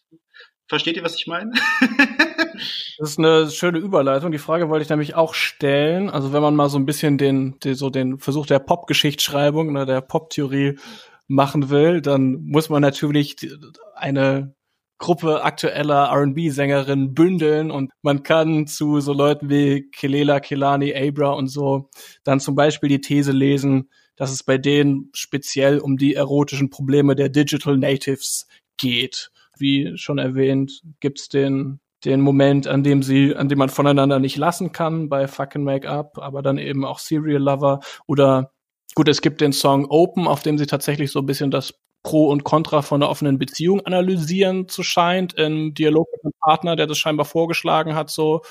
Versteht 0.67 0.97
ihr, 0.97 1.05
was 1.05 1.17
ich 1.17 1.27
meine? 1.27 1.53
das 2.99 3.11
ist 3.11 3.19
eine 3.19 3.51
schöne 3.51 3.79
Überleitung. 3.79 4.33
Die 4.33 4.39
Frage 4.39 4.69
wollte 4.69 4.83
ich 4.85 4.89
nämlich 4.89 5.15
auch 5.15 5.35
stellen. 5.35 6.09
Also 6.09 6.33
wenn 6.33 6.43
man 6.43 6.57
mal 6.57 6.71
so 6.71 6.79
ein 6.79 6.87
bisschen 6.87 7.19
den, 7.19 7.59
den 7.61 7.75
so 7.75 7.91
den 7.91 8.19
Versuch 8.19 8.47
der 8.47 8.61
Pop-Geschichtsschreibung, 8.61 9.73
ne, 9.73 9.85
der 9.85 10.01
Pop-Theorie 10.01 10.79
machen 11.27 11.71
will, 11.71 12.01
dann 12.01 12.45
muss 12.45 12.69
man 12.69 12.83
natürlich 12.83 13.37
eine 13.95 14.55
Gruppe 15.05 15.45
aktueller 15.45 16.07
R&B-Sängerinnen 16.07 17.13
bündeln 17.13 17.71
und 17.71 17.91
man 18.01 18.23
kann 18.23 18.67
zu 18.67 19.01
so 19.01 19.13
Leuten 19.13 19.51
wie 19.51 19.91
Kelela, 19.91 20.41
Kelani, 20.41 20.95
Abra 20.97 21.33
und 21.33 21.49
so 21.49 21.91
dann 22.23 22.41
zum 22.41 22.55
Beispiel 22.55 22.89
die 22.89 23.03
These 23.03 23.33
lesen, 23.33 23.91
dass 24.17 24.33
es 24.33 24.43
bei 24.43 24.57
denen 24.57 25.11
speziell 25.13 25.79
um 25.79 25.99
die 25.99 26.15
erotischen 26.15 26.71
Probleme 26.71 27.15
der 27.17 27.29
Digital 27.29 27.77
Natives 27.77 28.47
geht. 28.79 29.31
Wie 29.59 29.93
schon 29.97 30.17
erwähnt, 30.17 30.81
gibt's 31.01 31.29
den 31.29 31.81
den 32.07 32.23
Moment, 32.23 32.67
an 32.67 32.83
dem 32.83 33.03
sie, 33.03 33.37
an 33.37 33.51
dem 33.51 33.59
man 33.59 33.69
voneinander 33.69 34.19
nicht 34.19 34.39
lassen 34.39 34.73
kann 34.73 35.11
bei 35.11 35.29
Fucking 35.29 35.65
Make 35.65 35.89
Up, 35.89 36.17
aber 36.17 36.41
dann 36.41 36.57
eben 36.57 36.87
auch 36.87 36.99
Serial 36.99 37.43
Lover 37.43 37.81
oder 38.07 38.53
gut, 38.95 39.09
es 39.09 39.21
gibt 39.21 39.43
den 39.43 39.53
Song 39.53 39.85
Open, 39.85 40.27
auf 40.27 40.43
dem 40.43 40.57
sie 40.57 40.67
tatsächlich 40.67 41.13
so 41.13 41.19
ein 41.19 41.27
bisschen 41.27 41.51
das 41.51 41.75
Pro 42.05 42.29
und 42.29 42.45
Contra 42.45 42.83
von 42.83 43.03
einer 43.03 43.11
offenen 43.11 43.39
Beziehung 43.39 43.81
analysieren 43.81 44.69
zu 44.69 44.85
scheint, 44.85 45.35
im 45.35 45.75
Dialog 45.75 46.07
mit 46.13 46.25
einem 46.25 46.35
Partner, 46.41 46.77
der 46.77 46.87
das 46.87 46.99
scheinbar 46.99 47.27
vorgeschlagen 47.27 47.97
hat, 47.97 48.11
so. 48.11 48.43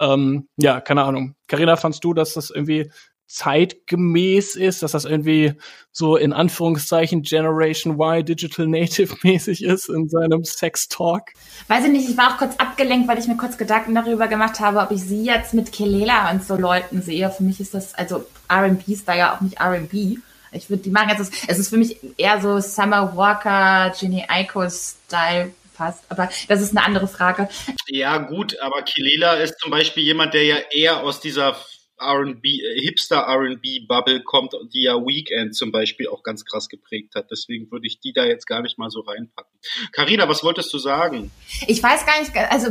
Ähm, 0.00 0.48
ja, 0.56 0.80
keine 0.80 1.04
Ahnung. 1.04 1.34
Carina, 1.48 1.76
fandst 1.76 2.02
du, 2.02 2.14
dass 2.14 2.32
das 2.32 2.50
irgendwie 2.50 2.90
zeitgemäß 3.32 4.56
ist, 4.56 4.82
dass 4.82 4.92
das 4.92 5.06
irgendwie 5.06 5.54
so 5.90 6.16
in 6.16 6.34
Anführungszeichen 6.34 7.22
Generation 7.22 7.94
Y 7.94 8.24
Digital 8.24 8.66
Native 8.66 9.16
mäßig 9.22 9.64
ist 9.64 9.88
in 9.88 10.08
seinem 10.08 10.44
Sex 10.44 10.88
Talk? 10.88 11.30
Weiß 11.68 11.84
ich 11.84 11.90
nicht, 11.90 12.08
ich 12.08 12.16
war 12.16 12.34
auch 12.34 12.38
kurz 12.38 12.56
abgelenkt, 12.56 13.08
weil 13.08 13.18
ich 13.18 13.26
mir 13.26 13.36
kurz 13.36 13.56
Gedanken 13.56 13.94
darüber 13.94 14.28
gemacht 14.28 14.60
habe, 14.60 14.80
ob 14.80 14.90
ich 14.90 15.02
sie 15.02 15.24
jetzt 15.24 15.54
mit 15.54 15.72
Kelela 15.72 16.30
und 16.30 16.44
so 16.44 16.56
Leuten 16.56 17.00
sehe. 17.00 17.30
Für 17.30 17.42
mich 17.42 17.58
ist 17.58 17.74
das, 17.74 17.94
also 17.94 18.26
R&B 18.48 18.92
ist 18.92 19.08
da 19.08 19.14
ja 19.14 19.34
auch 19.34 19.40
nicht 19.40 19.58
R&B. 19.60 20.18
Ich 20.52 20.70
würde 20.70 20.82
die 20.82 20.90
machen 20.90 21.08
jetzt, 21.10 21.32
es 21.48 21.58
ist 21.58 21.70
für 21.70 21.76
mich 21.76 21.96
eher 22.16 22.40
so 22.40 22.60
Summer 22.60 23.16
Walker, 23.16 23.92
Ginny 23.98 24.24
Aiko 24.28 24.68
Style 24.68 25.52
fast, 25.72 26.04
aber 26.08 26.28
das 26.48 26.60
ist 26.60 26.76
eine 26.76 26.84
andere 26.84 27.08
Frage. 27.08 27.48
Ja, 27.88 28.18
gut, 28.18 28.58
aber 28.60 28.82
Kilela 28.82 29.34
ist 29.34 29.58
zum 29.58 29.70
Beispiel 29.70 30.02
jemand, 30.02 30.34
der 30.34 30.44
ja 30.44 30.56
eher 30.70 31.02
aus 31.02 31.20
dieser 31.20 31.56
R&B, 31.98 32.48
äh, 32.48 32.80
Hipster 32.80 33.16
R&B 33.16 33.80
Bubble 33.86 34.22
kommt, 34.22 34.52
die 34.74 34.82
ja 34.82 34.94
Weekend 34.94 35.54
zum 35.54 35.72
Beispiel 35.72 36.08
auch 36.08 36.22
ganz 36.22 36.44
krass 36.44 36.68
geprägt 36.68 37.14
hat. 37.14 37.30
Deswegen 37.30 37.70
würde 37.70 37.86
ich 37.86 38.00
die 38.00 38.12
da 38.12 38.24
jetzt 38.24 38.46
gar 38.46 38.62
nicht 38.62 38.78
mal 38.78 38.90
so 38.90 39.00
reinpacken. 39.00 39.52
Carina, 39.92 40.28
was 40.28 40.42
wolltest 40.42 40.72
du 40.72 40.78
sagen? 40.78 41.30
Ich 41.66 41.82
weiß 41.82 42.04
gar 42.04 42.20
nicht, 42.20 42.36
also 42.50 42.68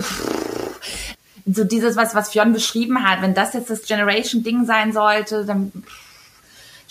so 1.46 1.64
dieses, 1.64 1.96
was, 1.96 2.14
was 2.14 2.32
Fionn 2.32 2.54
beschrieben 2.54 3.08
hat, 3.08 3.22
wenn 3.22 3.34
das 3.34 3.54
jetzt 3.54 3.70
das 3.70 3.84
Generation-Ding 3.84 4.66
sein 4.66 4.94
sollte, 4.94 5.46
dann 5.46 5.72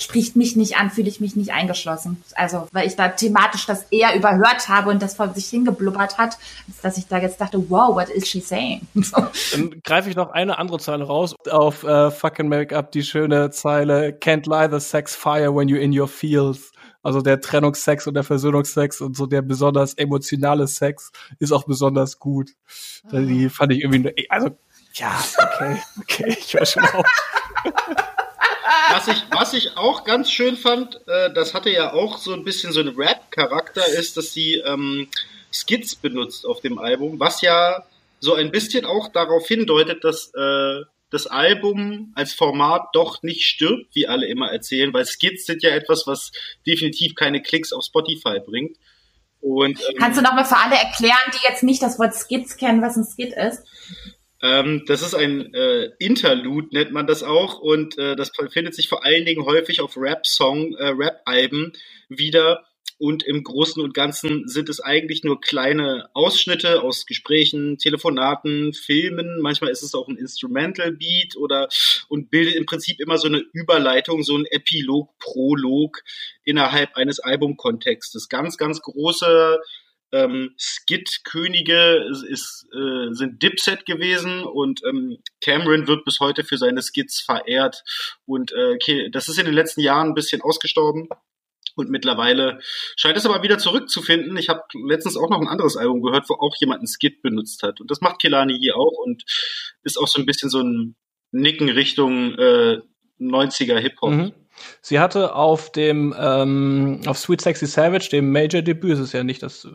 spricht 0.00 0.36
mich 0.36 0.56
nicht 0.56 0.76
an, 0.76 0.90
fühle 0.90 1.08
ich 1.08 1.20
mich 1.20 1.36
nicht 1.36 1.52
eingeschlossen. 1.52 2.22
Also, 2.34 2.68
weil 2.72 2.86
ich 2.86 2.96
da 2.96 3.08
thematisch 3.08 3.66
das 3.66 3.84
eher 3.90 4.14
überhört 4.16 4.68
habe 4.68 4.90
und 4.90 5.02
das 5.02 5.14
vor 5.14 5.32
sich 5.34 5.46
hingeblubbert 5.46 6.18
hat, 6.18 6.38
als 6.66 6.80
dass 6.82 6.98
ich 6.98 7.06
da 7.06 7.18
jetzt 7.18 7.40
dachte, 7.40 7.70
wow, 7.70 7.94
what 7.94 8.08
is 8.08 8.28
she 8.28 8.40
saying? 8.40 8.86
Dann 9.52 9.80
greife 9.84 10.08
ich 10.08 10.16
noch 10.16 10.30
eine 10.30 10.58
andere 10.58 10.78
Zeile 10.78 11.04
raus. 11.04 11.34
Auf 11.50 11.84
äh, 11.84 12.10
Fucking 12.10 12.48
Make 12.48 12.76
Up 12.76 12.92
die 12.92 13.02
schöne 13.02 13.50
Zeile, 13.50 14.10
Can't 14.12 14.48
lie 14.48 14.70
the 14.70 14.84
sex 14.84 15.14
fire 15.14 15.54
when 15.54 15.68
you're 15.68 15.80
in 15.80 15.98
your 15.98 16.08
feels. 16.08 16.72
Also 17.02 17.22
der 17.22 17.40
Trennungssex 17.40 18.06
und 18.06 18.14
der 18.14 18.24
Versöhnungsex 18.24 19.00
und 19.00 19.16
so 19.16 19.26
der 19.26 19.40
besonders 19.40 19.94
emotionale 19.94 20.66
Sex 20.66 21.12
ist 21.38 21.52
auch 21.52 21.64
besonders 21.64 22.18
gut. 22.18 22.50
Die 23.10 23.48
fand 23.48 23.72
ich 23.72 23.82
irgendwie, 23.82 24.30
also, 24.30 24.50
ja, 24.94 25.18
okay, 25.38 25.80
okay, 26.00 26.36
ich 26.38 26.52
höre 26.52 26.66
schon 26.66 26.84
auf. 26.84 27.06
was, 28.90 29.08
ich, 29.08 29.24
was 29.30 29.52
ich 29.54 29.76
auch 29.76 30.04
ganz 30.04 30.30
schön 30.30 30.56
fand, 30.56 31.00
äh, 31.06 31.32
das 31.32 31.54
hatte 31.54 31.70
ja 31.70 31.92
auch 31.92 32.18
so 32.18 32.32
ein 32.32 32.44
bisschen 32.44 32.72
so 32.72 32.80
einen 32.80 32.94
Rap-Charakter, 32.96 33.86
ist, 33.86 34.16
dass 34.16 34.32
sie 34.32 34.54
ähm, 34.56 35.08
Skits 35.52 35.96
benutzt 35.96 36.46
auf 36.46 36.60
dem 36.60 36.78
Album, 36.78 37.18
was 37.18 37.40
ja 37.40 37.84
so 38.20 38.34
ein 38.34 38.50
bisschen 38.50 38.84
auch 38.84 39.08
darauf 39.08 39.46
hindeutet, 39.46 40.04
dass 40.04 40.32
äh, 40.34 40.82
das 41.10 41.26
Album 41.26 42.12
als 42.14 42.32
Format 42.32 42.88
doch 42.92 43.22
nicht 43.22 43.42
stirbt, 43.42 43.94
wie 43.94 44.06
alle 44.06 44.26
immer 44.26 44.52
erzählen, 44.52 44.92
weil 44.94 45.04
Skits 45.06 45.46
sind 45.46 45.62
ja 45.62 45.70
etwas, 45.70 46.06
was 46.06 46.30
definitiv 46.66 47.14
keine 47.14 47.42
Klicks 47.42 47.72
auf 47.72 47.84
Spotify 47.84 48.38
bringt. 48.38 48.76
Und, 49.40 49.80
ähm, 49.80 49.96
Kannst 49.98 50.18
du 50.18 50.22
nochmal 50.22 50.44
für 50.44 50.56
alle 50.56 50.76
erklären, 50.76 51.32
die 51.34 51.48
jetzt 51.48 51.62
nicht 51.62 51.82
das 51.82 51.98
Wort 51.98 52.14
Skits 52.14 52.56
kennen, 52.56 52.82
was 52.82 52.96
ein 52.96 53.04
Skit 53.04 53.32
ist? 53.32 53.64
Ähm, 54.42 54.84
das 54.86 55.02
ist 55.02 55.14
ein 55.14 55.52
äh, 55.54 55.90
Interlude, 55.98 56.68
nennt 56.72 56.92
man 56.92 57.06
das 57.06 57.22
auch, 57.22 57.58
und 57.58 57.98
äh, 57.98 58.16
das 58.16 58.32
findet 58.50 58.74
sich 58.74 58.88
vor 58.88 59.04
allen 59.04 59.24
Dingen 59.24 59.44
häufig 59.44 59.80
auf 59.80 59.96
Rap-Song, 59.96 60.74
äh, 60.74 60.88
Rap-Alben 60.88 61.72
wieder. 62.08 62.64
Und 63.02 63.22
im 63.22 63.42
Großen 63.42 63.82
und 63.82 63.94
Ganzen 63.94 64.46
sind 64.46 64.68
es 64.68 64.78
eigentlich 64.78 65.24
nur 65.24 65.40
kleine 65.40 66.10
Ausschnitte 66.12 66.82
aus 66.82 67.06
Gesprächen, 67.06 67.78
Telefonaten, 67.78 68.74
Filmen. 68.74 69.40
Manchmal 69.40 69.70
ist 69.70 69.82
es 69.82 69.94
auch 69.94 70.06
ein 70.06 70.18
Instrumental 70.18 70.92
Beat 70.92 71.34
oder 71.34 71.70
und 72.08 72.30
bildet 72.30 72.56
im 72.56 72.66
Prinzip 72.66 73.00
immer 73.00 73.16
so 73.16 73.28
eine 73.28 73.42
Überleitung, 73.54 74.22
so 74.22 74.36
ein 74.36 74.44
Epilog, 74.44 75.18
Prolog 75.18 76.02
innerhalb 76.44 76.94
eines 76.94 77.20
Albumkontextes. 77.20 78.28
Ganz, 78.28 78.58
ganz 78.58 78.82
große 78.82 79.60
ähm, 80.12 80.54
Skit-Könige 80.58 82.04
ist, 82.28 82.66
äh, 82.74 83.12
sind 83.12 83.42
Dipset 83.42 83.86
gewesen 83.86 84.42
und 84.42 84.80
ähm, 84.84 85.18
Cameron 85.40 85.86
wird 85.86 86.04
bis 86.04 86.20
heute 86.20 86.44
für 86.44 86.58
seine 86.58 86.82
Skits 86.82 87.20
verehrt. 87.20 87.82
Und 88.26 88.52
äh, 88.52 89.10
das 89.10 89.28
ist 89.28 89.38
in 89.38 89.46
den 89.46 89.54
letzten 89.54 89.80
Jahren 89.80 90.08
ein 90.08 90.14
bisschen 90.14 90.42
ausgestorben. 90.42 91.08
Und 91.76 91.88
mittlerweile 91.88 92.58
scheint 92.96 93.16
es 93.16 93.26
aber 93.26 93.42
wieder 93.42 93.58
zurückzufinden. 93.58 94.36
Ich 94.36 94.48
habe 94.48 94.62
letztens 94.86 95.16
auch 95.16 95.30
noch 95.30 95.40
ein 95.40 95.48
anderes 95.48 95.76
Album 95.76 96.02
gehört, 96.02 96.28
wo 96.28 96.34
auch 96.34 96.54
jemand 96.58 96.80
einen 96.80 96.88
Skit 96.88 97.22
benutzt 97.22 97.62
hat. 97.62 97.80
Und 97.80 97.90
das 97.90 98.00
macht 98.00 98.20
Kelani 98.20 98.58
hier 98.58 98.76
auch 98.76 98.98
und 99.04 99.24
ist 99.82 99.98
auch 99.98 100.08
so 100.08 100.20
ein 100.20 100.26
bisschen 100.26 100.50
so 100.50 100.60
ein 100.60 100.96
Nicken 101.30 101.68
Richtung 101.68 102.34
äh, 102.34 102.80
90er 103.20 103.78
Hip-Hop. 103.78 104.10
Mhm. 104.10 104.32
Sie 104.82 104.98
hatte 104.98 105.34
auf 105.34 105.70
dem 105.72 106.14
ähm, 106.18 107.00
auf 107.06 107.18
Sweet 107.18 107.40
Sexy 107.40 107.66
Savage, 107.66 108.08
dem 108.10 108.32
Major-Debüt, 108.32 108.94
es 108.94 108.98
ist 108.98 109.12
ja 109.12 109.24
nicht 109.24 109.42
das 109.42 109.66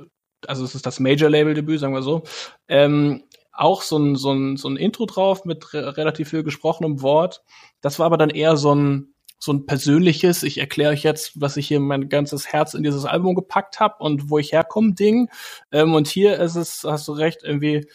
also 0.47 0.63
es 0.63 0.75
ist 0.75 0.85
das 0.85 0.99
Major-Label-Debüt, 0.99 1.79
sagen 1.79 1.93
wir 1.93 2.01
so, 2.01 2.23
ähm, 2.67 3.23
auch 3.51 3.81
so 3.81 3.97
ein, 3.97 4.15
so, 4.15 4.31
ein, 4.33 4.57
so 4.57 4.67
ein 4.69 4.77
Intro 4.77 5.05
drauf 5.05 5.45
mit 5.45 5.73
re 5.73 5.97
relativ 5.97 6.29
viel 6.29 6.43
gesprochenem 6.43 7.01
Wort. 7.01 7.43
Das 7.81 7.99
war 7.99 8.05
aber 8.07 8.17
dann 8.17 8.29
eher 8.29 8.57
so 8.57 8.73
ein, 8.75 9.13
so 9.39 9.53
ein 9.53 9.65
persönliches, 9.65 10.43
ich 10.43 10.57
erkläre 10.57 10.91
euch 10.91 11.03
jetzt, 11.03 11.39
was 11.39 11.57
ich 11.57 11.67
hier 11.67 11.79
mein 11.79 12.09
ganzes 12.09 12.47
Herz 12.47 12.73
in 12.73 12.83
dieses 12.83 13.05
Album 13.05 13.35
gepackt 13.35 13.79
habe 13.79 13.95
und 13.99 14.29
wo 14.29 14.39
ich 14.39 14.51
herkomme, 14.51 14.93
Ding. 14.93 15.29
Ähm, 15.71 15.93
und 15.93 16.07
hier 16.07 16.39
ist 16.39 16.55
es, 16.55 16.83
hast 16.83 17.07
du 17.07 17.13
recht, 17.13 17.43
irgendwie 17.43 17.87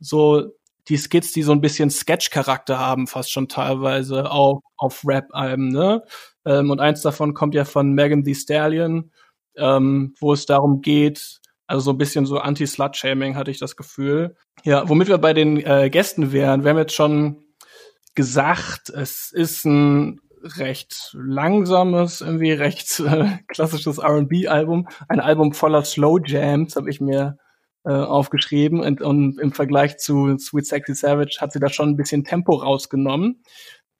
so 0.00 0.52
die 0.88 0.96
Skits, 0.96 1.32
die 1.32 1.42
so 1.42 1.52
ein 1.52 1.60
bisschen 1.60 1.90
Sketch-Charakter 1.90 2.78
haben, 2.78 3.06
fast 3.06 3.30
schon 3.30 3.48
teilweise 3.48 4.30
auch 4.30 4.62
auf 4.76 5.02
Rap-Alben, 5.06 5.68
ne? 5.68 6.02
Ähm, 6.44 6.70
und 6.70 6.80
eins 6.80 7.02
davon 7.02 7.34
kommt 7.34 7.54
ja 7.54 7.64
von 7.64 7.92
Megan 7.92 8.24
Thee 8.24 8.34
Stallion, 8.34 9.12
ähm, 9.56 10.14
wo 10.18 10.32
es 10.32 10.46
darum 10.46 10.80
geht, 10.80 11.37
also 11.68 11.82
so 11.82 11.90
ein 11.92 11.98
bisschen 11.98 12.26
so 12.26 12.38
Anti-Slut-Shaming 12.38 13.36
hatte 13.36 13.50
ich 13.50 13.58
das 13.58 13.76
Gefühl. 13.76 14.34
Ja, 14.64 14.88
womit 14.88 15.08
wir 15.08 15.18
bei 15.18 15.34
den 15.34 15.58
äh, 15.58 15.90
Gästen 15.90 16.32
wären. 16.32 16.64
Wir 16.64 16.70
haben 16.70 16.78
jetzt 16.78 16.94
schon 16.94 17.44
gesagt, 18.14 18.88
es 18.88 19.30
ist 19.30 19.64
ein 19.66 20.20
recht 20.42 21.10
langsames, 21.12 22.22
irgendwie 22.22 22.52
recht 22.52 22.98
äh, 23.00 23.38
klassisches 23.48 23.98
R&B-Album. 23.98 24.88
Ein 25.08 25.20
Album 25.20 25.52
voller 25.52 25.84
Slow 25.84 26.18
Jams, 26.24 26.74
habe 26.74 26.88
ich 26.90 27.00
mir 27.02 27.36
äh, 27.84 27.92
aufgeschrieben. 27.92 28.80
Und, 28.80 29.02
und 29.02 29.38
im 29.38 29.52
Vergleich 29.52 29.98
zu 29.98 30.38
Sweet 30.38 30.66
Sexy 30.66 30.94
Savage 30.94 31.36
hat 31.40 31.52
sie 31.52 31.60
da 31.60 31.68
schon 31.68 31.90
ein 31.90 31.96
bisschen 31.96 32.24
Tempo 32.24 32.54
rausgenommen. 32.54 33.42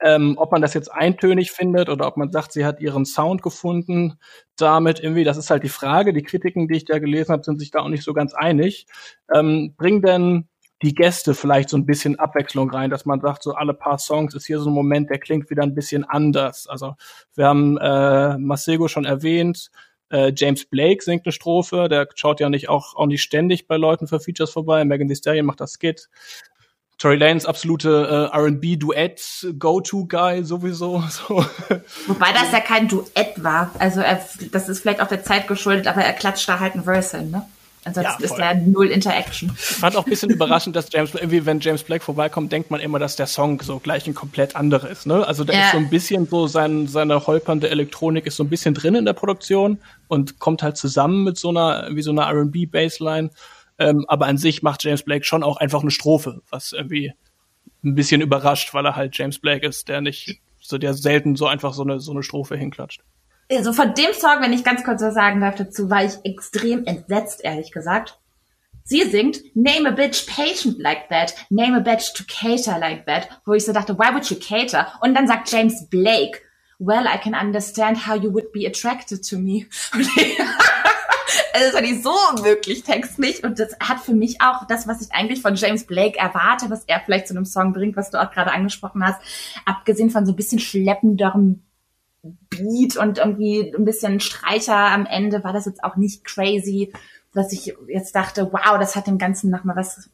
Ähm, 0.01 0.35
ob 0.37 0.53
man 0.53 0.63
das 0.63 0.75
jetzt 0.75 0.93
eintönig 0.93 1.51
findet 1.51 1.89
oder 1.89 2.07
ob 2.07 2.17
man 2.17 2.31
sagt, 2.31 2.53
sie 2.53 2.65
hat 2.65 2.81
ihren 2.81 3.05
Sound 3.05 3.43
gefunden, 3.43 4.19
damit 4.57 5.01
irgendwie, 5.01 5.25
das 5.25 5.37
ist 5.37 5.51
halt 5.51 5.65
die 5.65 5.69
Frage. 5.69 6.13
Die 6.13 6.23
Kritiken, 6.23 6.69
die 6.69 6.77
ich 6.77 6.85
da 6.85 6.99
gelesen 6.99 7.33
habe, 7.33 7.43
sind 7.43 7.59
sich 7.59 7.71
da 7.71 7.81
auch 7.81 7.89
nicht 7.89 8.05
so 8.05 8.15
ganz 8.15 8.33
einig. 8.35 8.87
Ähm, 9.35 9.75
bringen 9.77 10.03
denn 10.03 10.49
die 10.83 10.95
Gäste 10.95 11.35
vielleicht 11.35 11.69
so 11.69 11.77
ein 11.77 11.87
bisschen 11.87 12.19
Abwechslung 12.19 12.71
rein, 12.71 12.91
dass 12.91 13.05
man 13.05 13.21
sagt, 13.21 13.43
so 13.43 13.55
alle 13.55 13.75
paar 13.75 13.99
Songs 13.99 14.35
ist 14.35 14.47
hier 14.47 14.61
so 14.61 14.71
ein 14.71 14.75
Moment, 14.75 15.11
der 15.11 15.19
klingt 15.19 15.51
wieder 15.51 15.65
ein 15.65 15.75
bisschen 15.75 16.05
anders. 16.05 16.69
Also 16.69 16.95
wir 17.35 17.47
haben 17.47 17.77
äh, 17.79 18.39
Masego 18.39 18.87
schon 18.87 19.05
erwähnt, 19.05 19.71
äh, 20.11 20.33
James 20.35 20.65
Blake 20.65 21.03
singt 21.03 21.27
eine 21.27 21.33
Strophe, 21.33 21.89
der 21.89 22.09
schaut 22.15 22.41
ja 22.41 22.49
nicht 22.49 22.69
auch, 22.69 22.95
auch 22.95 23.07
nicht 23.07 23.23
ständig 23.23 23.67
bei 23.67 23.77
Leuten 23.77 24.07
für 24.07 24.21
Features 24.21 24.51
vorbei. 24.51 24.85
Megan 24.85 25.09
Thee 25.09 25.17
Stallion 25.17 25.47
macht 25.47 25.61
das 25.61 25.75
Skit. 25.75 26.09
Tory 26.99 27.17
Lanes 27.17 27.47
absolute 27.47 28.31
äh, 28.33 28.37
R&B-Duett-Go-To-Guy 28.37 30.45
sowieso. 30.45 31.03
So. 31.29 31.45
Wobei 32.07 32.33
das 32.33 32.53
ja 32.53 32.61
kein 32.61 32.89
Duett 32.89 33.43
war. 33.43 33.71
Also 33.79 34.01
er, 34.01 34.21
das 34.53 34.69
ist 34.69 34.81
vielleicht 34.81 35.01
auch 35.01 35.09
der 35.09 35.25
Zeit 35.25 35.49
geschuldet, 35.49 35.87
aber 35.87 36.03
er 36.03 36.13
klatscht 36.13 36.47
da 36.49 36.61
halt 36.61 36.75
ein 36.75 36.85
Verse 36.85 37.17
hin, 37.17 37.31
ne? 37.31 37.47
Ansonsten 37.85 38.23
ja, 38.23 38.27
ist 38.27 38.37
da 38.37 38.55
null 38.55 38.89
Interaction. 38.89 39.51
Ich 39.55 39.61
fand 39.61 39.97
auch 39.97 40.05
ein 40.05 40.11
bisschen 40.11 40.31
überraschend, 40.31 40.77
dass 40.77 40.93
James, 40.93 41.15
irgendwie, 41.15 41.47
wenn 41.47 41.61
James 41.61 41.83
Blake 41.83 42.05
vorbeikommt, 42.05 42.53
denkt 42.53 42.71
man 42.71 42.81
immer, 42.81 42.99
dass 42.99 43.17
der 43.17 43.27
Song 43.27 43.63
so 43.63 43.79
gleich 43.79 44.07
ein 44.07 44.15
komplett 44.15 44.57
anderer 44.57 44.91
ist. 44.91 45.07
Ne? 45.07 45.27
Also 45.27 45.45
da 45.45 45.55
ja. 45.55 45.67
ist 45.67 45.73
so 45.73 45.79
ein 45.79 45.89
bisschen 45.89 46.27
so 46.27 46.47
sein, 46.47 46.87
seine 46.87 47.27
holpernde 47.27 47.71
Elektronik 47.71 48.27
ist 48.27 48.37
so 48.37 48.45
ein 48.45 48.51
bisschen 48.51 48.75
drin 48.75 48.95
in 48.95 49.05
der 49.05 49.15
Produktion 49.15 49.79
und 50.09 50.39
kommt 50.39 50.63
halt 50.63 50.77
zusammen 50.77 51.25
mit 51.25 51.39
so 51.39 51.49
einer, 51.49 51.89
wie 51.93 52.03
so 52.03 52.11
einer 52.11 52.27
R&B-Baseline. 52.27 53.31
Ähm, 53.79 54.05
aber 54.09 54.27
an 54.27 54.39
sich 54.39 54.63
macht 54.63 54.85
James 54.85 55.03
Blake 55.03 55.25
schon 55.25 55.43
auch 55.43 55.57
einfach 55.57 55.83
eine 55.83 55.91
Strophe, 55.91 56.43
was 56.51 56.73
irgendwie 56.73 57.13
ein 57.85 57.95
bisschen 57.95 58.21
überrascht, 58.21 58.75
weil 58.75 58.87
er 58.87 58.97
halt 58.97 59.17
James 59.17 59.39
Blake 59.39 59.67
ist, 59.67 59.89
der 59.89 60.01
nicht, 60.01 60.41
so 60.61 60.79
der 60.79 60.95
selten 60.95 61.37
so 61.37 61.47
einfach 61.47 61.73
so 61.73 61.83
eine, 61.83 62.01
so 62.01 62.11
eine 62.11 62.23
Strophe 62.23 62.57
hinklatscht. 62.57 63.03
Also 63.51 63.73
von 63.73 63.95
dem 63.95 64.13
Song, 64.13 64.41
wenn 64.41 64.53
ich 64.53 64.65
ganz 64.65 64.85
kurz 64.85 65.01
was 65.01 65.15
sagen 65.15 65.41
darf 65.41 65.55
dazu, 65.55 65.89
war 65.89 66.05
ich 66.05 66.15
extrem 66.25 66.85
entsetzt, 66.85 67.43
ehrlich 67.43 67.73
gesagt. 67.73 68.19
Sie 68.85 69.03
singt 69.03 69.41
Name 69.55 69.91
a 69.91 69.93
bitch 69.93 70.27
patient 70.27 70.79
like 70.79 71.09
that, 71.11 71.35
name 71.51 71.77
a 71.77 71.81
bitch 71.81 72.15
to 72.15 72.25
cater 72.27 72.79
like 72.79 73.07
that, 73.07 73.29
wo 73.45 73.53
ich 73.53 73.65
so 73.65 73.73
dachte, 73.73 73.99
why 73.99 74.13
would 74.13 74.29
you 74.31 74.37
cater? 74.39 74.93
Und 75.03 75.15
dann 75.15 75.27
sagt 75.27 75.51
James 75.53 75.89
Blake, 75.89 76.41
well, 76.79 77.07
I 77.07 77.19
can 77.19 77.35
understand 77.35 78.07
how 78.07 78.15
you 78.15 78.33
would 78.33 78.53
be 78.53 78.67
attracted 78.67 79.23
to 79.29 79.39
me. 79.39 79.67
Also 81.59 81.73
das 81.73 81.75
war 81.75 81.81
nicht 81.83 82.05
so 82.05 82.45
wirklich 82.45 82.85
textlich 82.85 83.43
und 83.43 83.59
das 83.59 83.77
hat 83.81 83.99
für 83.99 84.15
mich 84.15 84.41
auch 84.41 84.65
das, 84.69 84.87
was 84.87 85.01
ich 85.01 85.13
eigentlich 85.13 85.43
von 85.43 85.57
James 85.57 85.85
Blake 85.85 86.17
erwarte, 86.17 86.71
was 86.71 86.85
er 86.87 87.01
vielleicht 87.01 87.27
zu 87.27 87.35
einem 87.35 87.45
Song 87.45 87.73
bringt, 87.73 87.97
was 87.97 88.11
du 88.11 88.23
auch 88.23 88.31
gerade 88.31 88.53
angesprochen 88.53 89.05
hast, 89.05 89.21
abgesehen 89.65 90.11
von 90.11 90.25
so 90.25 90.33
ein 90.33 90.37
bisschen 90.37 90.61
schleppenderem 90.61 91.63
Beat 92.49 92.97
und 92.97 93.19
irgendwie 93.19 93.75
ein 93.77 93.85
bisschen 93.85 94.21
Streicher 94.21 94.77
am 94.77 95.05
Ende, 95.05 95.43
war 95.43 95.53
das 95.53 95.67
jetzt 95.67 95.83
auch 95.83 95.97
nicht 95.97 96.25
crazy, 96.25 96.93
dass 97.35 97.53
ich 97.53 97.75
jetzt 97.89 98.15
dachte, 98.15 98.53
wow, 98.53 98.79
das 98.79 98.95
hat 98.95 99.09
dem 99.09 99.19
Ganzen 99.19 99.51
nochmal 99.51 99.75
was 99.75 100.11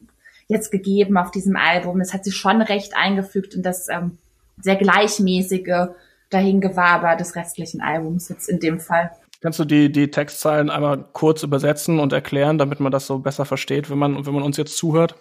jetzt 0.47 0.71
gegeben 0.71 1.17
auf 1.17 1.29
diesem 1.29 1.55
Album. 1.55 2.01
Es 2.01 2.13
hat 2.13 2.23
sich 2.23 2.35
schon 2.35 2.61
recht 2.61 2.95
eingefügt 2.95 3.53
in 3.53 3.61
das 3.61 3.87
ähm, 3.89 4.17
sehr 4.61 4.77
gleichmäßige 4.77 5.89
Dahingewaber 6.31 7.15
des 7.15 7.35
restlichen 7.35 7.81
Albums 7.81 8.29
jetzt 8.29 8.49
in 8.49 8.59
dem 8.59 8.79
Fall. 8.79 9.11
Kannst 9.45 9.59
du 9.59 9.65
die, 9.65 9.91
die 9.91 10.09
Textzeilen 10.09 10.71
einmal 10.71 11.05
kurz 11.13 11.43
übersetzen 11.43 11.99
und 11.99 12.11
erklären, 12.11 12.57
damit 12.57 12.79
man 12.79 12.91
das 12.91 13.05
so 13.05 13.19
besser 13.19 13.45
versteht, 13.45 13.91
wenn 13.91 13.99
man, 13.99 14.25
wenn 14.25 14.33
man 14.33 14.41
uns 14.41 14.57
jetzt 14.57 14.75
zuhört? 14.75 15.13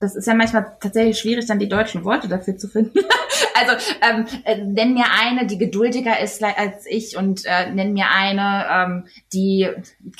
Das 0.00 0.16
ist 0.16 0.26
ja 0.26 0.34
manchmal 0.34 0.76
tatsächlich 0.80 1.16
schwierig, 1.16 1.46
dann 1.46 1.60
die 1.60 1.68
deutschen 1.68 2.02
Worte 2.02 2.26
dafür 2.26 2.56
zu 2.56 2.66
finden. 2.66 2.98
also 3.54 3.72
ähm, 4.00 4.26
äh, 4.46 4.64
nenn 4.64 4.94
mir 4.94 5.04
eine, 5.16 5.46
die 5.46 5.58
geduldiger 5.58 6.18
ist 6.18 6.42
als 6.42 6.86
ich 6.86 7.16
und 7.16 7.42
äh, 7.44 7.70
nenn 7.70 7.92
mir 7.92 8.06
eine, 8.12 8.66
ähm, 8.68 9.04
die 9.32 9.68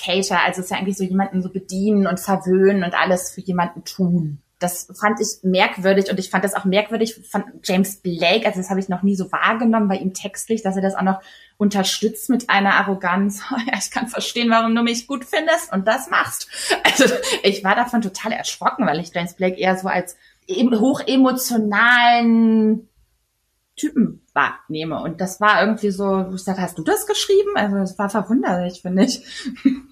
Cater, 0.00 0.38
also 0.46 0.60
ist 0.60 0.70
ja 0.70 0.76
eigentlich 0.76 0.96
so 0.96 1.02
jemanden 1.02 1.42
so 1.42 1.48
bedienen 1.48 2.06
und 2.06 2.20
verwöhnen 2.20 2.84
und 2.84 2.94
alles 2.94 3.32
für 3.32 3.40
jemanden 3.40 3.82
tun 3.82 4.38
das 4.62 4.88
fand 4.98 5.20
ich 5.20 5.42
merkwürdig 5.42 6.10
und 6.10 6.18
ich 6.18 6.30
fand 6.30 6.42
das 6.44 6.54
auch 6.54 6.64
merkwürdig 6.64 7.20
von 7.28 7.44
James 7.62 7.96
Blake, 7.96 8.46
also 8.46 8.58
das 8.58 8.70
habe 8.70 8.80
ich 8.80 8.88
noch 8.88 9.02
nie 9.02 9.16
so 9.16 9.30
wahrgenommen 9.32 9.88
bei 9.88 9.96
ihm 9.96 10.14
textlich, 10.14 10.62
dass 10.62 10.76
er 10.76 10.82
das 10.82 10.94
auch 10.94 11.02
noch 11.02 11.20
unterstützt 11.56 12.30
mit 12.30 12.48
einer 12.50 12.74
Arroganz. 12.74 13.42
ja, 13.66 13.74
ich 13.78 13.90
kann 13.90 14.08
verstehen, 14.08 14.50
warum 14.50 14.74
du 14.74 14.82
mich 14.82 15.06
gut 15.06 15.24
findest 15.24 15.72
und 15.72 15.86
das 15.86 16.10
machst. 16.10 16.48
Also 16.84 17.04
ich 17.42 17.64
war 17.64 17.74
davon 17.74 18.02
total 18.02 18.32
erschrocken, 18.32 18.86
weil 18.86 19.00
ich 19.00 19.14
James 19.14 19.34
Blake 19.34 19.58
eher 19.58 19.76
so 19.76 19.88
als 19.88 20.16
hochemotionalen 20.48 22.88
Typen 23.76 24.26
wahrnehme. 24.34 25.00
Und 25.02 25.20
das 25.20 25.40
war 25.40 25.62
irgendwie 25.62 25.90
so, 25.90 26.32
ich 26.34 26.42
sag, 26.42 26.58
hast 26.58 26.78
du 26.78 26.82
das 26.82 27.06
geschrieben? 27.06 27.52
Also 27.54 27.76
es 27.78 27.96
war 27.98 28.10
verwunderlich, 28.10 28.82
finde 28.82 29.04
ich. 29.04 29.24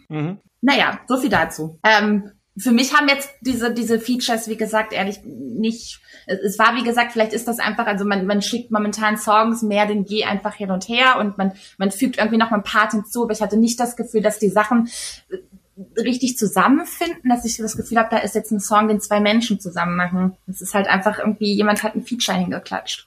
Mhm. 0.08 0.38
Naja, 0.60 1.00
so 1.06 1.16
viel 1.16 1.30
dazu. 1.30 1.78
Ähm, 1.82 2.32
für 2.56 2.72
mich 2.72 2.94
haben 2.94 3.08
jetzt 3.08 3.30
diese, 3.40 3.72
diese 3.72 4.00
Features, 4.00 4.48
wie 4.48 4.56
gesagt, 4.56 4.92
ehrlich 4.92 5.20
nicht, 5.24 6.00
es 6.26 6.58
war, 6.58 6.76
wie 6.76 6.82
gesagt, 6.82 7.12
vielleicht 7.12 7.32
ist 7.32 7.48
das 7.48 7.58
einfach, 7.58 7.86
also 7.86 8.04
man, 8.04 8.26
man 8.26 8.42
schickt 8.42 8.70
momentan 8.70 9.16
Songs 9.16 9.62
mehr 9.62 9.86
denn 9.86 10.04
je 10.04 10.24
einfach 10.24 10.54
hin 10.54 10.70
und 10.70 10.88
her 10.88 11.16
und 11.18 11.38
man, 11.38 11.52
man 11.78 11.90
fügt 11.90 12.18
irgendwie 12.18 12.38
noch 12.38 12.50
mal 12.50 12.58
ein 12.58 12.62
Part 12.62 12.92
hinzu, 12.92 13.24
aber 13.24 13.32
ich 13.32 13.40
hatte 13.40 13.56
nicht 13.56 13.78
das 13.78 13.96
Gefühl, 13.96 14.20
dass 14.20 14.38
die 14.38 14.48
Sachen 14.48 14.90
äh, 15.30 16.00
richtig 16.00 16.36
zusammenfinden, 16.36 17.30
dass 17.30 17.44
ich 17.44 17.56
das 17.56 17.76
Gefühl 17.76 17.98
habe, 17.98 18.10
da 18.10 18.18
ist 18.18 18.34
jetzt 18.34 18.50
ein 18.50 18.60
Song, 18.60 18.88
den 18.88 19.00
zwei 19.00 19.20
Menschen 19.20 19.60
zusammen 19.60 19.96
machen. 19.96 20.36
Es 20.46 20.60
ist 20.60 20.74
halt 20.74 20.88
einfach 20.88 21.18
irgendwie, 21.18 21.54
jemand 21.54 21.82
hat 21.82 21.94
ein 21.94 22.04
Feature 22.04 22.36
hingeklatscht. 22.36 23.06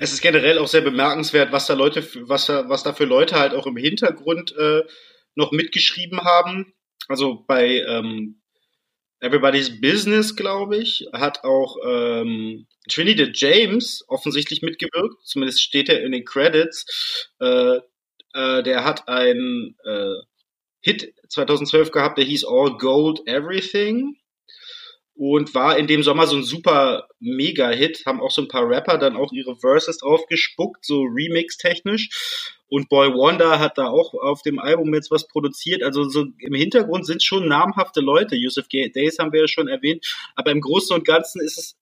Es 0.00 0.12
ist 0.12 0.20
generell 0.20 0.58
auch 0.58 0.66
sehr 0.66 0.80
bemerkenswert, 0.80 1.52
was 1.52 1.66
da 1.66 1.74
Leute, 1.74 2.04
was 2.28 2.46
da, 2.46 2.68
was 2.68 2.82
da 2.82 2.92
für 2.92 3.04
Leute 3.04 3.38
halt 3.38 3.54
auch 3.54 3.66
im 3.66 3.76
Hintergrund 3.76 4.54
äh, 4.58 4.82
noch 5.36 5.52
mitgeschrieben 5.52 6.22
haben. 6.22 6.74
Also 7.08 7.44
bei 7.46 7.82
ähm, 7.88 8.39
Everybody's 9.20 9.80
Business, 9.80 10.34
glaube 10.34 10.78
ich, 10.78 11.06
hat 11.12 11.44
auch 11.44 11.76
ähm, 11.86 12.66
Trinity 12.88 13.30
James 13.34 14.02
offensichtlich 14.08 14.62
mitgewirkt. 14.62 15.22
Zumindest 15.24 15.62
steht 15.62 15.88
er 15.88 16.02
in 16.02 16.12
den 16.12 16.24
Credits. 16.24 17.28
Äh, 17.38 17.80
äh, 18.34 18.62
der 18.62 18.84
hat 18.84 19.08
einen 19.08 19.76
äh, 19.84 20.14
Hit 20.80 21.14
2012 21.28 21.90
gehabt, 21.90 22.18
der 22.18 22.24
hieß 22.24 22.44
All 22.46 22.76
Gold 22.78 23.20
Everything 23.26 24.16
und 25.20 25.54
war 25.54 25.76
in 25.76 25.86
dem 25.86 26.02
Sommer 26.02 26.26
so 26.26 26.34
ein 26.34 26.44
super 26.44 27.06
Mega-Hit. 27.18 28.04
Haben 28.06 28.22
auch 28.22 28.30
so 28.30 28.40
ein 28.40 28.48
paar 28.48 28.66
Rapper 28.66 28.96
dann 28.96 29.16
auch 29.16 29.32
ihre 29.32 29.54
Verses 29.54 29.98
drauf 29.98 30.24
gespuckt, 30.30 30.82
so 30.82 31.02
Remix-technisch. 31.02 32.56
Und 32.68 32.88
Boy 32.88 33.12
Wonder 33.12 33.58
hat 33.58 33.76
da 33.76 33.88
auch 33.88 34.14
auf 34.14 34.40
dem 34.40 34.58
Album 34.58 34.94
jetzt 34.94 35.10
was 35.10 35.28
produziert. 35.28 35.82
Also 35.82 36.08
so 36.08 36.24
im 36.38 36.54
Hintergrund 36.54 37.04
sind 37.04 37.22
schon 37.22 37.48
namhafte 37.48 38.00
Leute. 38.00 38.34
Yusuf 38.34 38.68
Days 38.68 39.18
haben 39.18 39.34
wir 39.34 39.42
ja 39.42 39.46
schon 39.48 39.68
erwähnt. 39.68 40.06
Aber 40.36 40.52
im 40.52 40.62
Großen 40.62 40.96
und 40.96 41.06
Ganzen 41.06 41.42
ist 41.42 41.58
es 41.58 41.76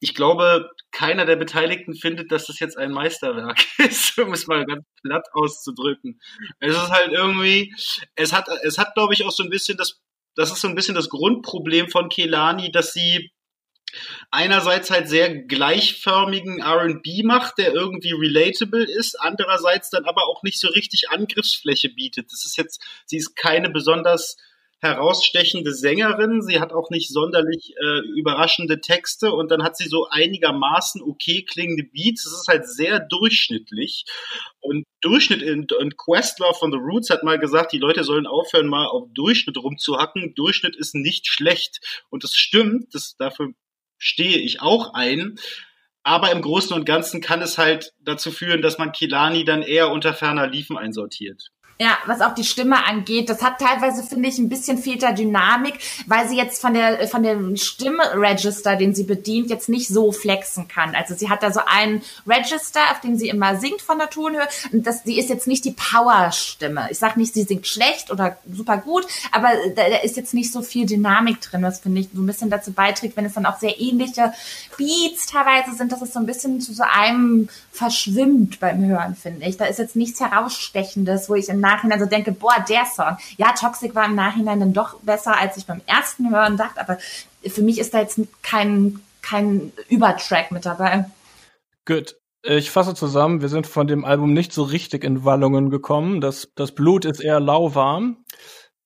ich 0.00 0.14
glaube, 0.14 0.70
keiner 0.90 1.24
der 1.24 1.36
Beteiligten 1.36 1.94
findet, 1.94 2.30
dass 2.30 2.46
das 2.46 2.58
jetzt 2.58 2.76
ein 2.76 2.90
Meisterwerk 2.90 3.64
ist, 3.78 4.18
um 4.18 4.32
es 4.32 4.48
mal 4.48 4.66
ganz 4.66 4.84
platt 5.00 5.28
auszudrücken. 5.32 6.20
Es 6.58 6.74
ist 6.74 6.90
halt 6.90 7.12
irgendwie, 7.12 7.72
es 8.16 8.32
hat, 8.32 8.48
es 8.64 8.78
hat, 8.78 8.94
glaube 8.94 9.14
ich, 9.14 9.24
auch 9.24 9.30
so 9.30 9.44
ein 9.44 9.48
bisschen 9.48 9.78
das, 9.78 10.02
das 10.34 10.52
ist 10.52 10.60
so 10.60 10.68
ein 10.68 10.74
bisschen 10.74 10.94
das 10.94 11.08
Grundproblem 11.08 11.88
von 11.88 12.08
Kelani, 12.08 12.70
dass 12.72 12.92
sie 12.92 13.30
einerseits 14.30 14.90
halt 14.90 15.08
sehr 15.08 15.44
gleichförmigen 15.44 16.60
R&B 16.60 17.22
macht, 17.22 17.58
der 17.58 17.72
irgendwie 17.72 18.12
relatable 18.12 18.84
ist, 18.84 19.14
andererseits 19.20 19.90
dann 19.90 20.04
aber 20.04 20.26
auch 20.26 20.42
nicht 20.42 20.58
so 20.58 20.68
richtig 20.68 21.10
Angriffsfläche 21.10 21.90
bietet. 21.90 22.32
Das 22.32 22.44
ist 22.44 22.56
jetzt, 22.56 22.82
sie 23.06 23.18
ist 23.18 23.36
keine 23.36 23.70
besonders 23.70 24.36
herausstechende 24.84 25.74
Sängerin. 25.74 26.42
Sie 26.42 26.60
hat 26.60 26.72
auch 26.72 26.90
nicht 26.90 27.08
sonderlich 27.10 27.74
äh, 27.82 27.98
überraschende 28.16 28.80
Texte 28.80 29.32
und 29.32 29.50
dann 29.50 29.64
hat 29.64 29.76
sie 29.76 29.88
so 29.88 30.06
einigermaßen 30.08 31.02
okay 31.02 31.42
klingende 31.42 31.82
Beats. 31.82 32.26
Es 32.26 32.32
ist 32.32 32.48
halt 32.48 32.68
sehr 32.68 33.00
durchschnittlich. 33.00 34.04
Und 34.60 34.84
Durchschnitt 35.00 35.42
in, 35.42 35.66
in 35.80 35.96
Questlove 35.96 36.58
von 36.58 36.70
The 36.70 36.78
Roots 36.78 37.10
hat 37.10 37.24
mal 37.24 37.38
gesagt, 37.38 37.72
die 37.72 37.78
Leute 37.78 38.04
sollen 38.04 38.26
aufhören, 38.26 38.68
mal 38.68 38.86
auf 38.86 39.08
Durchschnitt 39.12 39.56
rumzuhacken. 39.56 40.34
Durchschnitt 40.34 40.76
ist 40.76 40.94
nicht 40.94 41.26
schlecht. 41.26 41.80
Und 42.10 42.22
das 42.22 42.34
stimmt, 42.34 42.94
das, 42.94 43.16
dafür 43.16 43.52
stehe 43.98 44.38
ich 44.38 44.60
auch 44.62 44.94
ein. 44.94 45.36
Aber 46.02 46.30
im 46.30 46.42
Großen 46.42 46.76
und 46.76 46.84
Ganzen 46.84 47.22
kann 47.22 47.40
es 47.40 47.56
halt 47.56 47.94
dazu 47.98 48.30
führen, 48.30 48.60
dass 48.60 48.76
man 48.76 48.92
Kilani 48.92 49.44
dann 49.44 49.62
eher 49.62 49.90
unter 49.90 50.12
ferner 50.12 50.46
Liefen 50.46 50.76
einsortiert. 50.76 51.50
Ja, 51.80 51.98
was 52.06 52.20
auch 52.20 52.34
die 52.34 52.44
Stimme 52.44 52.86
angeht, 52.86 53.28
das 53.28 53.42
hat 53.42 53.58
teilweise, 53.58 54.04
finde 54.04 54.28
ich, 54.28 54.38
ein 54.38 54.48
bisschen 54.48 54.78
fehler 54.78 55.12
Dynamik, 55.12 55.74
weil 56.06 56.28
sie 56.28 56.36
jetzt 56.36 56.60
von 56.60 56.72
der, 56.72 57.08
von 57.08 57.24
dem 57.24 57.56
Stimmregister, 57.56 58.76
den 58.76 58.94
sie 58.94 59.02
bedient, 59.02 59.50
jetzt 59.50 59.68
nicht 59.68 59.88
so 59.88 60.12
flexen 60.12 60.68
kann. 60.68 60.94
Also 60.94 61.16
sie 61.16 61.28
hat 61.28 61.42
da 61.42 61.52
so 61.52 61.60
einen 61.66 62.02
Register, 62.28 62.78
auf 62.92 63.00
dem 63.00 63.16
sie 63.16 63.28
immer 63.28 63.56
singt 63.56 63.82
von 63.82 63.98
der 63.98 64.08
Tonhöhe. 64.08 64.46
Und 64.70 64.86
das, 64.86 65.02
die 65.02 65.18
ist 65.18 65.30
jetzt 65.30 65.48
nicht 65.48 65.64
die 65.64 65.72
Power-Stimme. 65.72 66.88
Ich 66.90 66.98
sag 67.00 67.16
nicht, 67.16 67.34
sie 67.34 67.42
singt 67.42 67.66
schlecht 67.66 68.12
oder 68.12 68.36
super 68.52 68.76
gut, 68.76 69.04
aber 69.32 69.48
da, 69.74 69.88
da 69.88 69.96
ist 69.96 70.16
jetzt 70.16 70.32
nicht 70.32 70.52
so 70.52 70.62
viel 70.62 70.86
Dynamik 70.86 71.40
drin, 71.40 71.64
was 71.64 71.80
finde 71.80 72.02
ich 72.02 72.08
so 72.14 72.22
ein 72.22 72.26
bisschen 72.26 72.50
dazu 72.50 72.70
beiträgt, 72.72 73.16
wenn 73.16 73.24
es 73.24 73.34
dann 73.34 73.46
auch 73.46 73.58
sehr 73.58 73.80
ähnliche 73.80 74.32
Beats 74.76 75.26
teilweise 75.26 75.74
sind, 75.76 75.90
dass 75.90 76.02
es 76.02 76.12
so 76.12 76.20
ein 76.20 76.26
bisschen 76.26 76.60
zu 76.60 76.72
so 76.72 76.84
einem 76.84 77.48
verschwimmt 77.72 78.60
beim 78.60 78.84
Hören, 78.84 79.16
finde 79.16 79.46
ich. 79.46 79.56
Da 79.56 79.64
ist 79.64 79.80
jetzt 79.80 79.96
nichts 79.96 80.20
herausstechendes, 80.20 81.28
wo 81.28 81.34
ich 81.34 81.48
im 81.48 81.63
Nachhinein 81.64 81.98
so 81.98 82.06
denke, 82.06 82.32
boah, 82.32 82.64
der 82.68 82.84
Song. 82.84 83.16
Ja, 83.36 83.52
Toxic 83.52 83.94
war 83.94 84.04
im 84.04 84.14
Nachhinein 84.14 84.60
dann 84.60 84.72
doch 84.72 85.00
besser, 85.00 85.38
als 85.38 85.56
ich 85.56 85.66
beim 85.66 85.80
ersten 85.86 86.30
Hören 86.30 86.56
dachte, 86.56 86.80
aber 86.80 86.98
für 87.46 87.62
mich 87.62 87.78
ist 87.78 87.94
da 87.94 88.00
jetzt 88.00 88.20
kein, 88.42 89.00
kein 89.22 89.72
Übertrack 89.88 90.52
mit 90.52 90.66
dabei. 90.66 91.06
Gut. 91.84 92.16
Ich 92.46 92.70
fasse 92.70 92.94
zusammen, 92.94 93.40
wir 93.40 93.48
sind 93.48 93.66
von 93.66 93.86
dem 93.86 94.04
Album 94.04 94.34
nicht 94.34 94.52
so 94.52 94.64
richtig 94.64 95.02
in 95.02 95.24
Wallungen 95.24 95.70
gekommen. 95.70 96.20
Das, 96.20 96.50
das 96.54 96.72
Blut 96.72 97.06
ist 97.06 97.20
eher 97.20 97.40
lauwarm. 97.40 98.18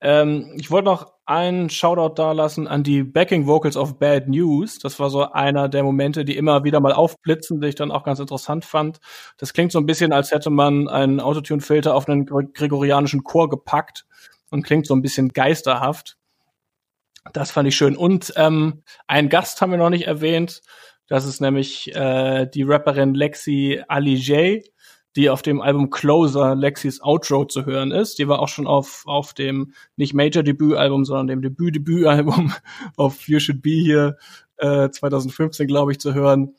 Ähm, 0.00 0.52
ich 0.56 0.70
wollte 0.70 0.86
noch 0.86 1.12
einen 1.26 1.68
Shoutout 1.68 2.14
da 2.14 2.32
lassen 2.32 2.66
an 2.66 2.82
die 2.82 3.02
Backing 3.02 3.46
Vocals 3.46 3.76
of 3.76 3.98
Bad 3.98 4.28
News. 4.28 4.78
Das 4.78 4.98
war 4.98 5.10
so 5.10 5.30
einer 5.30 5.68
der 5.68 5.82
Momente, 5.82 6.24
die 6.24 6.36
immer 6.36 6.64
wieder 6.64 6.80
mal 6.80 6.92
aufblitzen, 6.92 7.60
die 7.60 7.68
ich 7.68 7.74
dann 7.74 7.90
auch 7.90 8.04
ganz 8.04 8.18
interessant 8.18 8.64
fand. 8.64 8.98
Das 9.36 9.52
klingt 9.52 9.72
so 9.72 9.78
ein 9.78 9.86
bisschen, 9.86 10.12
als 10.12 10.30
hätte 10.30 10.50
man 10.50 10.88
einen 10.88 11.20
Autotune-Filter 11.20 11.94
auf 11.94 12.08
einen 12.08 12.26
gregorianischen 12.26 13.24
Chor 13.24 13.50
gepackt 13.50 14.06
und 14.50 14.62
klingt 14.62 14.86
so 14.86 14.94
ein 14.94 15.02
bisschen 15.02 15.28
geisterhaft. 15.30 16.16
Das 17.32 17.50
fand 17.50 17.68
ich 17.68 17.76
schön. 17.76 17.96
Und 17.96 18.32
ähm, 18.36 18.82
einen 19.06 19.28
Gast 19.28 19.60
haben 19.60 19.70
wir 19.70 19.78
noch 19.78 19.90
nicht 19.90 20.06
erwähnt. 20.06 20.62
Das 21.08 21.24
ist 21.26 21.40
nämlich 21.40 21.94
äh, 21.94 22.46
die 22.46 22.62
Rapperin 22.62 23.14
Lexi 23.14 23.82
Ali 23.88 24.14
J 24.14 24.62
die 25.16 25.30
auf 25.30 25.42
dem 25.42 25.60
Album 25.60 25.90
Closer 25.90 26.54
Lexis 26.54 27.00
Outro 27.02 27.44
zu 27.44 27.66
hören 27.66 27.90
ist. 27.90 28.18
Die 28.18 28.28
war 28.28 28.40
auch 28.40 28.48
schon 28.48 28.66
auf, 28.66 29.02
auf 29.06 29.34
dem 29.34 29.72
nicht 29.96 30.14
Major-Debütalbum, 30.14 31.04
sondern 31.04 31.26
dem 31.28 31.42
Debüt-Debütalbum 31.42 32.52
auf 32.96 33.28
You 33.28 33.40
Should 33.40 33.62
Be 33.62 33.70
Here 33.70 34.16
äh, 34.58 34.90
2015, 34.90 35.66
glaube 35.66 35.92
ich, 35.92 35.98
zu 35.98 36.14
hören. 36.14 36.54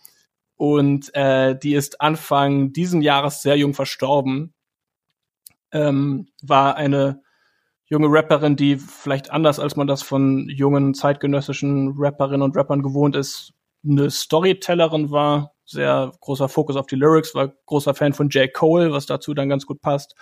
Und 0.55 1.13
äh, 1.15 1.57
die 1.57 1.73
ist 1.73 2.01
Anfang 2.01 2.73
diesen 2.73 3.01
Jahres 3.01 3.41
sehr 3.41 3.55
jung 3.55 3.73
verstorben. 3.73 4.53
Ähm, 5.71 6.27
war 6.41 6.75
eine 6.75 7.21
junge 7.85 8.07
Rapperin, 8.09 8.55
die 8.55 8.77
vielleicht 8.77 9.31
anders 9.31 9.59
als 9.59 9.75
man 9.75 9.87
das 9.87 10.01
von 10.01 10.49
jungen 10.49 10.93
zeitgenössischen 10.93 11.95
Rapperinnen 11.97 12.41
und 12.41 12.55
Rappern 12.55 12.83
gewohnt 12.83 13.15
ist, 13.15 13.53
eine 13.83 14.09
Storytellerin 14.09 15.11
war, 15.11 15.53
sehr 15.69 16.11
großer 16.21 16.49
Fokus 16.49 16.75
auf 16.75 16.87
die 16.87 16.95
Lyrics, 16.95 17.35
war 17.35 17.53
großer 17.67 17.93
Fan 17.93 18.13
von 18.13 18.29
J. 18.29 18.51
Cole, 18.51 18.91
was 18.91 19.05
dazu 19.05 19.33
dann 19.33 19.49
ganz 19.49 19.65
gut 19.65 19.81
passt. 19.81 20.15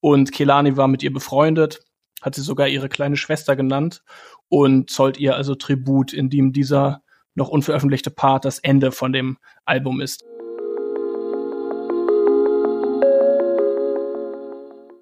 Und 0.00 0.32
Kelani 0.32 0.76
war 0.76 0.88
mit 0.88 1.02
ihr 1.02 1.12
befreundet, 1.12 1.80
hat 2.20 2.34
sie 2.34 2.42
sogar 2.42 2.68
ihre 2.68 2.88
kleine 2.88 3.16
Schwester 3.16 3.56
genannt 3.56 4.02
und 4.48 4.90
zollt 4.90 5.18
ihr 5.18 5.36
also 5.36 5.54
Tribut, 5.54 6.12
in 6.12 6.28
dem 6.28 6.52
dieser 6.52 7.02
noch 7.34 7.48
unveröffentlichte 7.48 8.10
Part 8.10 8.44
das 8.44 8.58
Ende 8.58 8.92
von 8.92 9.12
dem 9.12 9.38
Album 9.64 10.00
ist. 10.00 10.24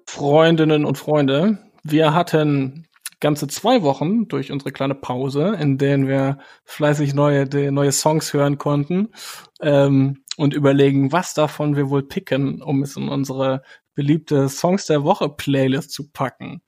Freundinnen 0.05 0.85
und 0.85 0.97
Freunde, 0.97 1.57
wir 1.83 2.13
hatten 2.13 2.87
ganze 3.19 3.47
zwei 3.47 3.81
Wochen 3.81 4.27
durch 4.27 4.51
unsere 4.51 4.71
kleine 4.71 4.95
Pause, 4.95 5.57
in 5.59 5.77
denen 5.77 6.07
wir 6.07 6.39
fleißig 6.65 7.13
neue, 7.13 7.47
neue 7.71 7.91
Songs 7.91 8.33
hören 8.33 8.57
konnten 8.57 9.09
ähm, 9.61 10.23
und 10.37 10.53
überlegen, 10.53 11.11
was 11.11 11.33
davon 11.33 11.75
wir 11.75 11.89
wohl 11.89 12.03
picken, 12.03 12.61
um 12.61 12.83
es 12.83 12.95
in 12.95 13.09
unsere 13.09 13.61
beliebte 13.93 14.47
Songs 14.47 14.85
der 14.85 15.03
Woche 15.03 15.29
Playlist 15.29 15.91
zu 15.91 16.09
packen. 16.09 16.61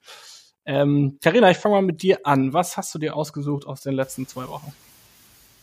Ähm, 0.66 1.18
Carina, 1.24 1.50
ich 1.50 1.58
fange 1.58 1.76
mal 1.76 1.82
mit 1.82 2.02
dir 2.04 2.26
an. 2.26 2.54
Was 2.54 2.78
hast 2.78 2.94
du 2.94 3.00
dir 3.00 3.16
ausgesucht 3.16 3.66
aus 3.66 3.82
den 3.82 3.94
letzten 3.94 4.28
zwei 4.28 4.48
Wochen? 4.48 4.74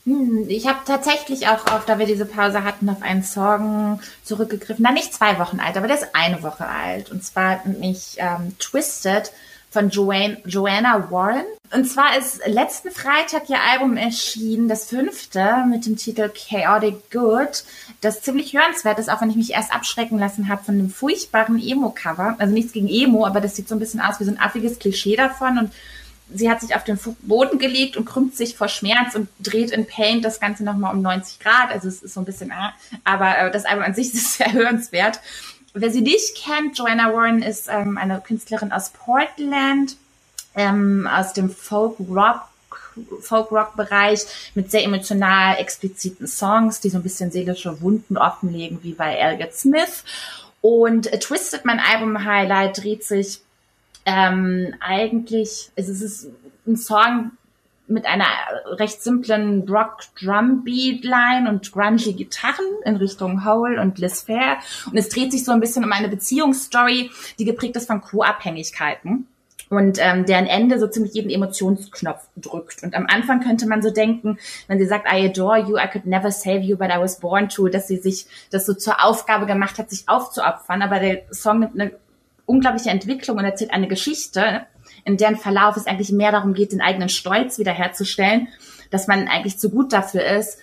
Hm, 0.04 0.46
ich 0.48 0.66
habe 0.66 0.78
tatsächlich 0.86 1.48
auch, 1.48 1.66
auf, 1.70 1.84
da 1.84 1.98
wir 1.98 2.06
diese 2.06 2.24
Pause 2.24 2.64
hatten, 2.64 2.88
auf 2.88 3.02
einen 3.02 3.22
Song 3.22 4.00
zurückgegriffen. 4.24 4.82
Na, 4.82 4.92
nicht 4.92 5.12
zwei 5.12 5.38
Wochen 5.38 5.60
alt, 5.60 5.76
aber 5.76 5.86
der 5.86 5.98
ist 5.98 6.14
eine 6.14 6.42
Woche 6.42 6.66
alt. 6.66 7.10
Und 7.10 7.22
zwar 7.22 7.60
nämlich 7.66 8.16
ähm, 8.16 8.56
Twisted 8.58 9.30
von 9.70 9.90
Joanne, 9.90 10.38
Joanna 10.44 11.10
Warren. 11.10 11.44
Und 11.74 11.84
zwar 11.84 12.16
ist 12.16 12.40
letzten 12.46 12.90
Freitag 12.90 13.50
ihr 13.50 13.60
Album 13.60 13.98
erschienen, 13.98 14.68
das 14.68 14.86
fünfte, 14.86 15.64
mit 15.68 15.84
dem 15.84 15.96
Titel 15.96 16.30
Chaotic 16.30 17.10
Good, 17.10 17.64
das 18.00 18.22
ziemlich 18.22 18.54
hörenswert 18.54 18.98
ist, 18.98 19.10
auch 19.10 19.20
wenn 19.20 19.30
ich 19.30 19.36
mich 19.36 19.52
erst 19.52 19.72
abschrecken 19.72 20.18
lassen 20.18 20.48
habe 20.48 20.64
von 20.64 20.74
einem 20.74 20.88
furchtbaren 20.88 21.60
Emo-Cover. 21.60 22.36
Also 22.38 22.54
nichts 22.54 22.72
gegen 22.72 22.88
Emo, 22.88 23.26
aber 23.26 23.40
das 23.40 23.54
sieht 23.54 23.68
so 23.68 23.74
ein 23.74 23.80
bisschen 23.80 24.00
aus 24.00 24.18
wie 24.18 24.24
so 24.24 24.30
ein 24.30 24.40
affiges 24.40 24.78
Klischee 24.78 25.16
davon 25.16 25.58
und 25.58 25.72
sie 26.32 26.50
hat 26.50 26.60
sich 26.60 26.74
auf 26.74 26.84
den 26.84 26.98
Boden 27.22 27.58
gelegt 27.58 27.96
und 27.96 28.04
krümmt 28.04 28.36
sich 28.36 28.56
vor 28.56 28.68
Schmerz 28.68 29.14
und 29.14 29.28
dreht 29.40 29.70
in 29.70 29.86
Paint 29.86 30.24
das 30.24 30.40
Ganze 30.40 30.64
nochmal 30.64 30.94
um 30.94 31.02
90 31.02 31.38
Grad. 31.38 31.70
Also 31.70 31.88
es 31.88 32.02
ist 32.02 32.14
so 32.14 32.20
ein 32.20 32.26
bisschen, 32.26 32.52
ah, 32.52 32.74
aber 33.04 33.38
äh, 33.38 33.50
das 33.50 33.64
Album 33.64 33.84
an 33.84 33.94
sich 33.94 34.06
ist 34.14 34.38
sehr 34.38 34.52
hörenswert. 34.52 35.20
Wer 35.80 35.90
sie 35.90 36.00
nicht 36.00 36.36
kennt, 36.36 36.76
Joanna 36.76 37.12
Warren 37.12 37.42
ist 37.42 37.68
ähm, 37.70 37.98
eine 37.98 38.20
Künstlerin 38.20 38.72
aus 38.72 38.90
Portland, 38.90 39.96
ähm, 40.54 41.08
aus 41.10 41.32
dem 41.32 41.50
Folk-Rock 41.50 42.42
Folk-Rock-Bereich 43.20 44.22
mit 44.56 44.72
sehr 44.72 44.82
emotional 44.82 45.56
expliziten 45.58 46.26
Songs, 46.26 46.80
die 46.80 46.90
so 46.90 46.98
ein 46.98 47.04
bisschen 47.04 47.30
seelische 47.30 47.80
Wunden 47.80 48.16
offenlegen, 48.16 48.80
wie 48.82 48.92
bei 48.92 49.14
Elliot 49.14 49.54
Smith. 49.54 50.02
Und 50.60 51.12
äh, 51.12 51.20
Twisted, 51.20 51.64
mein 51.64 51.78
Album-Highlight, 51.78 52.82
dreht 52.82 53.04
sich 53.04 53.40
ähm, 54.04 54.74
eigentlich, 54.80 55.70
es 55.76 55.88
ist 55.88 56.26
ein 56.66 56.76
Song, 56.76 57.30
mit 57.88 58.06
einer 58.06 58.26
recht 58.66 59.02
simplen 59.02 59.68
Rock-Drum-Beat-Line 59.68 61.48
und 61.48 61.72
grungy 61.72 62.12
Gitarren 62.12 62.66
in 62.84 62.96
Richtung 62.96 63.44
Hole 63.44 63.80
und 63.80 63.98
Liz 63.98 64.22
Fair. 64.22 64.58
Und 64.86 64.96
es 64.96 65.08
dreht 65.08 65.32
sich 65.32 65.44
so 65.44 65.52
ein 65.52 65.60
bisschen 65.60 65.84
um 65.84 65.92
eine 65.92 66.08
Beziehungsstory, 66.08 67.10
die 67.38 67.44
geprägt 67.44 67.76
ist 67.76 67.86
von 67.86 68.00
Co-Abhängigkeiten. 68.00 69.26
und 69.70 69.98
ähm, 70.00 70.24
deren 70.24 70.46
Ende 70.46 70.78
so 70.78 70.86
ziemlich 70.86 71.14
jeden 71.14 71.30
Emotionsknopf 71.30 72.26
drückt. 72.36 72.82
Und 72.82 72.94
am 72.94 73.06
Anfang 73.06 73.40
könnte 73.40 73.66
man 73.66 73.82
so 73.82 73.90
denken, 73.90 74.38
wenn 74.66 74.78
sie 74.78 74.86
sagt, 74.86 75.06
I 75.12 75.26
adore 75.26 75.58
you, 75.58 75.76
I 75.76 75.88
could 75.92 76.06
never 76.06 76.30
save 76.30 76.60
you, 76.60 76.76
but 76.76 76.88
I 76.88 76.98
was 76.98 77.20
born 77.20 77.48
to, 77.50 77.68
dass 77.68 77.88
sie 77.88 77.98
sich 77.98 78.26
das 78.50 78.66
so 78.66 78.74
zur 78.74 79.04
Aufgabe 79.04 79.46
gemacht 79.46 79.78
hat, 79.78 79.90
sich 79.90 80.08
aufzuopfern. 80.08 80.82
Aber 80.82 81.00
der 81.00 81.22
Song 81.32 81.60
nimmt 81.60 81.78
eine 81.78 81.92
unglaubliche 82.46 82.90
Entwicklung 82.90 83.36
und 83.36 83.44
erzählt 83.44 83.72
eine 83.72 83.88
Geschichte, 83.88 84.62
in 85.04 85.16
deren 85.16 85.36
Verlauf 85.36 85.76
es 85.76 85.86
eigentlich 85.86 86.12
mehr 86.12 86.32
darum 86.32 86.54
geht, 86.54 86.72
den 86.72 86.80
eigenen 86.80 87.08
Stolz 87.08 87.58
wiederherzustellen, 87.58 88.48
dass 88.90 89.06
man 89.06 89.28
eigentlich 89.28 89.58
zu 89.58 89.70
gut 89.70 89.92
dafür 89.92 90.24
ist, 90.24 90.58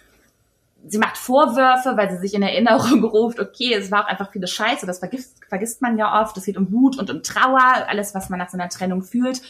sie 0.88 0.97
macht 0.97 1.17
Vorwürfe, 1.17 1.97
weil 1.97 2.09
sie 2.11 2.17
sich 2.17 2.33
in 2.33 2.41
Erinnerung 2.41 3.03
ruft, 3.11 3.39
okay, 3.39 3.73
es 3.73 3.91
war 3.91 4.03
auch 4.03 4.07
einfach 4.07 4.31
viele 4.31 4.47
Scheiße, 4.47 4.86
das 4.86 4.99
vergisst, 4.99 5.39
vergisst 5.47 5.81
man 5.81 5.97
ja 5.97 6.21
oft. 6.21 6.38
Es 6.38 6.45
geht 6.45 6.57
um 6.57 6.71
Wut 6.71 6.97
und 6.97 7.09
um 7.09 7.23
Trauer, 7.23 7.88
alles, 7.88 8.13
was 8.13 8.29
man 8.29 8.39
nach 8.39 8.49
so 8.49 8.57
einer 8.57 8.69
Trennung 8.69 9.01
fühlt. 9.01 9.41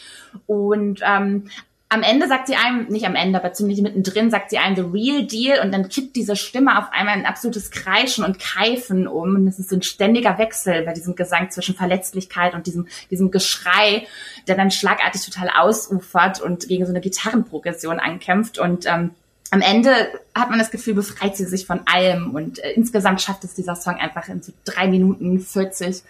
Und 0.47 1.01
ähm, 1.03 1.49
am 1.87 2.01
Ende 2.01 2.27
sagt 2.27 2.47
sie 2.47 2.55
einem, 2.55 2.87
nicht 2.87 3.05
am 3.05 3.15
Ende, 3.15 3.39
aber 3.39 3.53
ziemlich 3.53 3.79
mittendrin, 3.81 4.31
sagt 4.31 4.49
sie 4.49 4.57
einem 4.57 4.75
the 4.75 4.81
real 4.81 5.25
deal 5.25 5.63
und 5.63 5.71
dann 5.71 5.87
kippt 5.87 6.15
diese 6.15 6.35
Stimme 6.35 6.79
auf 6.79 6.85
einmal 6.91 7.13
ein 7.13 7.27
absolutes 7.27 7.69
Kreischen 7.69 8.25
und 8.25 8.39
Keifen 8.39 9.07
um. 9.07 9.35
Und 9.35 9.47
es 9.47 9.59
ist 9.59 9.71
ein 9.71 9.83
ständiger 9.83 10.37
Wechsel 10.39 10.83
bei 10.83 10.93
diesem 10.93 11.15
Gesang 11.15 11.51
zwischen 11.51 11.75
Verletzlichkeit 11.75 12.55
und 12.55 12.65
diesem, 12.65 12.87
diesem 13.11 13.29
Geschrei, 13.29 14.07
der 14.47 14.55
dann 14.55 14.71
schlagartig 14.71 15.23
total 15.23 15.49
ausufert 15.49 16.41
und 16.41 16.67
gegen 16.67 16.85
so 16.85 16.91
eine 16.91 17.01
Gitarrenprogression 17.01 17.99
ankämpft. 17.99 18.57
Und 18.57 18.87
ähm, 18.87 19.11
am 19.51 19.61
Ende 19.61 19.91
hat 20.33 20.49
man 20.49 20.57
das 20.57 20.71
Gefühl, 20.71 20.95
befreit 20.95 21.37
sie 21.37 21.45
sich 21.45 21.67
von 21.67 21.81
allem 21.85 22.33
und 22.33 22.59
äh, 22.59 22.71
insgesamt 22.71 23.21
schafft 23.21 23.43
es 23.43 23.53
dieser 23.53 23.75
Song 23.75 23.95
einfach 23.95 24.27
in 24.27 24.41
so 24.41 24.51
drei 24.65 24.87
Minuten 24.87 25.39
40 25.39 26.01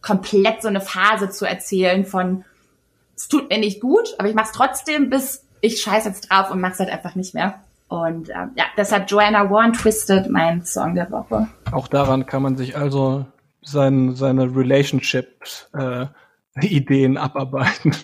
komplett 0.00 0.62
so 0.62 0.68
eine 0.68 0.80
Phase 0.80 1.30
zu 1.30 1.44
erzählen 1.44 2.04
von 2.04 2.44
es 3.16 3.28
tut 3.28 3.48
mir 3.48 3.58
nicht 3.58 3.80
gut, 3.80 4.14
aber 4.18 4.28
ich 4.28 4.34
mach's 4.34 4.52
trotzdem, 4.52 5.08
bis 5.10 5.46
ich 5.60 5.80
scheiß 5.80 6.04
jetzt 6.04 6.30
drauf 6.30 6.50
und 6.50 6.60
mach's 6.60 6.78
halt 6.78 6.90
einfach 6.90 7.14
nicht 7.14 7.34
mehr. 7.34 7.60
Und 7.88 8.28
ähm, 8.30 8.52
ja, 8.56 8.64
deshalb 8.76 9.10
Joanna 9.10 9.50
Warren 9.50 9.72
Twisted, 9.72 10.30
mein 10.30 10.64
Song 10.64 10.94
der 10.94 11.10
Woche. 11.10 11.48
Auch 11.70 11.88
daran 11.88 12.26
kann 12.26 12.42
man 12.42 12.56
sich 12.56 12.76
also 12.76 13.24
sein, 13.62 14.14
seine 14.14 14.54
Relationship-Ideen 14.54 17.16
äh, 17.16 17.18
abarbeiten. 17.18 17.96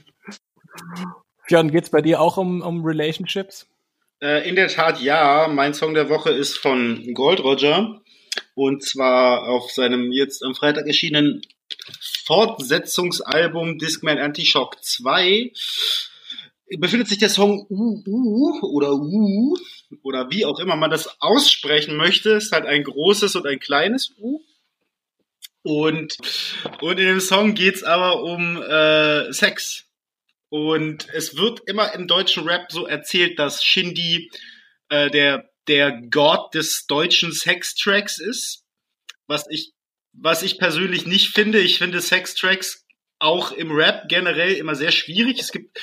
Björn, 1.49 1.71
geht's 1.71 1.91
bei 1.91 2.03
dir 2.03 2.21
auch 2.21 2.37
um, 2.37 2.63
um 2.63 2.85
Relationships? 2.85 3.67
Äh, 4.23 4.49
in 4.49 4.55
der 4.55 4.69
Tat 4.69 5.01
ja. 5.01 5.49
Mein 5.49 5.75
Song 5.75 5.95
der 5.95 6.09
Woche 6.09 6.31
ist 6.31 6.59
von 6.59 7.15
Gold 7.15 7.43
Roger. 7.43 8.01
Und 8.55 8.85
zwar 8.85 9.49
auf 9.49 9.71
seinem 9.71 10.13
jetzt 10.13 10.45
am 10.45 10.55
Freitag 10.55 10.87
erschienenen 10.87 11.43
Fortsetzungsalbum 12.25 13.79
Discman 13.79 14.19
Anti-Shock 14.19 14.83
2 14.83 15.53
befindet 16.79 17.09
sich 17.09 17.19
der 17.19 17.29
Song 17.29 17.67
Uh 17.69 18.61
oder 18.63 18.93
Uh 18.95 19.57
oder 20.03 20.31
wie 20.31 20.45
auch 20.45 20.59
immer 20.61 20.77
man 20.77 20.91
das 20.91 21.21
aussprechen 21.21 21.97
möchte. 21.97 22.31
Ist 22.31 22.53
halt 22.53 22.67
ein 22.67 22.85
großes 22.85 23.35
und 23.37 23.47
ein 23.47 23.59
kleines 23.59 24.13
U. 24.19 24.41
Und, 25.63 26.17
und 26.81 26.99
in 26.99 27.07
dem 27.07 27.21
Song 27.21 27.55
geht's 27.55 27.83
aber 27.83 28.23
um 28.23 28.63
äh, 28.63 29.33
Sex. 29.33 29.85
Und 30.49 31.09
es 31.13 31.37
wird 31.37 31.61
immer 31.67 31.93
im 31.95 32.07
deutschen 32.07 32.49
Rap 32.49 32.73
so 32.73 32.87
erzählt, 32.87 33.39
dass 33.39 33.63
Shindy 33.63 34.31
äh, 34.89 35.11
der, 35.11 35.51
der 35.69 36.01
Gott 36.11 36.55
des 36.55 36.87
deutschen 36.87 37.33
Sextracks 37.33 38.19
ist. 38.19 38.65
Was 39.27 39.47
ich, 39.49 39.73
was 40.13 40.43
ich 40.43 40.59
persönlich 40.59 41.07
nicht 41.07 41.29
finde. 41.29 41.61
Ich 41.61 41.79
finde 41.79 42.01
Sextracks 42.01 42.87
auch 43.19 43.53
im 43.53 43.71
Rap 43.71 44.09
generell 44.09 44.55
immer 44.55 44.75
sehr 44.75 44.91
schwierig. 44.91 45.41
Es 45.41 45.53
gibt 45.53 45.79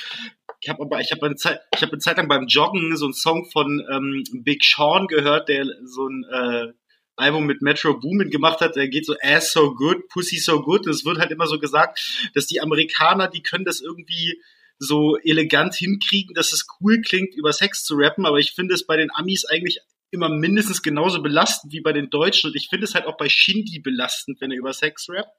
ich 0.60 0.68
habe 0.68 0.82
aber 0.82 1.00
ich 1.00 1.12
habe 1.12 1.26
eine 1.26 1.36
Zeit 1.36 1.60
ich 1.74 1.82
habe 1.82 1.92
eine 1.92 2.00
Zeit 2.00 2.16
lang 2.16 2.28
beim 2.28 2.46
Joggen 2.46 2.96
so 2.96 3.06
einen 3.06 3.14
Song 3.14 3.48
von 3.50 3.86
ähm, 3.90 4.24
Big 4.42 4.64
Sean 4.64 5.06
gehört, 5.06 5.48
der 5.48 5.66
so 5.84 6.08
ein 6.08 6.24
äh, 6.24 6.72
Album 7.18 7.46
mit 7.46 7.62
Metro 7.62 7.98
Boomin 7.98 8.30
gemacht 8.30 8.60
hat, 8.60 8.76
der 8.76 8.88
geht 8.88 9.04
so 9.06 9.14
ass 9.20 9.52
so 9.52 9.74
good, 9.74 10.08
pussy 10.08 10.38
so 10.38 10.62
good. 10.62 10.86
Und 10.86 10.94
es 10.94 11.04
wird 11.04 11.18
halt 11.18 11.30
immer 11.30 11.46
so 11.46 11.58
gesagt, 11.58 12.30
dass 12.34 12.46
die 12.46 12.60
Amerikaner, 12.60 13.28
die 13.28 13.42
können 13.42 13.64
das 13.64 13.80
irgendwie 13.80 14.40
so 14.78 15.16
elegant 15.16 15.74
hinkriegen, 15.74 16.34
dass 16.34 16.52
es 16.52 16.66
cool 16.80 17.00
klingt, 17.02 17.34
über 17.34 17.52
Sex 17.52 17.84
zu 17.84 17.96
rappen, 17.96 18.26
aber 18.26 18.38
ich 18.38 18.52
finde 18.52 18.74
es 18.74 18.86
bei 18.86 18.96
den 18.96 19.10
Amis 19.12 19.44
eigentlich 19.44 19.80
immer 20.10 20.28
mindestens 20.28 20.82
genauso 20.82 21.22
belastend 21.22 21.72
wie 21.72 21.80
bei 21.80 21.92
den 21.92 22.10
Deutschen 22.10 22.48
und 22.48 22.56
ich 22.56 22.68
finde 22.68 22.84
es 22.84 22.94
halt 22.94 23.06
auch 23.06 23.16
bei 23.16 23.28
Shindy 23.28 23.78
belastend, 23.80 24.40
wenn 24.40 24.50
er 24.50 24.58
über 24.58 24.72
Sex 24.72 25.08
rappt. 25.10 25.30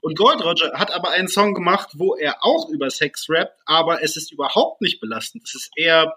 Und 0.00 0.16
Gold 0.16 0.42
Roger 0.42 0.72
hat 0.74 0.92
aber 0.92 1.10
einen 1.10 1.28
Song 1.28 1.54
gemacht, 1.54 1.90
wo 1.94 2.14
er 2.14 2.44
auch 2.44 2.68
über 2.70 2.90
Sex 2.90 3.28
rappt, 3.28 3.60
aber 3.66 4.02
es 4.02 4.16
ist 4.16 4.32
überhaupt 4.32 4.80
nicht 4.80 5.00
belastend. 5.00 5.44
Es 5.44 5.54
ist 5.54 5.70
eher, 5.76 6.16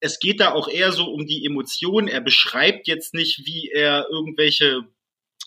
es 0.00 0.18
geht 0.18 0.40
da 0.40 0.52
auch 0.52 0.68
eher 0.68 0.92
so 0.92 1.04
um 1.04 1.26
die 1.26 1.46
Emotionen. 1.46 2.08
Er 2.08 2.20
beschreibt 2.20 2.86
jetzt 2.86 3.14
nicht, 3.14 3.46
wie 3.46 3.70
er 3.70 4.06
irgendwelche 4.10 4.82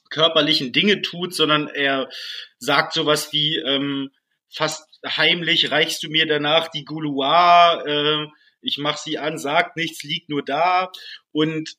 körperlichen 0.10 0.72
Dinge 0.72 1.02
tut, 1.04 1.36
sondern 1.36 1.68
er 1.68 2.10
sagt 2.58 2.94
sowas 2.94 3.32
wie, 3.32 3.58
ähm, 3.58 4.10
fast 4.50 4.88
heimlich 5.06 5.72
reichst 5.72 6.04
du 6.04 6.10
mir 6.10 6.26
danach 6.26 6.68
die 6.70 6.84
Gouloir, 6.84 7.84
äh, 7.86 8.28
ich 8.62 8.78
mach 8.78 8.98
sie 8.98 9.18
an, 9.18 9.38
sagt 9.38 9.78
nichts, 9.78 10.04
liegt 10.04 10.30
nur 10.30 10.44
da 10.44 10.92
und 11.32 11.76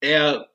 er 0.00 0.50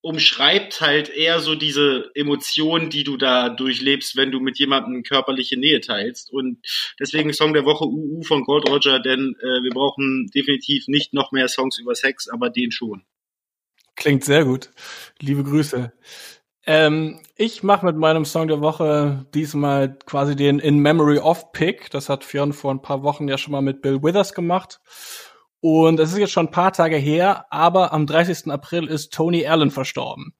umschreibt 0.00 0.80
halt 0.80 1.08
eher 1.08 1.40
so 1.40 1.54
diese 1.54 2.10
Emotionen, 2.14 2.88
die 2.88 3.02
du 3.04 3.16
da 3.16 3.48
durchlebst, 3.48 4.16
wenn 4.16 4.30
du 4.30 4.40
mit 4.40 4.58
jemandem 4.58 5.02
körperliche 5.02 5.58
Nähe 5.58 5.80
teilst. 5.80 6.32
Und 6.32 6.64
deswegen 7.00 7.32
Song 7.32 7.52
der 7.52 7.64
Woche 7.64 7.84
UU 7.84 8.22
von 8.22 8.44
Gold 8.44 8.68
Roger, 8.68 9.00
denn 9.00 9.34
äh, 9.40 9.62
wir 9.62 9.70
brauchen 9.70 10.30
definitiv 10.34 10.86
nicht 10.86 11.14
noch 11.14 11.32
mehr 11.32 11.48
Songs 11.48 11.78
über 11.78 11.94
Sex, 11.94 12.28
aber 12.28 12.48
den 12.48 12.70
schon. 12.70 13.04
Klingt 13.96 14.24
sehr 14.24 14.44
gut. 14.44 14.70
Liebe 15.18 15.42
Grüße. 15.42 15.92
Ähm, 16.68 17.18
ich 17.34 17.62
mache 17.62 17.86
mit 17.86 17.96
meinem 17.96 18.26
Song 18.26 18.46
der 18.46 18.60
Woche 18.60 19.24
diesmal 19.32 19.96
quasi 20.04 20.36
den 20.36 20.58
In 20.58 20.80
Memory 20.80 21.16
of 21.16 21.50
Pick. 21.52 21.90
Das 21.90 22.10
hat 22.10 22.24
Fionn 22.24 22.52
vor 22.52 22.70
ein 22.70 22.82
paar 22.82 23.02
Wochen 23.02 23.26
ja 23.26 23.38
schon 23.38 23.52
mal 23.52 23.62
mit 23.62 23.80
Bill 23.80 24.02
Withers 24.02 24.34
gemacht. 24.34 24.78
Und 25.60 25.98
es 25.98 26.12
ist 26.12 26.18
jetzt 26.18 26.32
schon 26.32 26.48
ein 26.48 26.52
paar 26.52 26.74
Tage 26.74 26.96
her, 26.96 27.46
aber 27.48 27.94
am 27.94 28.06
30. 28.06 28.52
April 28.52 28.86
ist 28.86 29.14
Tony 29.14 29.46
Allen 29.46 29.70
verstorben. 29.70 30.34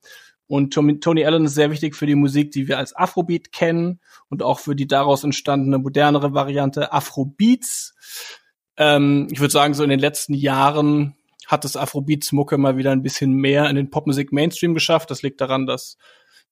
Und 0.47 0.75
Tony 0.75 1.25
Allen 1.25 1.47
ist 1.47 1.55
sehr 1.55 1.71
wichtig 1.71 1.97
für 1.97 2.05
die 2.05 2.15
Musik, 2.15 2.51
die 2.51 2.69
wir 2.69 2.77
als 2.77 2.95
Afrobeat 2.95 3.51
kennen 3.51 3.99
und 4.29 4.43
auch 4.43 4.59
für 4.59 4.77
die 4.77 4.87
daraus 4.87 5.25
entstandene 5.25 5.79
modernere 5.79 6.35
Variante 6.35 6.93
Afrobeats. 6.93 7.95
Ähm, 8.77 9.29
ich 9.31 9.41
würde 9.41 9.53
sagen, 9.53 9.73
so 9.73 9.83
in 9.83 9.89
den 9.89 9.99
letzten 9.99 10.35
Jahren 10.35 11.17
hat 11.49 11.65
das 11.65 11.79
Afrobeats-Mucke 11.79 12.59
mal 12.59 12.77
wieder 12.77 12.93
ein 12.93 13.03
bisschen 13.03 13.33
mehr 13.33 13.69
in 13.71 13.77
den 13.77 13.89
Popmusik-Mainstream 13.89 14.75
geschafft. 14.75 15.11
Das 15.11 15.23
liegt 15.23 15.41
daran, 15.41 15.67
dass 15.67 15.97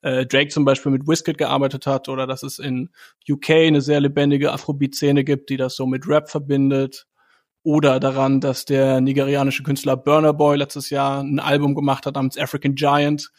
äh, 0.02 0.26
Drake 0.26 0.48
zum 0.48 0.64
Beispiel 0.64 0.92
mit 0.92 1.06
Wizkid 1.06 1.38
gearbeitet 1.38 1.86
hat 1.86 2.08
oder 2.08 2.26
dass 2.26 2.42
es 2.42 2.58
in 2.58 2.90
UK 3.28 3.50
eine 3.50 3.80
sehr 3.80 4.00
lebendige 4.00 4.52
Afrobeat-Szene 4.52 5.24
gibt, 5.24 5.50
die 5.50 5.56
das 5.56 5.76
so 5.76 5.86
mit 5.86 6.06
Rap 6.08 6.30
verbindet. 6.30 7.06
Oder 7.62 7.98
daran, 7.98 8.40
dass 8.40 8.64
der 8.64 9.00
nigerianische 9.00 9.64
Künstler 9.64 9.96
Burner 9.96 10.32
Boy 10.32 10.56
letztes 10.56 10.88
Jahr 10.88 11.20
ein 11.20 11.40
Album 11.40 11.74
gemacht 11.74 12.06
hat 12.06 12.14
namens 12.14 12.38
African 12.38 12.76
Giant, 12.76 13.32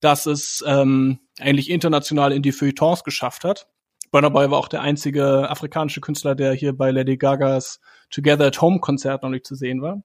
das 0.00 0.26
es 0.26 0.64
ähm, 0.66 1.20
eigentlich 1.38 1.70
international 1.70 2.32
in 2.32 2.42
die 2.42 2.50
Feuilletons 2.50 3.04
geschafft 3.04 3.44
hat. 3.44 3.68
Burner 4.10 4.30
Boy 4.30 4.50
war 4.50 4.58
auch 4.58 4.66
der 4.66 4.80
einzige 4.80 5.48
afrikanische 5.48 6.00
Künstler, 6.00 6.34
der 6.34 6.52
hier 6.52 6.76
bei 6.76 6.90
Lady 6.90 7.16
Gagas 7.16 7.80
Together 8.10 8.46
at 8.46 8.60
Home 8.60 8.80
Konzert 8.80 9.22
noch 9.22 9.30
nicht 9.30 9.46
zu 9.46 9.54
sehen 9.54 9.82
war. 9.82 10.02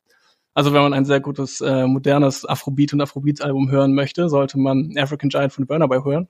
Also 0.55 0.73
wenn 0.73 0.81
man 0.81 0.93
ein 0.93 1.05
sehr 1.05 1.19
gutes, 1.19 1.59
äh, 1.59 1.85
modernes 1.85 2.45
Afrobeat 2.45 2.93
und 2.93 3.01
Afrobeats-Album 3.01 3.69
hören 3.69 3.93
möchte, 3.93 4.29
sollte 4.29 4.57
man 4.57 4.95
African 4.97 5.29
Giant 5.29 5.51
von 5.51 5.67
Burner 5.67 5.89
Boy 5.89 6.01
hören. 6.01 6.29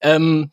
Ähm, 0.00 0.52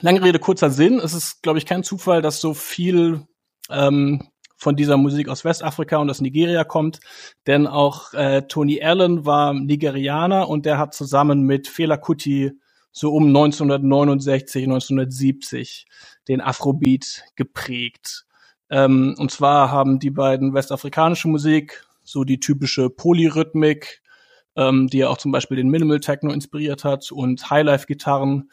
lange 0.00 0.22
Rede, 0.22 0.38
kurzer 0.38 0.70
Sinn. 0.70 1.00
Es 1.00 1.14
ist, 1.14 1.42
glaube 1.42 1.58
ich, 1.58 1.66
kein 1.66 1.82
Zufall, 1.82 2.22
dass 2.22 2.40
so 2.40 2.54
viel 2.54 3.26
ähm, 3.70 4.28
von 4.56 4.76
dieser 4.76 4.96
Musik 4.96 5.28
aus 5.28 5.44
Westafrika 5.44 5.96
und 5.96 6.10
aus 6.10 6.20
Nigeria 6.20 6.62
kommt, 6.62 7.00
denn 7.48 7.66
auch 7.66 8.14
äh, 8.14 8.42
Tony 8.42 8.82
Allen 8.82 9.26
war 9.26 9.52
Nigerianer 9.52 10.48
und 10.48 10.64
der 10.64 10.78
hat 10.78 10.94
zusammen 10.94 11.42
mit 11.42 11.66
Fela 11.66 11.96
Kuti 11.96 12.52
so 12.92 13.12
um 13.12 13.26
1969, 13.26 14.64
1970 14.64 15.86
den 16.28 16.40
Afrobeat 16.40 17.24
geprägt. 17.34 18.26
Ähm, 18.70 19.16
und 19.18 19.32
zwar 19.32 19.72
haben 19.72 19.98
die 19.98 20.10
beiden 20.10 20.54
westafrikanische 20.54 21.28
Musik 21.28 21.87
so 22.08 22.24
die 22.24 22.40
typische 22.40 22.88
Polyrhythmik, 22.90 24.02
ähm, 24.56 24.88
die 24.88 24.98
ja 24.98 25.08
auch 25.08 25.18
zum 25.18 25.30
Beispiel 25.30 25.56
den 25.56 25.68
Minimal 25.68 26.00
Techno 26.00 26.32
inspiriert 26.32 26.84
hat 26.84 27.12
und 27.12 27.50
Highlife-Gitarren 27.50 28.50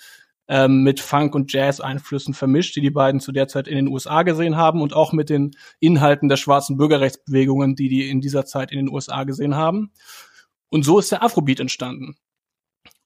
ähm, 0.47 0.83
mit 0.83 0.99
Funk- 0.99 1.33
und 1.33 1.51
Jazz-Einflüssen 1.51 2.33
vermischt, 2.33 2.75
die 2.75 2.81
die 2.81 2.91
beiden 2.91 3.19
zu 3.19 3.31
der 3.31 3.47
Zeit 3.47 3.67
in 3.67 3.75
den 3.75 3.87
USA 3.87 4.23
gesehen 4.23 4.57
haben 4.57 4.81
und 4.81 4.93
auch 4.93 5.13
mit 5.13 5.29
den 5.29 5.51
Inhalten 5.79 6.29
der 6.29 6.37
schwarzen 6.37 6.77
Bürgerrechtsbewegungen, 6.77 7.75
die 7.75 7.89
die 7.89 8.09
in 8.09 8.21
dieser 8.21 8.45
Zeit 8.45 8.71
in 8.71 8.77
den 8.77 8.89
USA 8.89 9.23
gesehen 9.23 9.55
haben. 9.55 9.91
Und 10.69 10.83
so 10.83 10.99
ist 10.99 11.11
der 11.11 11.23
Afrobeat 11.23 11.61
entstanden. 11.61 12.17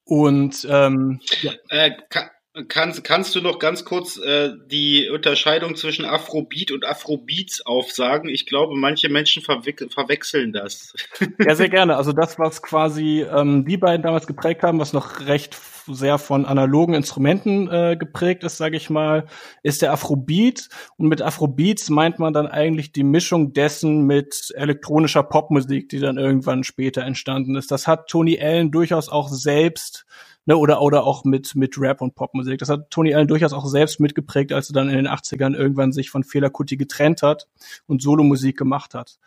Und 0.04 0.68
ähm, 0.70 1.20
ja. 1.42 1.54
Äh, 1.70 1.92
kann, 2.10 2.30
Kannst, 2.68 3.04
kannst 3.04 3.36
du 3.36 3.42
noch 3.42 3.60
ganz 3.60 3.86
kurz 3.86 4.18
äh, 4.18 4.52
die 4.68 5.10
Unterscheidung 5.10 5.76
zwischen 5.76 6.06
Afrobeat 6.06 6.72
und 6.72 6.86
Afrobeats 6.86 7.66
aufsagen? 7.66 8.30
Ich 8.30 8.46
glaube, 8.46 8.76
manche 8.76 9.10
Menschen 9.10 9.44
verwe 9.44 9.74
verwechseln 9.90 10.54
das. 10.54 10.94
Ja, 11.46 11.56
sehr 11.56 11.70
gerne. 11.70 11.96
Also 11.96 12.12
das, 12.12 12.38
was 12.38 12.62
quasi 12.62 13.22
ähm, 13.22 13.66
die 13.66 13.78
beiden 13.78 14.04
damals 14.04 14.28
geprägt 14.28 14.64
haben, 14.64 14.80
was 14.80 14.94
noch 14.94 15.22
recht 15.22 15.56
sehr 15.88 16.18
von 16.18 16.46
analogen 16.46 16.94
Instrumenten 16.94 17.70
äh, 17.70 17.96
geprägt 17.98 18.44
ist, 18.44 18.58
sage 18.58 18.78
ich 18.78 18.90
mal, 18.90 19.26
ist 19.64 19.82
der 19.82 19.92
Afrobeat. 19.94 20.70
Und 20.98 21.08
mit 21.08 21.22
Afrobeats 21.22 21.90
meint 21.90 22.20
man 22.20 22.34
dann 22.34 22.48
eigentlich 22.48 22.92
die 22.92 23.04
Mischung 23.04 23.54
dessen 23.54 24.06
mit 24.06 24.52
elektronischer 24.56 25.24
Popmusik, 25.24 25.90
die 25.90 26.00
dann 26.00 26.18
irgendwann 26.18 26.64
später 26.64 27.04
entstanden 27.04 27.56
ist. 27.56 27.72
Das 27.72 27.88
hat 27.88 28.08
Tony 28.08 28.40
Allen 28.40 28.72
durchaus 28.72 29.10
auch 29.10 29.30
selbst 29.30 30.06
ne, 30.50 30.58
oder, 30.58 30.82
oder 30.82 31.06
auch 31.06 31.24
mit, 31.24 31.56
mit 31.56 31.80
Rap 31.80 32.02
und 32.02 32.16
Popmusik. 32.16 32.58
Das 32.58 32.70
hat 32.70 32.90
Tony 32.90 33.14
Allen 33.14 33.28
durchaus 33.28 33.54
auch 33.54 33.68
selbst 33.68 34.00
mitgeprägt, 34.00 34.52
als 34.52 34.72
er 34.72 34.74
dann 34.74 34.90
in 34.90 34.96
den 34.96 35.08
80ern 35.08 35.56
irgendwann 35.56 35.92
sich 35.92 36.10
von 36.10 36.24
Fela 36.24 36.50
Kuti 36.50 36.76
getrennt 36.76 37.22
hat 37.22 37.48
und 37.86 38.02
Solomusik 38.02 38.58
gemacht 38.58 38.96
hat. 38.96 39.20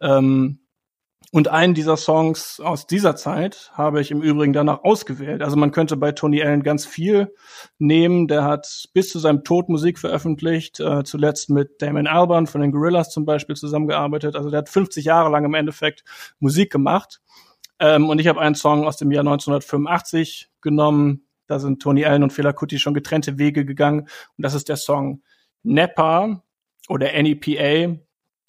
Ähm, 0.00 0.58
und 1.30 1.48
einen 1.48 1.74
dieser 1.74 1.96
Songs 1.96 2.60
aus 2.60 2.86
dieser 2.86 3.14
Zeit 3.16 3.70
habe 3.74 4.00
ich 4.00 4.10
im 4.10 4.20
Übrigen 4.20 4.52
danach 4.52 4.82
ausgewählt. 4.82 5.42
Also 5.42 5.56
man 5.56 5.70
könnte 5.70 5.96
bei 5.96 6.12
Tony 6.12 6.42
Allen 6.42 6.62
ganz 6.64 6.86
viel 6.86 7.32
nehmen. 7.78 8.26
Der 8.26 8.44
hat 8.44 8.88
bis 8.92 9.10
zu 9.10 9.20
seinem 9.20 9.44
Tod 9.44 9.68
Musik 9.68 9.98
veröffentlicht, 10.00 10.80
äh, 10.80 11.04
zuletzt 11.04 11.50
mit 11.50 11.82
Damon 11.82 12.08
Albarn 12.08 12.46
von 12.46 12.60
den 12.60 12.72
Gorillas 12.72 13.10
zum 13.10 13.24
Beispiel 13.24 13.54
zusammengearbeitet. 13.56 14.34
Also 14.34 14.50
der 14.50 14.58
hat 14.58 14.68
50 14.68 15.04
Jahre 15.04 15.30
lang 15.30 15.44
im 15.44 15.54
Endeffekt 15.54 16.04
Musik 16.40 16.70
gemacht. 16.70 17.20
Ähm, 17.84 18.08
und 18.08 18.18
ich 18.18 18.28
habe 18.28 18.40
einen 18.40 18.54
Song 18.54 18.86
aus 18.86 18.96
dem 18.96 19.12
Jahr 19.12 19.20
1985 19.20 20.48
genommen. 20.62 21.26
Da 21.46 21.58
sind 21.58 21.82
Tony 21.82 22.06
Allen 22.06 22.22
und 22.22 22.32
Fela 22.32 22.54
Kuti 22.54 22.78
schon 22.78 22.94
getrennte 22.94 23.36
Wege 23.36 23.66
gegangen. 23.66 24.00
Und 24.00 24.08
das 24.38 24.54
ist 24.54 24.70
der 24.70 24.76
Song 24.76 25.22
NEPA 25.64 26.42
oder 26.88 27.12
NEPA, 27.12 28.00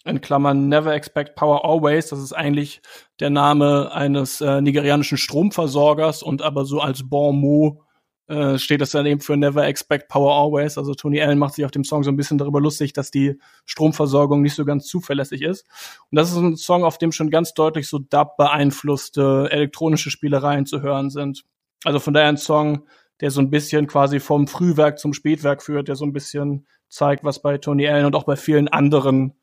in 0.06 0.22
Klammern 0.22 0.70
Never 0.70 0.94
Expect 0.94 1.36
Power 1.36 1.66
Always. 1.66 2.08
Das 2.08 2.20
ist 2.20 2.32
eigentlich 2.32 2.82
der 3.20 3.30
Name 3.30 3.92
eines 3.92 4.40
äh, 4.40 4.62
nigerianischen 4.62 5.18
Stromversorgers 5.18 6.24
und 6.24 6.42
aber 6.42 6.64
so 6.64 6.80
als 6.80 7.10
Bon 7.10 7.36
mot 7.36 7.80
äh, 8.28 8.58
steht 8.58 8.82
das 8.82 8.92
dann 8.92 9.06
eben 9.06 9.22
für 9.22 9.38
Never 9.38 9.66
Expect 9.66 10.08
Power 10.08 10.34
Always. 10.34 10.78
Also 10.78 10.94
Tony 10.96 11.22
Allen 11.22 11.38
macht 11.38 11.54
sich 11.54 11.66
auf 11.66 11.72
dem 11.72 11.84
Song 11.84 12.04
so 12.04 12.10
ein 12.10 12.16
bisschen 12.16 12.38
darüber 12.38 12.60
lustig, 12.60 12.94
dass 12.94 13.12
die 13.12 13.40
Stromversorgung 13.66 14.42
nicht 14.42 14.56
so 14.56 14.66
ganz 14.66 14.88
zuverlässig 14.88 15.42
ist. 15.42 15.66
Und 16.12 16.16
das 16.16 16.32
ist 16.32 16.38
ein 16.38 16.58
Song, 16.58 16.84
auf 16.84 16.98
dem 16.98 17.12
schon 17.12 17.30
ganz 17.30 17.54
deutlich 17.54 17.88
so 17.88 18.00
Dub 18.00 18.38
beeinflusste 18.38 19.48
elektronische 19.52 20.10
Spielereien 20.10 20.66
zu 20.66 20.82
hören 20.82 21.10
sind. 21.10 21.44
Also 21.84 22.00
von 22.00 22.14
daher 22.14 22.30
ein 22.30 22.38
Song, 22.38 22.88
der 23.22 23.32
so 23.32 23.42
ein 23.42 23.52
bisschen 23.52 23.88
quasi 23.88 24.20
vom 24.20 24.48
Frühwerk 24.48 25.00
zum 25.00 25.14
Spätwerk 25.14 25.62
führt, 25.62 25.88
der 25.88 25.96
so 25.96 26.06
ein 26.06 26.14
bisschen 26.14 26.66
zeigt, 26.90 27.24
was 27.24 27.42
bei 27.42 27.58
Tony 27.58 27.88
Allen 27.88 28.06
und 28.06 28.16
auch 28.16 28.24
bei 28.24 28.36
vielen 28.36 28.68
anderen 28.68 29.34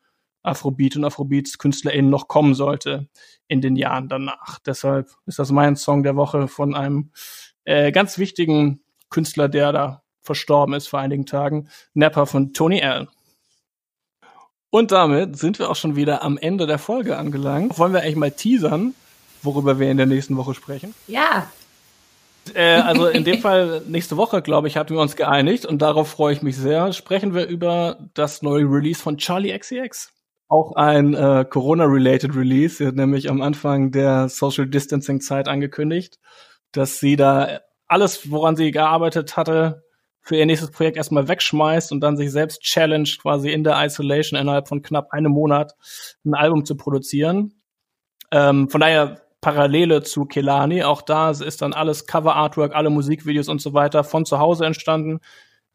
Afrobeat 0.43 0.97
und 0.97 1.05
Afrobeats-KünstlerInnen 1.05 2.09
noch 2.09 2.27
kommen 2.27 2.53
sollte 2.53 3.07
in 3.47 3.61
den 3.61 3.77
Jahren 3.77 4.09
danach. 4.09 4.59
Deshalb 4.59 5.09
ist 5.25 5.39
das 5.39 5.51
mein 5.51 5.77
Song 5.77 6.03
der 6.03 6.17
Woche 6.17 6.47
von 6.47 6.75
einem 6.75 7.11
äh, 7.65 7.91
ganz 7.91 8.17
wichtigen 8.17 8.81
Künstler, 9.09 9.49
der 9.49 9.71
da 9.71 10.03
verstorben 10.21 10.73
ist 10.73 10.87
vor 10.87 10.99
einigen 10.99 11.25
Tagen, 11.25 11.69
Napper 11.93 12.25
von 12.25 12.53
Tony 12.53 12.81
Allen. 12.81 13.07
Und 14.69 14.91
damit 14.91 15.37
sind 15.37 15.59
wir 15.59 15.69
auch 15.69 15.75
schon 15.75 15.95
wieder 15.95 16.23
am 16.23 16.37
Ende 16.37 16.65
der 16.65 16.79
Folge 16.79 17.17
angelangt. 17.17 17.77
Wollen 17.77 17.93
wir 17.93 18.01
eigentlich 18.01 18.15
mal 18.15 18.31
teasern, 18.31 18.95
worüber 19.43 19.77
wir 19.77 19.91
in 19.91 19.97
der 19.97 20.07
nächsten 20.07 20.35
Woche 20.35 20.55
sprechen? 20.55 20.95
Ja. 21.07 21.51
Äh, 22.55 22.77
also 22.77 23.07
in 23.07 23.23
dem 23.23 23.37
Fall 23.41 23.83
nächste 23.87 24.17
Woche, 24.17 24.41
glaube 24.41 24.67
ich, 24.67 24.77
hatten 24.77 24.95
wir 24.95 25.01
uns 25.01 25.15
geeinigt 25.15 25.65
und 25.65 25.81
darauf 25.81 26.09
freue 26.09 26.33
ich 26.33 26.41
mich 26.41 26.57
sehr. 26.57 26.91
Sprechen 26.93 27.35
wir 27.35 27.45
über 27.45 27.99
das 28.15 28.41
neue 28.41 28.63
Release 28.63 29.01
von 29.01 29.17
Charlie 29.17 29.57
XCX 29.57 30.13
auch 30.53 30.75
ein 30.75 31.15
äh, 31.15 31.45
Corona-related 31.49 32.35
Release. 32.35 32.83
Nämlich 32.83 33.29
am 33.29 33.41
Anfang 33.41 33.91
der 33.91 34.29
Social 34.29 34.67
Distancing-Zeit 34.67 35.47
angekündigt, 35.47 36.19
dass 36.73 36.99
sie 36.99 37.15
da 37.15 37.61
alles, 37.87 38.29
woran 38.29 38.55
sie 38.55 38.71
gearbeitet 38.71 39.37
hatte, 39.37 39.83
für 40.21 40.37
ihr 40.37 40.45
nächstes 40.45 40.71
Projekt 40.71 40.97
erstmal 40.97 41.27
wegschmeißt 41.27 41.91
und 41.91 41.99
dann 42.01 42.15
sich 42.15 42.31
selbst 42.31 42.61
challenged, 42.61 43.21
quasi 43.21 43.51
in 43.51 43.63
der 43.63 43.83
Isolation 43.83 44.39
innerhalb 44.39 44.67
von 44.67 44.81
knapp 44.81 45.11
einem 45.11 45.31
Monat 45.31 45.75
ein 46.25 46.33
Album 46.33 46.65
zu 46.65 46.77
produzieren. 46.77 47.53
Ähm, 48.31 48.69
von 48.69 48.79
daher 48.79 49.21
Parallele 49.41 50.01
zu 50.01 50.25
Kelani. 50.25 50.83
Auch 50.83 51.01
da 51.01 51.29
ist 51.29 51.61
dann 51.61 51.73
alles 51.73 52.07
Cover 52.07 52.35
Artwork, 52.35 52.73
alle 52.73 52.89
Musikvideos 52.89 53.49
und 53.49 53.61
so 53.61 53.73
weiter 53.73 54.05
von 54.05 54.25
zu 54.25 54.39
Hause 54.39 54.65
entstanden. 54.65 55.19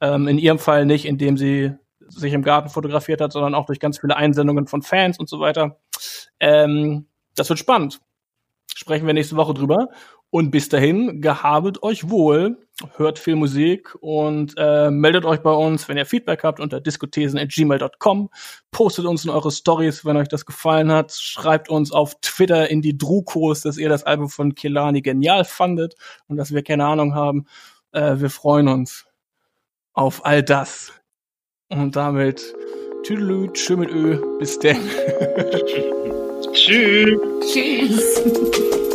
Ähm, 0.01 0.27
in 0.27 0.39
ihrem 0.39 0.59
Fall 0.59 0.87
nicht, 0.87 1.05
indem 1.05 1.37
sie 1.37 1.75
sich 2.09 2.33
im 2.33 2.43
Garten 2.43 2.71
fotografiert 2.71 3.21
hat, 3.21 3.33
sondern 3.33 3.55
auch 3.55 3.67
durch 3.67 3.81
ganz 3.81 3.99
viele 4.01 4.17
Einsendungen 4.17 4.67
von 4.67 4.81
Fans 4.81 5.19
und 5.19 5.29
so 5.29 5.39
weiter. 5.41 5.79
Ähm, 6.41 7.07
das 7.37 7.51
wird 7.51 7.59
spannend. 7.59 8.01
Sprechen 8.75 9.07
wir 9.07 9.13
nächste 9.13 9.37
Woche 9.37 9.53
drüber. 9.53 9.89
Und 10.31 10.51
bis 10.51 10.69
dahin, 10.69 11.23
gehabet 11.23 11.83
euch 11.83 12.11
wohl, 12.11 12.59
hört 12.97 13.19
viel 13.19 13.35
Musik 13.35 13.95
und 14.01 14.55
äh, 14.59 14.91
meldet 14.91 15.25
euch 15.25 15.41
bei 15.41 15.53
uns, 15.53 15.89
wenn 15.89 15.97
ihr 15.97 16.05
Feedback 16.05 16.45
habt, 16.45 16.61
unter 16.61 16.81
diskothesen.gmail.com. 16.81 18.29
Postet 18.71 19.07
uns 19.07 19.25
in 19.25 19.31
eure 19.31 19.51
Stories, 19.51 20.05
wenn 20.05 20.19
euch 20.19 20.29
das 20.29 20.45
gefallen 20.45 20.93
hat. 20.93 21.13
Schreibt 21.13 21.71
uns 21.71 21.93
auf 21.93 22.21
Twitter 22.21 22.71
in 22.71 22.83
die 22.83 22.99
Drukos, 22.99 23.63
dass 23.63 23.79
ihr 23.79 23.89
das 23.89 24.05
Album 24.05 24.29
von 24.29 24.55
Kelani 24.55 25.01
genial 25.01 25.45
fandet 25.45 25.95
und 26.27 26.37
dass 26.37 26.53
wir 26.53 26.63
keine 26.63 26.85
Ahnung 26.85 27.15
haben. 27.15 27.47
Äh, 27.93 28.17
wir 28.19 28.31
freuen 28.31 28.69
uns 28.69 29.07
auf 29.95 30.27
all 30.27 30.43
das. 30.43 30.93
Und 31.71 31.97
damit 31.97 32.55
Tüdelü, 33.03 33.51
tschö 33.53 33.77
mit 33.77 33.91
Ö, 33.91 34.39
bis 34.39 34.59
denn. 34.59 34.77
Tschüss. 36.53 37.19
Tschüss. 37.41 38.88